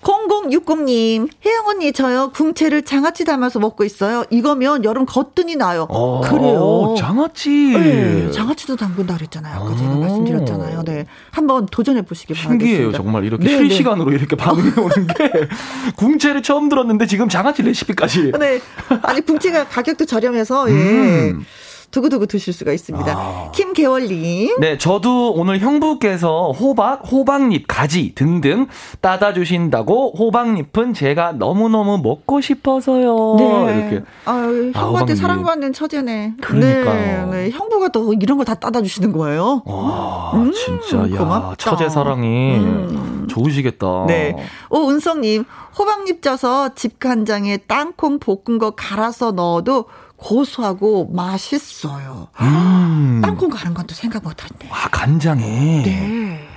[0.00, 4.24] 공공육공님 혜영 언니 저요 궁채를 장아찌 담아서 먹고 있어요.
[4.30, 5.86] 이거면 여름 거뜬히 나요.
[5.90, 6.94] 어, 그래요.
[6.98, 7.50] 장아찌.
[7.50, 9.54] 네, 장아찌도 담근다 그랬잖아요.
[9.60, 9.96] 아까 제가 어.
[9.96, 10.82] 말씀드렸잖아요.
[10.84, 12.64] 네, 한번 도전해 보시기 바랍니다.
[12.64, 14.16] 신기해요, 정말 이렇게 네, 실시간으로 네.
[14.16, 15.32] 이렇게 반응이 오는 게
[15.96, 18.32] 궁채를 처음 들었는데 지금 장아찌 레시피까지.
[18.38, 18.60] 네,
[19.02, 20.74] 아니 궁채가 가격도 저렴해서 예.
[20.74, 21.44] 음.
[21.90, 23.12] 두고두고 드실 수가 있습니다.
[23.16, 23.50] 아.
[23.52, 24.60] 김계월님.
[24.60, 28.66] 네, 저도 오늘 형부께서 호박, 호박잎, 가지 등등
[29.00, 33.36] 따다 주신다고 호박잎은 제가 너무너무 먹고 싶어서요.
[33.38, 33.78] 네.
[33.88, 34.04] 이렇게.
[34.26, 36.34] 아유, 형부한테 아, 사랑받는 처제네.
[36.40, 37.26] 그러니까요.
[37.30, 37.50] 네, 네.
[37.50, 39.62] 형부가 또 이런 거 다 따다 주시는 거예요.
[39.64, 41.54] 와, 음, 진짜 야, 고맙다.
[41.56, 43.26] 처제 사랑이 음.
[43.28, 44.04] 좋으시겠다.
[44.08, 44.34] 네.
[44.70, 45.44] 오, 은성님,
[45.80, 49.86] 호박잎 쪄서 집간장에 땅콩 볶은 거 갈아서 넣어도
[50.16, 52.28] 고소하고 맛있어요.
[52.42, 53.22] 음.
[53.24, 54.68] 땅콩 가는 건 또 생각 못한데.
[54.70, 55.82] 아, 간장에?
[55.82, 56.48] 네.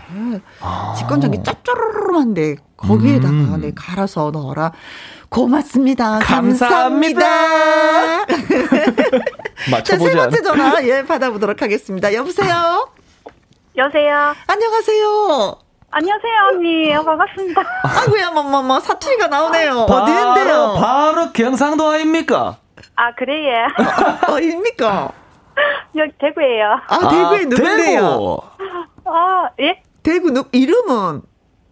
[0.60, 0.94] 아.
[0.98, 3.62] 직간장이 짭조름한데 거기에다가 음.
[3.62, 4.74] 네, 갈아서 넣어라.
[5.30, 6.20] 고맙습니다.
[6.20, 7.26] 감사합니다.
[7.26, 8.26] 감사합니다.
[9.84, 12.14] 자, 세 번째 전화 예 받아보도록 하겠습니다.
[12.14, 12.90] 여보세요.
[13.78, 14.36] 여보세요.
[14.48, 15.63] 안녕하세요.
[15.96, 16.92] 안녕하세요, 언니.
[17.06, 17.62] 반갑습니다.
[17.84, 19.86] 아이고야, 뭐, 뭐, 뭐, 사투리가 나오네요.
[19.86, 20.76] 바로, 어디인데요?
[20.80, 22.58] 바로 경상도 아닙니까?
[22.96, 23.68] 아, 그래요?
[24.28, 25.12] 어입니까?
[25.96, 26.80] 여기 대구예요.
[26.88, 28.02] 아, 대구에 아, 누군데요?
[28.02, 28.42] 대구.
[29.06, 29.84] 아, 예?
[30.02, 31.22] 대구 누, 이름은?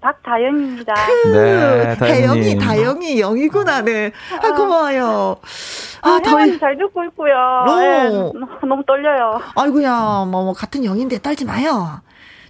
[0.02, 0.94] 박다영입니다.
[1.34, 4.12] 네, 다영이, 다영이 영이구나, 네.
[4.44, 4.54] 아, 아.
[4.54, 5.38] 고마워요.
[6.04, 6.58] 아, 아 더...
[6.60, 7.34] 잘 듣고 있고요.
[7.34, 7.80] 어.
[7.80, 8.10] 네,
[8.68, 9.42] 너무 떨려요.
[9.56, 12.02] 아이고야, 뭐, 뭐, 같은 영인데 떨지 마요.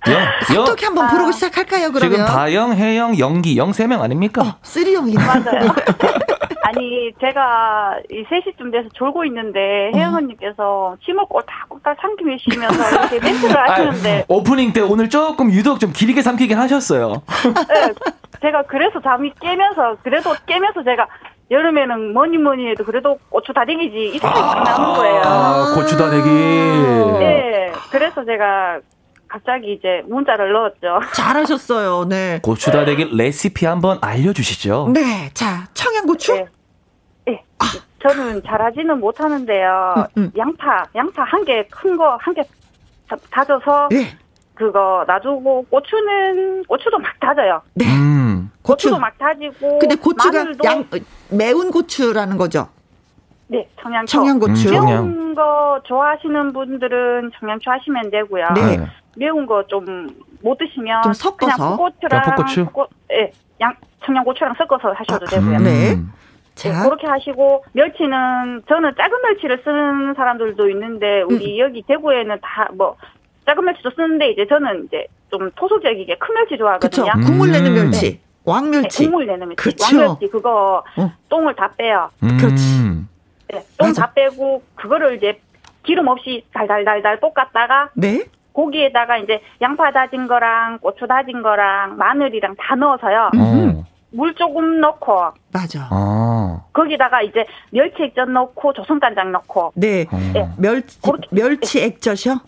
[0.10, 1.32] 영, 어떻게 한번 부르고 아.
[1.32, 2.12] 시작할까요, 그러면?
[2.18, 4.42] 지금 다영, 혜영, 영기, 영 세 명 아닙니까?
[4.42, 5.74] 어, 쓰리영이 맞아요.
[6.64, 10.18] 아니, 제가 이 3시쯤 돼서 졸고 있는데, 혜영 어.
[10.18, 14.12] 언니께서 침을 꼴딱꼴딱 삼키시면서 이렇게 멘트를 하시는데.
[14.14, 17.22] 아니, 오프닝 때 오늘 조금 유독 좀 길게 삼키긴 하셨어요.
[17.68, 17.94] 네.
[18.42, 21.08] 제가 그래서 잠이 깨면서, 그래도 깨면서 제가
[21.52, 25.22] 여름에는 뭐니 뭐니 해도 그래도 고추 다대기지 이 생각이 아, 나는 거예요.
[25.26, 26.30] 아, 고추 다대기.
[27.20, 27.72] 네.
[27.92, 28.80] 그래서 제가
[29.32, 31.00] 갑자기 이제 문자를 넣었죠.
[31.16, 32.06] 잘하셨어요.
[32.10, 32.40] 네.
[32.44, 34.92] 고추다대기 레시피 한번 알려주시죠.
[34.94, 35.30] 네.
[35.34, 36.34] 자, 청양고추?
[36.34, 36.46] 네.
[37.28, 37.44] 네.
[37.60, 37.66] 아.
[38.04, 39.94] 저는 잘하지는 못하는데요.
[40.18, 40.32] 음, 음.
[40.38, 42.42] 양파, 양파 한 개, 큰 거 한 개
[43.30, 44.18] 다져서 네.
[44.56, 47.62] 그거 놔두고 고추는 고추도 막 다져요.
[47.74, 47.86] 네.
[47.88, 48.52] 음.
[48.64, 49.80] 고추도 막 다지고.
[49.80, 50.84] 근데 고추가 양
[51.30, 52.68] 매운 고추라는 거죠?
[53.48, 54.12] 네, 청양초.
[54.18, 54.70] 청양고추.
[54.70, 58.46] 음, 매운 거 좋아하시는 분들은 청양초 하시면 되고요.
[58.56, 58.88] 네.
[59.18, 60.10] 매운 거 좀
[60.44, 62.66] 못 드시면 좀 섞어서 그냥 풋고추랑 풋고추?
[62.66, 63.32] 풋고, 예,
[63.62, 65.60] 양 청양고추랑 섞어서 하셔도 아, 되고요.
[65.60, 65.96] 네.
[65.96, 66.02] 네.
[66.56, 66.84] 자.
[66.84, 71.66] 그렇게 하시고 멸치는 저는 작은 멸치를 쓰는 사람들도 있는데 우리 음.
[71.68, 72.96] 여기 대구에는 다 뭐
[73.46, 77.06] 작은 멸치도 쓰는데 이제 저는 이제 좀 토속적이게 큰 멸치 좋아하거든요.
[77.12, 77.26] 그쵸.
[77.28, 78.14] 국물 내는 멸치.
[78.14, 78.20] 네.
[78.46, 78.98] 왕멸치.
[78.98, 79.56] 네, 국물 내는 멸치.
[79.64, 79.98] 그쵸.
[79.98, 81.12] 왕멸치 그거 어.
[81.30, 82.10] 똥을 다 빼요.
[82.24, 82.38] 음.
[82.40, 83.06] 그렇지.
[83.50, 85.40] 네, 똥 다 빼고 그거를 이제
[85.84, 88.26] 기름 없이 달달달달 볶았다가 네?
[88.54, 93.32] 고기에다가 이제 양파 다진 거랑 고추 다진 거랑 마늘이랑 다 넣어서요.
[93.36, 93.84] 음.
[94.14, 95.88] 물 조금 넣고 맞아.
[95.90, 96.62] 아.
[96.74, 100.06] 거기다가 이제 멸치 액젓 넣고 조선간장 넣고 네.
[100.34, 100.50] 네.
[100.58, 101.00] 멸치
[101.32, 102.40] 멸치 액젓이요?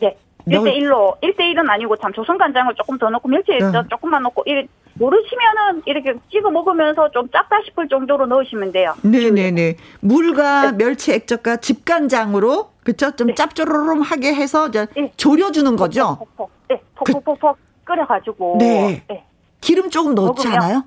[0.00, 0.16] 네.
[0.46, 3.88] 1대1로 1대1은 아니고 참 조선간장을 조금 더 넣고 멸치 액젓 네.
[3.88, 4.66] 조금만 넣고 이
[5.00, 8.94] 모르시면은 이렇게 찍어 먹으면서 좀 짭다 싶을 정도로 넣으시면 돼요.
[9.02, 9.76] 네네네.
[10.00, 10.84] 물과 네.
[10.84, 13.10] 멸치 액젓과 집간장으로 그쵸?
[13.16, 13.34] 좀 네.
[13.34, 15.10] 짭조름하게 해서 이제 네.
[15.16, 16.18] 졸여주는 거죠.
[16.36, 16.50] 퍽퍽.
[16.68, 18.56] 네, 퍽퍽퍽퍽 그, 끓여가지고.
[18.58, 19.02] 네.
[19.08, 19.24] 네.
[19.62, 20.84] 기름 조금 넣지 않아요?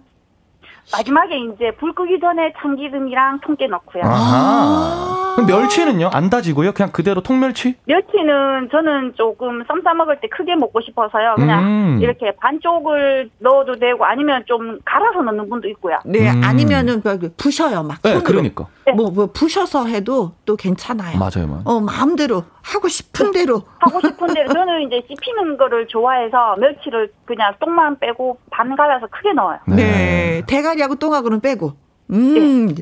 [0.91, 4.03] 마지막에 이제 불 끄기 전에 참기름이랑 통깨 넣고요.
[4.05, 5.33] 아.
[5.35, 6.09] 그럼 멸치는요?
[6.13, 6.73] 안 다지고요?
[6.73, 7.75] 그냥 그대로 통멸치?
[7.85, 11.35] 멸치는 저는 조금 쌈싸 먹을 때 크게 먹고 싶어서요.
[11.35, 11.99] 그냥 음.
[12.01, 15.97] 이렇게 반쪽을 넣어도 되고 아니면 좀 갈아서 넣는 분도 있고요.
[16.05, 16.41] 네, 음.
[16.43, 18.01] 아니면은 뭐 부셔요, 막.
[18.03, 18.67] 네, 그러니까.
[18.95, 21.17] 뭐, 뭐 부셔서 해도 또 괜찮아요.
[21.17, 21.61] 맞아요, 맞아요.
[21.65, 23.39] 어, 마음대로 하고 싶은 네.
[23.41, 23.61] 대로.
[23.79, 24.51] 하고 싶은 대로.
[24.53, 29.59] 저는 이제 씹히는 거를 좋아해서 멸치를 그냥 똥만 빼고 반 갈아서 크게 넣어요.
[29.67, 29.75] 네.
[29.75, 30.41] 네.
[30.47, 31.73] 대가리하고 똥하고는 빼고.
[32.11, 32.67] 음.
[32.67, 32.81] 네.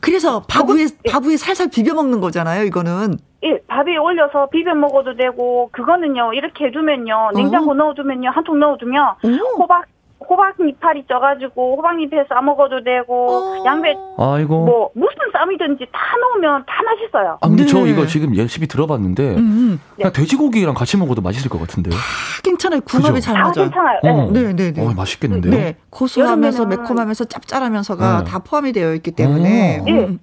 [0.00, 1.10] 그래서 밥 위에, 예.
[1.10, 3.18] 밥 위에 살살 비벼 먹는 거잖아요, 이거는.
[3.44, 7.74] 예, 밥 위에 올려서 비벼 먹어도 되고, 그거는요, 이렇게 해두면요, 냉장고 어.
[7.74, 9.62] 넣어두면요, 한 통 넣어두면, 오.
[9.62, 9.84] 호박
[10.28, 13.64] 호박 이파리 쪄가지고 호박잎에 싸 먹어도 되고 어.
[13.64, 17.38] 양배 아이고 뭐 무슨 쌈이든지 다 넣으면 다 맛있어요.
[17.40, 17.68] 아 근데 네.
[17.68, 19.38] 저 이거 지금 열심히 들어봤는데 음.
[19.38, 19.80] 음.
[19.96, 20.20] 그냥 네.
[20.20, 21.94] 돼지고기랑 같이 먹어도 맛있을 것 같은데요.
[21.94, 22.80] 아, 괜찮아요.
[22.82, 23.52] 궁합이 잘 맞아요.
[23.54, 24.00] 괜찮아요.
[24.04, 24.30] 어.
[24.30, 24.86] 네, 네, 네.
[24.86, 25.52] 어, 맛있겠는데요.
[25.52, 28.30] 네, 고소하면서 매콤하면서 짭짤하면서가 네.
[28.30, 29.82] 다 포함이 되어 있기 때문에.
[29.84, 29.90] 네.
[29.90, 30.18] 음.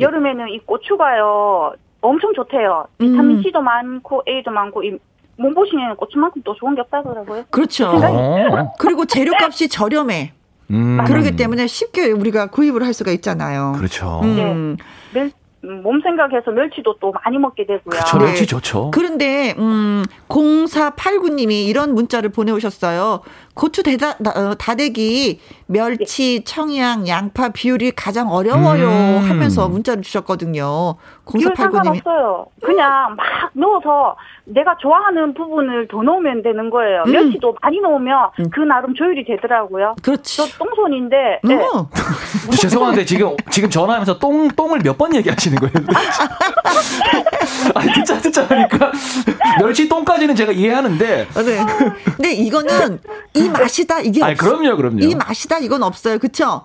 [0.00, 2.86] 여름에는 이 고추가요 엄청 좋대요.
[2.98, 3.42] 비타민 음.
[3.42, 4.98] C도 많고 A도 많고 이
[5.36, 7.44] 몸보신에는 고추만큼 또 좋은 게 없다더라고요.
[7.50, 7.88] 그렇죠.
[7.88, 8.72] 어.
[8.78, 10.32] 그리고 재료값이 저렴해.
[10.70, 11.04] 음.
[11.06, 13.74] 그러기 때문에 쉽게 우리가 구입을 할 수가 있잖아요.
[13.76, 14.20] 그렇죠.
[14.24, 14.76] 음.
[15.14, 15.30] 네.
[15.62, 17.90] 몸 생각해서 멸치도 또 많이 먹게 되고요.
[17.90, 18.18] 그렇죠.
[18.18, 18.46] 멸치 네.
[18.46, 18.90] 좋죠.
[18.92, 23.20] 그런데 음 0489님이 이런 문자를 보내오셨어요.
[23.56, 26.44] 고추 대다, 어, 다대기, 멸치, 네.
[26.44, 29.30] 청양, 양파 비율이 가장 어려워요 음.
[29.30, 30.96] 하면서 문자를 주셨거든요.
[31.24, 31.96] 0489님이.
[31.98, 32.46] 없어요.
[32.62, 34.14] 그냥 막 넣어서
[34.44, 37.04] 내가 좋아하는 부분을 더 넣으면 되는 거예요.
[37.06, 37.12] 음.
[37.12, 38.50] 멸치도 많이 넣으면 음.
[38.52, 39.96] 그 나름 조율이 되더라고요.
[40.02, 40.36] 그렇지.
[40.36, 41.16] 저 똥손인데.
[41.42, 41.54] 네.
[41.56, 41.88] 어.
[42.60, 45.72] 죄송한데 지금 지금 전화하면서 똥 똥을 몇 번 얘기하시는 거예요?
[47.74, 48.92] 아니 듣자 듣자 하니까
[49.60, 51.28] 멸치 똥까지는 제가 이해하는데.
[51.34, 51.58] 아, 네.
[52.16, 53.00] 근데 이거는
[53.34, 54.22] 이 맛이다 이게.
[54.22, 54.98] 아 그럼요 그럼요.
[55.00, 56.64] 이 맛이다 이건 없어요 그렇죠?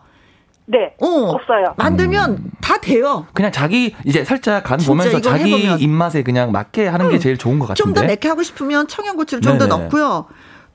[0.66, 0.94] 네.
[1.02, 1.74] 어, 없어요.
[1.78, 2.52] 만들면 음.
[2.62, 3.26] 다 돼요.
[3.34, 5.80] 그냥 자기 이제 살짝 간 보면서 자기 해보면.
[5.80, 7.20] 입맛에 그냥 맞게 하는 게 음.
[7.20, 7.84] 제일 좋은 것 같은데.
[7.84, 10.28] 좀 더 매게 하고 싶으면 청양고추를 좀 더 넣고요.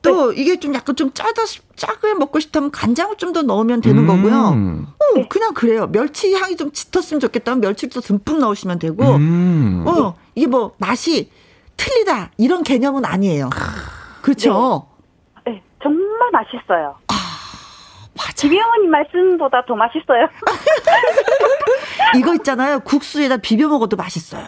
[0.02, 0.40] 또 네.
[0.40, 1.42] 이게 좀 약간 좀 짜다
[1.76, 4.06] 짜게 먹고 싶다면 간장을 좀 더 넣으면 되는 음.
[4.06, 4.36] 거고요.
[4.98, 5.26] 어, 네.
[5.28, 5.88] 그냥 그래요.
[5.90, 9.02] 멸치 향이 좀 짙었으면 좋겠다면 멸치도 듬뿍 넣으시면 되고.
[9.16, 9.84] 음.
[9.86, 11.30] 어, 이게 뭐 맛이
[11.76, 13.50] 틀리다 이런 개념은 아니에요.
[14.22, 14.86] 그렇죠.
[15.44, 15.62] 네.
[15.82, 16.96] 정말 맛있어요.
[17.08, 17.14] 아,
[18.16, 18.32] 맞아.
[18.48, 20.28] 김혜원님 말씀보다 더 맛있어요.
[22.16, 22.80] 이거 있잖아요.
[22.80, 24.46] 국수에다 비벼 먹어도 맛있어요.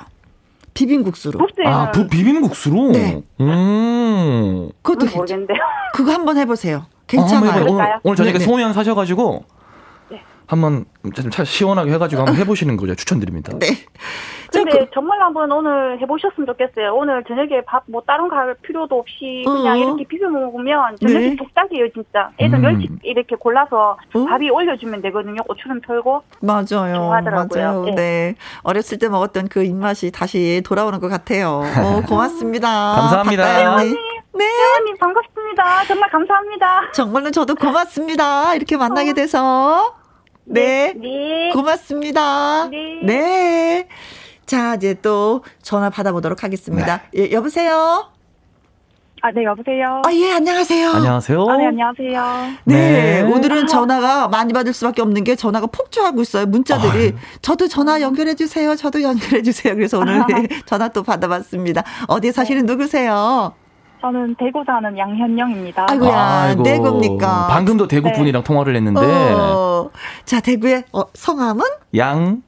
[0.78, 1.40] 비빔국수로.
[1.64, 2.92] 아, 부, 비빔국수로?
[2.92, 3.20] 네.
[3.40, 4.70] 음.
[4.82, 5.58] 그것도 모르겠는데요.
[5.92, 6.86] 그거 한번 해보세요.
[7.08, 7.64] 괜찮아요.
[7.64, 8.44] 어, 오늘, 오늘 저녁에 네, 네.
[8.44, 9.57] 소면 사셔가지고 네.
[10.48, 12.94] 한번 좀 시원하게 해가지고 한번 해보시는 거죠.
[12.94, 13.52] 추천드립니다.
[13.58, 13.66] 네.
[14.50, 16.94] 근데 그, 정말 한번 오늘 해보셨으면 좋겠어요.
[16.94, 19.76] 오늘 저녁에 밥 뭐 다른 갈 필요도 없이 그냥 어.
[19.76, 21.36] 이렇게 비벼 먹으면 저녁이 네.
[21.36, 22.30] 독딱이에요 진짜.
[22.38, 22.62] 애들 음.
[22.62, 24.24] 멸치 이렇게 골라서 어?
[24.26, 25.42] 밥이 올려주면 되거든요.
[25.42, 26.22] 고추는 털고.
[26.40, 26.94] 맞아요.
[26.94, 27.62] 좋아하더라고요.
[27.62, 27.84] 맞아요.
[27.84, 27.94] 네.
[27.94, 28.34] 네.
[28.62, 31.62] 어렸을 때 먹었던 그 입맛이 다시 돌아오는 것 같아요.
[31.62, 32.68] 어, 고맙습니다.
[32.68, 33.76] 감사합니다.
[33.76, 33.94] 네.
[34.34, 34.44] 네.
[34.44, 35.84] 회원님 반갑습니다.
[35.86, 36.92] 정말 감사합니다.
[36.92, 38.54] 정말로 저도 고맙습니다.
[38.54, 39.14] 이렇게 만나게 어.
[39.14, 39.94] 돼서.
[40.48, 40.94] 네.
[40.96, 41.50] 네.
[41.52, 42.68] 고맙습니다.
[42.68, 43.00] 네.
[43.04, 43.88] 네.
[44.46, 47.02] 자, 이제 또 전화 받아보도록 하겠습니다.
[47.12, 47.24] 네.
[47.28, 48.08] 예, 여보세요?
[49.20, 50.00] 아, 네, 여보세요?
[50.06, 50.90] 아, 예, 안녕하세요.
[50.90, 51.46] 안녕하세요.
[51.48, 52.24] 아, 네, 안녕하세요.
[52.64, 53.22] 네, 네.
[53.22, 56.46] 오늘은 전화가 많이 받을 수밖에 없는 게 전화가 폭주하고 있어요.
[56.46, 57.14] 문자들이.
[57.16, 57.20] 아.
[57.42, 58.76] 저도 전화 연결해주세요.
[58.76, 59.74] 저도 연결해주세요.
[59.74, 60.22] 그래서 오늘
[60.66, 61.82] 전화 또 받아봤습니다.
[62.06, 62.72] 어디에 사시는 네.
[62.72, 63.54] 누구세요?
[64.00, 65.86] 저는 대구 사는 양현영입니다.
[65.90, 66.62] 아이고야, 아이고.
[66.62, 67.48] 대구입니까?
[67.48, 68.46] 방금도 대구 분이랑 네.
[68.46, 69.00] 통화를 했는데.
[69.00, 69.90] 어.
[70.24, 71.64] 자, 대구의 어, 성함은?
[71.96, 72.42] 양.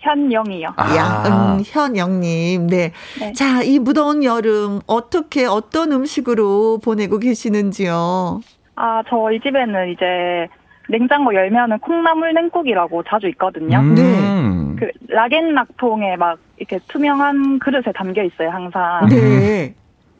[0.00, 0.68] 현영이요.
[0.76, 0.96] 아.
[0.96, 2.66] 야, 음, 현영님.
[2.66, 2.92] 네.
[3.20, 3.32] 네.
[3.32, 8.40] 자, 이 무더운 여름 어떻게 어떤 음식으로 보내고 계시는지요?
[8.74, 10.48] 아, 저희 집에는 이제
[10.88, 13.78] 냉장고 열면은 콩나물 냉국이라고 자주 있거든요.
[13.78, 13.94] 음.
[13.94, 14.86] 네.
[14.86, 19.06] 그 락앤락통에 막 이렇게 투명한 그릇에 담겨 있어요, 항상.
[19.08, 19.74] 네.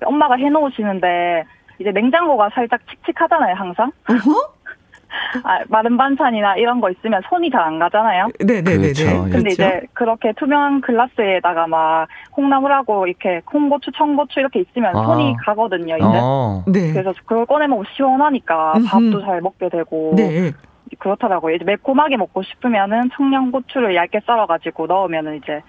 [0.05, 1.45] 엄마가 해놓으시는데
[1.79, 3.91] 이제 냉장고가 살짝 칙칙하잖아요, 항상.
[4.09, 4.53] 어허?
[5.45, 8.29] 아, 마른 반찬이나 이런 거 있으면 손이 잘 안 가잖아요.
[8.41, 8.79] 네네네.
[8.79, 9.05] 그렇죠.
[9.25, 9.49] 근데 그렇죠.
[9.51, 15.05] 이제 그렇게 투명한 글라스에다가 막 콩나물하고 이렇게 콩고추, 청고추 이렇게 있으면 아.
[15.05, 15.97] 손이 가거든요.
[15.97, 16.07] 이제.
[16.07, 16.65] 아.
[16.67, 16.93] 네.
[16.93, 20.15] 그래서 그걸 꺼내 먹으면 시원하니까 밥도 잘 먹게 되고.
[20.17, 20.53] 네.
[20.99, 21.57] 그렇더라고요.
[21.57, 25.61] 이제 매콤하게 먹고 싶으면은 청양고추를 얇게 썰어가지고 넣으면은 이제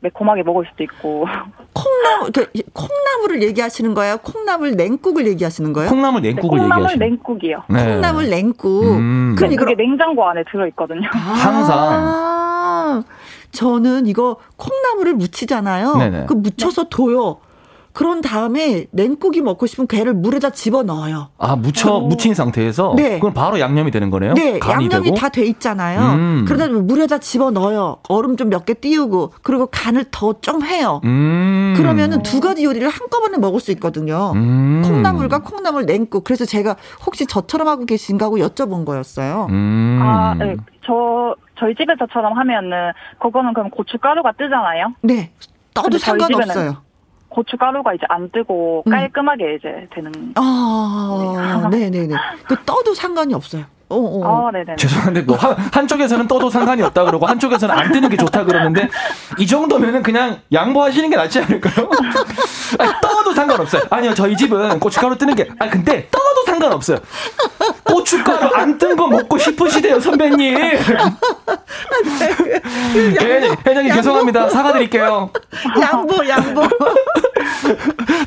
[0.00, 1.26] 매콤하게 먹을 수도 있고.
[1.72, 4.18] 콩나물, 그, 콩나물을 얘기하시는 거예요?
[4.18, 5.90] 콩나물 냉국을 얘기하시는 거예요?
[5.90, 7.62] 콩나물 냉국을 네, 콩나물 얘기하시는 냉국이요.
[7.68, 7.84] 네.
[7.84, 8.84] 콩나물 냉국.
[8.84, 9.34] 음.
[9.36, 11.08] 그럼 이게 냉장고 안에 들어있거든요.
[11.12, 13.04] 아, 항상.
[13.50, 15.96] 저는 이거 콩나물을 무치잖아요.
[15.96, 16.26] 네네.
[16.26, 17.38] 그 묻혀서 둬요.
[17.98, 21.30] 그런 다음에 냉국이 먹고 싶으면 걔를 물에다 집어 넣어요.
[21.36, 22.06] 아 묻혀 오.
[22.06, 22.94] 묻힌 상태에서.
[22.96, 23.18] 네.
[23.18, 24.34] 그럼 바로 양념이 되는 거네요.
[24.34, 26.00] 네, 양념이 다 돼 있잖아요.
[26.14, 26.44] 음.
[26.46, 27.96] 그러다 물에다 집어 넣어요.
[28.08, 31.00] 얼음 좀 몇 개 띄우고 그리고 간을 더 좀 해요.
[31.02, 31.74] 음.
[31.76, 34.30] 그러면은 두 가지 요리를 한꺼번에 먹을 수 있거든요.
[34.36, 34.80] 음.
[34.84, 36.22] 콩나물과 콩나물 냉국.
[36.22, 39.48] 그래서 제가 혹시 저처럼 하고 계신가 하고 여쭤본 거였어요.
[39.50, 39.98] 음.
[40.00, 40.54] 아, 네.
[40.86, 44.94] 저 저희 집에서처럼 하면은 그거는 그럼 고춧가루가 뜨잖아요.
[45.02, 45.32] 네.
[45.74, 46.87] 떠도 상관없어요.
[47.28, 48.90] 고춧가루가 이제 안 뜨고 음.
[48.90, 49.56] 깔끔하게 음.
[49.58, 50.12] 이제 되는.
[50.36, 52.14] 아, 네, 네, 네.
[52.46, 53.64] 그 떠도 상관이 없어요.
[53.90, 54.48] 어, 어.
[54.48, 54.76] 아, 네네.
[54.76, 58.86] 죄송한데 뭐 한, 한쪽에서는 떠도 상관이 없다 그러고 한쪽에서는 안 뜨는 게 좋다 그러는데
[59.38, 61.88] 이 정도면은 그냥 양보하시는 게 낫지 않을까요?
[62.78, 63.82] 아니, 떠도 상관없어요.
[63.88, 66.98] 아니요 저희 집은 고춧가루 뜨는 게 아 근데 떠도 상관없어요.
[68.08, 70.54] 고춧가루 안 뜬 거 먹고 싶으시대요 선배님.
[70.54, 70.78] 네.
[73.20, 75.30] 예, 회장님 죄송합니다 사과드릴게요.
[75.80, 76.62] 양보 양보.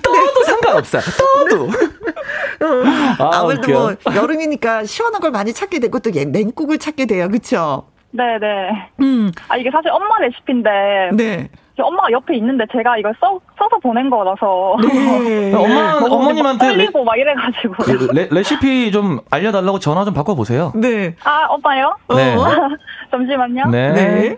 [0.04, 1.02] 떠도 상관없어요.
[1.18, 1.70] 떠도.
[3.18, 7.28] 아, 아무래도 뭐 여름이니까 시원한 걸 많이 찾게 되고 또 냉국을 찾게 돼요.
[7.28, 7.88] 그렇죠?
[8.12, 8.90] 네네.
[9.02, 9.32] 음.
[9.48, 10.70] 아 이게 사실 엄마 레시피인데.
[11.14, 11.50] 네.
[11.84, 14.78] 엄마가 옆에 있는데 제가 이걸 써, 써서 보낸 거라서.
[14.84, 15.52] 네.
[15.56, 16.68] 엄마, 어머님한테.
[16.68, 17.74] 떨리고 막 이래가지고.
[17.84, 20.74] 그 레, 레시피 좀 알려달라고 전화 좀 바꿔보세요.
[20.76, 21.16] 네.
[21.24, 21.96] 아, 오빠요?
[22.16, 22.36] 네.
[22.36, 22.46] 어.
[23.10, 23.66] 잠시만요.
[23.72, 23.92] 네.
[23.94, 24.38] 네.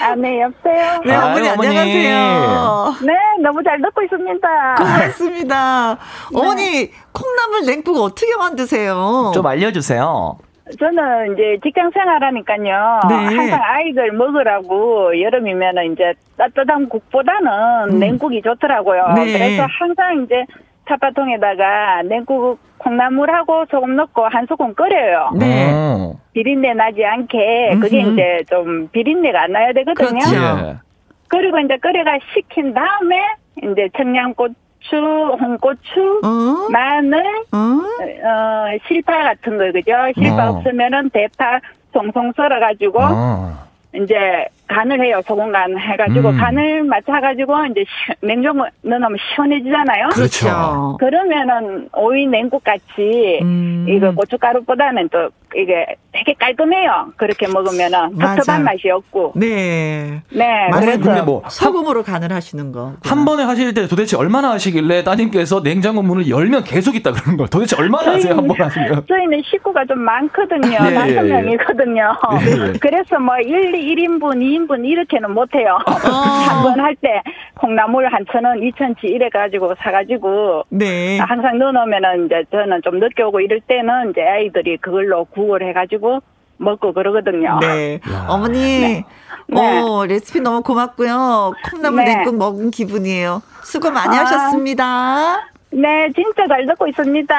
[0.00, 1.00] 아, 네, 여보세요?
[1.04, 2.94] 네, 어머니, 어머니, 안녕하세요.
[3.06, 4.74] 네, 너무 잘 듣고 있습니다.
[4.74, 5.94] 고맙습니다.
[6.32, 6.38] 네.
[6.40, 9.30] 어머니, 콩나물 냉국 어떻게 만드세요?
[9.32, 10.38] 좀 알려주세요.
[10.78, 13.00] 저는 이제 직장 생활하니까요.
[13.08, 13.14] 네.
[13.14, 17.98] 항상 아이들 먹으라고 여름이면은 이제 따뜻한 국보다는 음.
[18.00, 19.12] 냉국이 좋더라고요.
[19.14, 19.32] 네.
[19.32, 20.44] 그래서 항상 이제
[20.86, 25.30] 탑바통에다가 냉국 콩나물하고 소금 넣고 한 소금 끓여요.
[25.38, 26.12] 네.
[26.32, 28.12] 비린내 나지 않게 그게 음흠.
[28.12, 30.18] 이제 좀 비린내가 안 나야 되거든요.
[30.18, 30.80] 그렇죠.
[31.28, 33.16] 그리고 이제 끓여가 식힌 다음에
[33.58, 34.54] 이제 청양고추,
[34.92, 36.70] 홍고추, 어?
[36.70, 37.22] 마늘,
[37.52, 37.56] 어?
[37.58, 38.78] 어?
[38.86, 39.92] 실파 같은 거 그죠?
[40.14, 40.56] 실파 어.
[40.56, 41.60] 없으면은 대파
[41.92, 43.66] 송송 썰어가지고 어.
[43.94, 45.20] 이제 간을 해요.
[45.26, 46.38] 소금 간 해가지고 음.
[46.38, 47.84] 간을 맞춰가지고 이제
[48.20, 50.08] 냉장고 넣으면 시원해지잖아요.
[50.12, 50.96] 그렇죠.
[50.98, 53.86] 그러면은 오이 냉국 같이 음.
[53.88, 57.12] 이거 고춧가루보다는 또 이게 되게 깔끔해요.
[57.16, 59.32] 그렇게 먹으면은 텁텁한 맛이 없고.
[59.36, 60.20] 네.
[60.32, 60.68] 네.
[60.74, 62.94] 그래서 뭐 소금으로 간을 하시는 거.
[63.04, 67.46] 한 번에 하실 때 도대체 얼마나 하시길래 따님께서 냉장고 문을 열면 계속 있다 그러는 거.
[67.46, 69.04] 도대체 얼마나 하세요 한 번 하시면?
[69.08, 70.72] 저희는 식구가 좀 많거든요.
[70.90, 72.12] 예, 다섯 예, 명이거든요.
[72.40, 72.72] 예, 예.
[72.80, 75.78] 그래서 뭐 1, 1인분, 2인분 이렇게는 못 해요.
[75.86, 76.10] 어.
[76.10, 77.22] 한번 할 때
[77.54, 81.18] 콩나물 한 천 원, 이천치 이래 가지고 사 가지고 네.
[81.18, 85.72] 항상 넣어 놓으면은 이제 저는 좀 늦게 오고 이럴 때는 이제 아이들이 그걸로 구걸 해
[85.72, 86.20] 가지고
[86.58, 87.58] 먹고 그러거든요.
[87.60, 88.00] 네.
[88.28, 89.04] 어머니, 네.
[89.48, 89.80] 네.
[89.80, 91.52] 어, 레시피 너무 고맙고요.
[91.70, 92.14] 콩나물 네.
[92.16, 93.42] 냉국 먹은 기분이에요.
[93.62, 94.20] 수고 많이 아.
[94.22, 95.48] 하셨습니다.
[95.70, 97.34] 네, 진짜 잘 듣고 있습니다.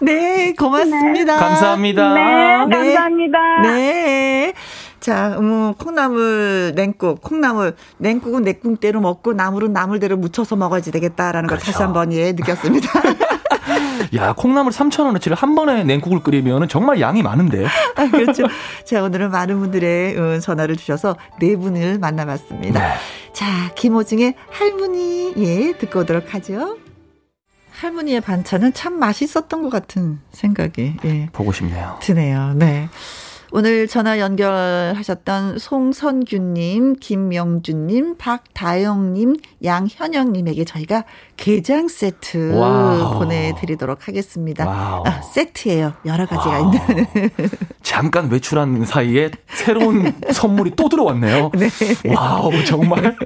[0.00, 1.34] 네, 고맙습니다.
[1.34, 1.38] 네.
[1.40, 2.14] 감사합니다.
[2.14, 3.60] 네, 네, 감사합니다.
[3.62, 4.52] 네.
[5.04, 11.62] 자, 음, 콩나물 냉국, 콩나물 냉국은 냉국대로 먹고 나물은 나물대로 무쳐서 먹어야지 되겠다라는 그렇죠.
[11.62, 12.88] 걸 다시 한번 예 느꼈습니다.
[14.16, 17.66] 야, 콩나물 3,000원어치를 한 번에 냉국을 끓이면 정말 양이 많은데.
[17.96, 18.44] 아, 그렇죠.
[18.86, 22.80] 자, 오늘은 많은 분들의 어, 전화를 주셔서 네 분을 만나봤습니다.
[22.80, 22.94] 네.
[23.34, 26.78] 자, 김호중의 할머니, 예, 듣고 오도록 하죠.
[27.72, 31.28] 할머니의 반찬은 참 맛있었던 것 같은 생각이, 예.
[31.34, 31.98] 보고 싶네요.
[32.00, 32.54] 드네요.
[32.54, 32.88] 네.
[33.56, 41.04] 오늘 전화 연결하셨던 송선규님, 김명준님, 박다영님, 양현영님에게 저희가
[41.36, 43.18] 게장 세트 wow.
[43.18, 44.64] 보내드리도록 하겠습니다.
[44.66, 45.92] 아, 세트예요.
[46.06, 46.72] 여러 가지가 wow.
[46.74, 47.06] 있는.
[47.82, 51.50] 잠깐 외출한 사이에 새로운 선물이 또 들어왔네요.
[51.54, 51.68] 네.
[52.14, 53.16] wow, 정말.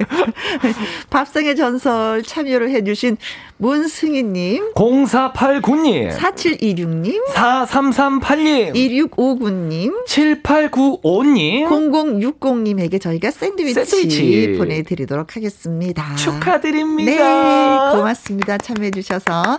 [1.10, 3.16] 밥상의 전설 참여를 해주신
[3.58, 8.72] 문승희님, 0489님, 4726님, 4338님,
[9.10, 14.54] 2659님, 7895님, 0060님에게 저희가 샌드위치, 샌드위치.
[14.58, 16.14] 보내드리도록 하겠습니다.
[16.16, 17.10] 축하드립니다.
[17.12, 17.18] 네,
[17.98, 18.58] 고맙습니다.
[18.58, 19.58] 참여해주셔서.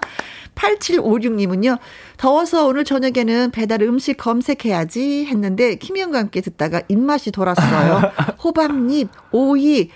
[0.55, 1.79] 8756님은요,
[2.17, 8.11] 더워서 오늘 저녁에는 배달 음식 검색해야지 했는데, 김희영과 함께 듣다가 입맛이 돌았어요.
[8.43, 9.89] 호박잎, 오이,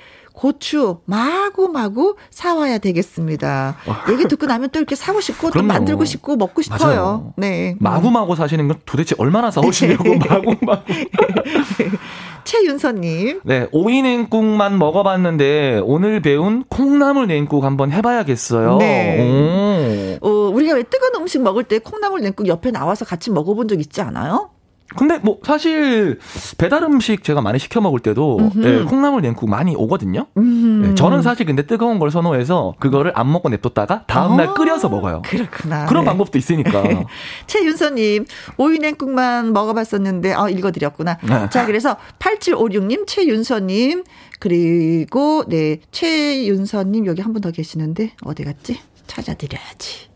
[0.44, 3.78] 고추 마구마구 사와야 되겠습니다.
[4.12, 6.80] 얘기 듣고 나면 또 이렇게 사고 싶고 또 만들고 싶고 먹고 싶어요.
[6.82, 7.34] 맞아요.
[7.38, 7.78] 네.
[7.80, 10.18] 마구마구 사시는 건 도대체 얼마나 사오시려고 네.
[10.18, 10.84] 마구마구.
[12.44, 13.40] 최윤서님.
[13.46, 18.80] 네, 오이 냉국만 먹어봤는데 오늘 배운 콩나물 냉국 한번 해봐야겠어요.
[18.80, 20.20] 네.
[20.22, 20.28] 오.
[20.28, 24.02] 어, 우리가 왜 뜨거운 음식 먹을 때 콩나물 냉국 옆에 나와서 같이 먹어본 적 있지
[24.02, 24.50] 않아요?
[24.98, 26.20] 근데 뭐 사실
[26.58, 30.28] 배달 음식 제가 많이 시켜 먹을 때도 네, 콩나물 냉국 많이 오거든요.
[30.36, 34.90] 네, 저는 사실 근데 뜨거운 걸 선호해서 그거를 안 먹고 냅뒀다가 다음 날 어, 끓여서
[34.90, 35.22] 먹어요.
[35.26, 35.86] 그렇구나.
[35.86, 36.10] 그런 네.
[36.10, 36.84] 방법도 있으니까.
[37.48, 38.26] 최윤서님
[38.58, 41.18] 오이 냉국만 먹어봤었는데 어, 읽어드렸구나.
[41.24, 41.50] 네.
[41.50, 44.04] 자 그래서 8756님 최윤서님
[44.40, 48.80] 그리고 네 최윤서님 여기 한 분 더 계시는데 어디 갔지?
[49.08, 50.08] 찾아드려야지.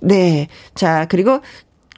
[0.00, 0.48] 네.
[0.74, 1.40] 자, 그리고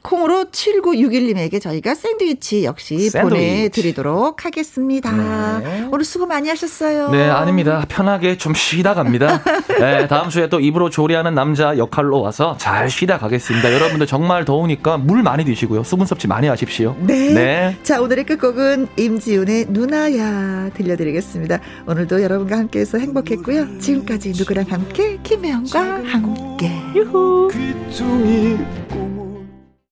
[0.01, 3.21] 콩으로 7961님에게 저희가 샌드위치 역시 샌드위치.
[3.21, 5.59] 보내드리도록 하겠습니다.
[5.59, 5.87] 네.
[5.91, 7.09] 오늘 수고 많이 하셨어요.
[7.09, 7.85] 네, 아닙니다.
[7.87, 9.41] 편하게 좀 쉬다 갑니다.
[9.79, 13.73] 네, 다음 주에 또 입으로 조리하는 남자 역할로 와서 잘 쉬다 가겠습니다.
[13.73, 15.83] 여러분들 정말 더우니까 물 많이 드시고요.
[15.83, 16.95] 수분 섭취 많이 하십시오.
[16.99, 17.33] 네.
[17.33, 17.77] 네.
[17.83, 21.59] 자, 오늘의 끝곡은 임지훈의 누나야 들려드리겠습니다.
[21.87, 23.79] 오늘도 여러분과 함께해서 행복했고요.
[23.79, 26.71] 지금까지 누구랑 함께 김혜영과 함께.
[26.95, 27.49] 유후.